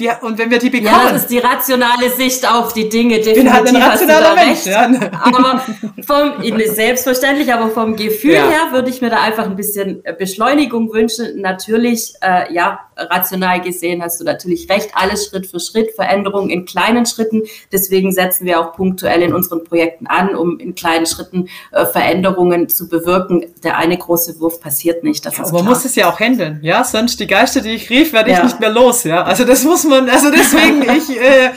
die, 0.00 0.10
und 0.22 0.38
wenn 0.38 0.50
wir 0.50 0.58
die 0.58 0.70
bekommen. 0.70 0.90
Ja, 0.92 1.12
das 1.12 1.22
ist 1.22 1.30
die 1.30 1.38
rationale 1.38 2.10
Sicht 2.10 2.50
auf 2.50 2.72
die 2.72 2.88
Dinge. 2.88 3.16
Definitiv 3.16 3.44
bin 3.44 3.52
halt 3.52 3.68
ein 3.68 3.76
rationaler 3.76 4.34
Mensch. 4.34 4.64
Ja. 4.66 4.90
Aber 5.22 5.62
vom, 6.06 6.42
selbstverständlich, 6.66 7.52
aber 7.52 7.70
vom 7.70 7.96
Gefühl 7.96 8.34
ja. 8.34 8.48
her 8.48 8.72
würde 8.72 8.90
ich 8.90 9.00
mir 9.00 9.10
da 9.10 9.20
einfach 9.20 9.44
ein 9.44 9.56
bisschen 9.56 10.02
Beschleunigung 10.18 10.92
wünschen. 10.92 11.40
Natürlich, 11.40 12.14
äh, 12.22 12.52
ja, 12.52 12.80
rational 13.08 13.60
gesehen 13.60 14.02
hast 14.02 14.20
du 14.20 14.24
natürlich 14.24 14.68
recht. 14.68 14.90
Alles 14.94 15.26
Schritt 15.26 15.46
für 15.46 15.60
Schritt, 15.60 15.90
Veränderungen 15.94 16.50
in 16.50 16.64
kleinen 16.64 17.06
Schritten. 17.06 17.42
Deswegen 17.72 18.12
setzen 18.12 18.46
wir 18.46 18.60
auch 18.60 18.72
punktuell 18.72 19.22
in 19.22 19.34
unseren 19.34 19.64
Projekten 19.64 20.06
an, 20.06 20.34
um 20.34 20.58
in 20.58 20.74
kleinen 20.74 21.06
Schritten 21.06 21.48
äh, 21.72 21.86
Veränderungen 21.86 22.68
zu 22.68 22.88
bewirken. 22.88 23.46
Der 23.62 23.76
eine 23.76 23.96
große 23.96 24.40
Wurf 24.40 24.60
passiert 24.60 25.04
nicht. 25.04 25.24
Das 25.24 25.36
ja, 25.36 25.44
aber 25.44 25.58
man 25.58 25.66
muss 25.66 25.84
es 25.84 25.94
ja 25.94 26.10
auch 26.10 26.20
handeln, 26.20 26.60
ja. 26.62 26.84
Sonst 26.84 27.20
die 27.20 27.26
Geister, 27.26 27.60
die 27.60 27.70
ich 27.70 27.90
rief, 27.90 28.12
werde 28.12 28.30
ich 28.30 28.42
nicht 28.42 28.60
mehr 28.60 28.70
los, 28.70 29.04
ja. 29.04 29.22
Also 29.22 29.44
das 29.44 29.64
muss 29.64 29.84
man, 29.84 30.08
also 30.08 30.30
deswegen, 30.30 30.82
ich, 30.96 31.10
äh, 31.20 31.50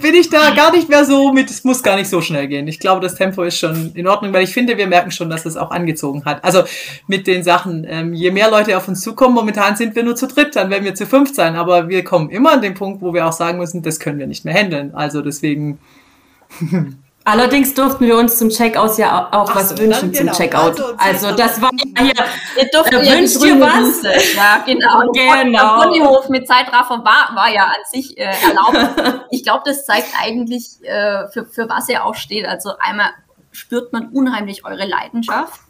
bin 0.00 0.14
ich 0.14 0.30
da 0.30 0.50
gar 0.50 0.72
nicht 0.72 0.88
mehr 0.88 1.04
so 1.04 1.32
mit, 1.32 1.50
es 1.50 1.64
muss 1.64 1.82
gar 1.82 1.96
nicht 1.96 2.08
so 2.08 2.20
schnell 2.20 2.48
gehen. 2.48 2.66
Ich 2.68 2.78
glaube, 2.78 3.00
das 3.00 3.14
Tempo 3.14 3.42
ist 3.42 3.58
schon 3.58 3.92
in 3.94 4.06
Ordnung, 4.06 4.32
weil 4.32 4.44
ich 4.44 4.52
finde, 4.52 4.76
wir 4.76 4.86
merken 4.86 5.10
schon, 5.10 5.30
dass 5.30 5.46
es 5.46 5.56
auch 5.56 5.70
angezogen 5.70 6.24
hat. 6.24 6.44
Also 6.44 6.62
mit 7.06 7.26
den 7.26 7.42
Sachen, 7.42 7.86
ähm, 7.88 8.14
je 8.14 8.30
mehr 8.30 8.50
Leute 8.50 8.76
auf 8.76 8.88
uns 8.88 9.00
zukommen, 9.00 9.34
momentan 9.34 9.76
sind 9.76 9.94
wir 9.94 10.02
nur 10.02 10.16
zu 10.16 10.26
dritt, 10.26 10.56
dann 10.56 10.70
werden 10.80 10.86
wir 10.86 10.94
zu 10.94 11.06
fünf 11.06 11.34
sein, 11.34 11.56
aber 11.56 11.88
wir 11.88 12.04
kommen 12.04 12.30
immer 12.30 12.52
an 12.52 12.62
den 12.62 12.74
Punkt, 12.74 13.02
wo 13.02 13.12
wir 13.12 13.26
auch 13.26 13.32
sagen 13.32 13.58
müssen, 13.58 13.82
das 13.82 14.00
können 14.00 14.18
wir 14.18 14.26
nicht 14.26 14.44
mehr 14.44 14.54
handeln. 14.54 14.94
Also 14.94 15.20
deswegen. 15.20 15.78
Allerdings 17.22 17.74
durften 17.74 18.06
wir 18.06 18.16
uns 18.16 18.38
zum 18.38 18.48
Checkout 18.48 18.96
ja 18.96 19.28
auch 19.30 19.50
Ach 19.50 19.54
was 19.54 19.68
so, 19.68 19.78
wünschen 19.78 20.10
genau. 20.10 20.32
zum 20.32 20.42
Checkout. 20.42 20.80
Also, 20.96 21.26
also 21.26 21.36
das 21.36 21.60
war 21.60 21.70
ja 21.74 22.02
hier. 22.02 22.14
Ihr 22.56 22.68
durftet 22.72 23.02
äh, 23.02 23.18
wünscht 23.18 23.44
ihr 23.44 23.60
was? 23.60 24.02
Ja, 24.34 24.64
genau. 24.64 25.12
genau. 25.12 25.82
Der 25.82 25.86
Ponyhof 25.86 26.28
mit 26.30 26.48
Zeitraffer 26.48 27.04
war, 27.04 27.36
war 27.36 27.52
ja 27.52 27.64
an 27.64 27.84
sich 27.92 28.16
äh, 28.16 28.22
erlaubt. 28.22 29.26
ich 29.30 29.44
glaube, 29.44 29.62
das 29.66 29.84
zeigt 29.84 30.08
eigentlich, 30.18 30.82
äh, 30.82 31.28
für, 31.28 31.44
für 31.44 31.68
was 31.68 31.90
er 31.90 32.06
auch 32.06 32.14
steht. 32.14 32.46
Also 32.46 32.72
einmal 32.78 33.10
spürt 33.52 33.92
man 33.92 34.08
unheimlich 34.08 34.64
eure 34.64 34.86
Leidenschaft 34.86 35.60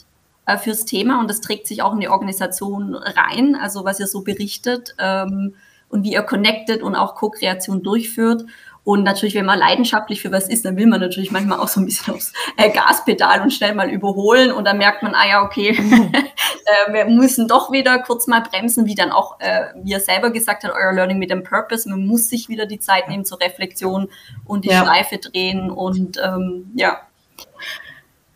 äh, 0.47 0.59
fürs 0.59 0.85
Thema 0.85 1.21
und 1.21 1.29
das 1.29 1.41
trägt 1.41 1.67
sich 1.67 1.83
auch 1.83 1.93
in 1.93 2.01
die 2.01 2.09
Organisation 2.09 2.95
rein, 2.95 3.57
also 3.57 3.85
was 3.85 4.01
ihr 4.01 4.07
so 4.07 4.23
berichtet 4.23 4.95
ähm, 4.99 5.55
und 5.89 6.05
wie 6.05 6.13
ihr 6.13 6.23
connectet 6.23 6.83
und 6.83 6.95
auch 6.95 7.15
Co-Kreation 7.15 7.83
durchführt. 7.83 8.45
Und 8.83 9.03
natürlich, 9.03 9.35
wenn 9.35 9.45
man 9.45 9.59
leidenschaftlich 9.59 10.23
für 10.23 10.33
was 10.33 10.49
ist, 10.49 10.65
dann 10.65 10.77
will 10.77 10.87
man 10.87 11.01
natürlich 11.01 11.31
manchmal 11.31 11.61
auch 11.61 11.69
so 11.69 11.81
ein 11.81 11.85
bisschen 11.85 12.15
aufs 12.15 12.33
äh, 12.57 12.71
Gaspedal 12.71 13.43
und 13.43 13.53
schnell 13.53 13.75
mal 13.75 13.91
überholen. 13.91 14.53
Und 14.53 14.65
dann 14.65 14.79
merkt 14.79 15.03
man, 15.03 15.15
ah 15.15 15.29
ja, 15.29 15.43
okay, 15.43 15.71
äh, 15.79 16.93
wir 16.93 17.05
müssen 17.05 17.47
doch 17.47 17.71
wieder 17.71 17.99
kurz 17.99 18.27
mal 18.27 18.41
bremsen, 18.41 18.87
wie 18.87 18.95
dann 18.95 19.13
auch, 19.13 19.39
äh, 19.41 19.67
wie 19.83 19.93
er 19.93 20.01
selber 20.01 20.31
gesagt 20.31 20.65
hat, 20.65 20.73
euer 20.73 20.93
Learning 20.93 21.19
mit 21.19 21.31
dem 21.31 21.43
Purpose. 21.43 21.89
Man 21.89 22.07
muss 22.07 22.29
sich 22.29 22.49
wieder 22.49 22.65
die 22.65 22.79
Zeit 22.79 23.09
nehmen 23.09 23.27
zur 23.27 23.41
Reflexion 23.41 24.09
und 24.47 24.65
die 24.65 24.71
ja. 24.71 24.83
Schleife 24.83 25.19
drehen. 25.19 25.71
Und 25.71 26.19
ähm, 26.25 26.73
ja, 26.75 27.01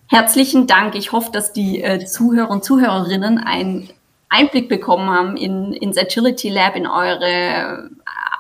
herzlichen 0.09 0.67
Dank. 0.67 0.95
Ich 0.95 1.13
hoffe, 1.13 1.31
dass 1.33 1.53
die 1.53 1.83
äh, 1.83 2.05
Zuhörer 2.05 2.51
und 2.51 2.65
Zuhörerinnen 2.65 3.39
einen 3.39 3.91
Einblick 4.29 4.69
bekommen 4.69 5.11
haben 5.11 5.37
in, 5.37 5.73
ins 5.73 5.97
Agility 5.97 6.49
Lab, 6.49 6.77
in 6.77 6.87
eure 6.87 7.91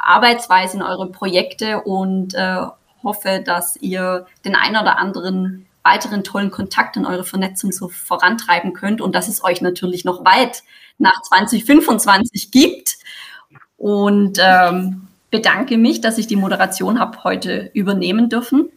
Arbeitsweise, 0.01 0.77
in 0.77 0.83
eure 0.83 1.09
Projekte 1.09 1.83
und 1.83 2.35
äh, 2.35 2.57
hoffe, 3.03 3.43
dass 3.45 3.77
ihr 3.77 4.27
den 4.45 4.57
einen 4.57 4.77
oder 4.77 4.99
anderen 4.99 5.67
weiteren 5.83 6.25
tollen 6.25 6.51
Kontakt 6.51 6.97
in 6.97 7.07
eure 7.07 7.25
Vernetzung 7.25 7.71
so 7.71 7.89
vorantreiben 7.89 8.73
könnt 8.73 9.01
und 9.01 9.15
dass 9.15 9.29
es 9.29 9.45
euch 9.45 9.61
natürlich 9.61 10.05
noch 10.05 10.25
weit 10.25 10.62
nach 10.99 11.21
2025 11.23 12.51
gibt. 12.51 12.97
Und 13.77 14.39
ähm, 14.41 15.09
bedanke 15.31 15.77
mich, 15.77 16.01
dass 16.01 16.17
ich 16.17 16.27
die 16.27 16.37
Moderation 16.37 16.99
habe 16.99 17.23
heute 17.23 17.71
übernehmen 17.75 18.29
dürfen. 18.29 18.71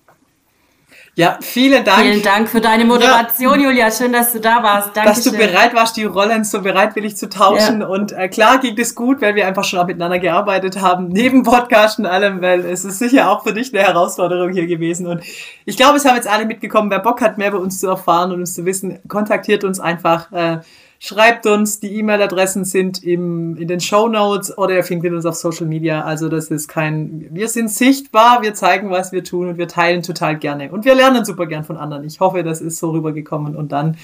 Ja, 1.17 1.39
vielen 1.41 1.83
Dank. 1.83 2.01
Vielen 2.01 2.21
Dank 2.21 2.47
für 2.47 2.61
deine 2.61 2.85
Moderation, 2.85 3.59
ja. 3.59 3.69
Julia. 3.69 3.89
Schön, 3.89 4.13
dass 4.13 4.33
du 4.33 4.39
da 4.39 4.61
warst. 4.61 4.95
Danke 4.95 5.09
dass 5.09 5.23
du 5.23 5.31
bereit 5.31 5.73
warst, 5.73 5.97
die 5.97 6.03
Rollen 6.03 6.43
so 6.43 6.61
bereitwillig 6.61 7.17
zu 7.17 7.27
tauschen. 7.27 7.81
Ja. 7.81 7.87
Und 7.87 8.11
äh, 8.11 8.27
klar 8.29 8.59
ging 8.59 8.77
es 8.77 8.93
gut, 8.93 9.19
weil 9.19 9.33
wir 9.33 9.47
einfach 9.47 9.63
schon 9.63 9.79
auch 9.79 9.87
miteinander 9.87 10.19
gearbeitet 10.19 10.79
haben, 10.79 11.07
neben 11.07 11.41
Podcast 11.41 11.97
und 11.97 12.05
allem, 12.05 12.43
weil 12.43 12.63
es 12.65 12.85
ist 12.85 12.99
sicher 12.99 13.31
auch 13.31 13.41
für 13.41 13.51
dich 13.51 13.73
eine 13.73 13.81
Herausforderung 13.81 14.51
hier 14.51 14.67
gewesen. 14.67 15.07
Und 15.07 15.23
ich 15.65 15.75
glaube, 15.75 15.97
es 15.97 16.05
haben 16.05 16.17
jetzt 16.17 16.27
alle 16.27 16.45
mitgekommen. 16.45 16.91
Wer 16.91 16.99
Bock 16.99 17.19
hat, 17.21 17.39
mehr 17.39 17.49
bei 17.49 17.57
uns 17.57 17.79
zu 17.79 17.87
erfahren 17.87 18.31
und 18.31 18.41
uns 18.41 18.53
zu 18.53 18.63
wissen, 18.65 18.99
kontaktiert 19.07 19.63
uns 19.63 19.79
einfach. 19.79 20.31
Äh, 20.31 20.59
Schreibt 20.99 21.45
uns, 21.45 21.79
die 21.79 21.95
E-Mail-Adressen 21.99 22.65
sind 22.65 23.03
im, 23.03 23.55
in 23.57 23.67
den 23.67 23.79
Show 23.79 24.07
Notes 24.07 24.57
oder 24.57 24.75
ihr 24.75 24.83
findet 24.83 25.13
uns 25.13 25.25
auf 25.25 25.35
Social 25.35 25.67
Media. 25.67 26.01
Also 26.03 26.27
das 26.27 26.49
ist 26.49 26.67
kein, 26.67 27.27
wir 27.29 27.49
sind 27.49 27.69
sichtbar, 27.69 28.41
wir 28.41 28.55
zeigen, 28.55 28.89
was 28.89 29.11
wir 29.11 29.23
tun 29.23 29.49
und 29.49 29.57
wir 29.57 29.67
teilen 29.67 30.01
total 30.01 30.37
gerne. 30.37 30.71
Und 30.71 30.85
wir 30.85 30.95
lernen 30.95 31.23
super 31.23 31.45
gern 31.45 31.63
von 31.63 31.77
anderen. 31.77 32.03
Ich 32.03 32.19
hoffe, 32.19 32.43
das 32.43 32.61
ist 32.61 32.79
so 32.79 32.91
rübergekommen 32.91 33.55
und 33.55 33.71
dann 33.71 33.95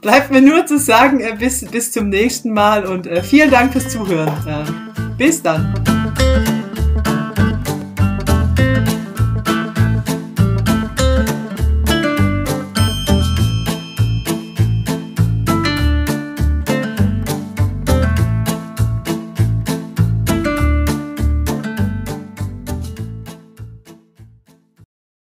bleibt 0.00 0.30
mir 0.30 0.40
nur 0.40 0.64
zu 0.66 0.78
sagen, 0.78 1.20
äh, 1.20 1.34
bis, 1.38 1.64
bis 1.66 1.92
zum 1.92 2.08
nächsten 2.08 2.52
Mal 2.52 2.86
und 2.86 3.06
äh, 3.06 3.22
vielen 3.22 3.50
Dank 3.50 3.72
fürs 3.72 3.88
Zuhören. 3.88 4.32
Äh, 4.46 5.16
bis 5.18 5.42
dann. 5.42 5.74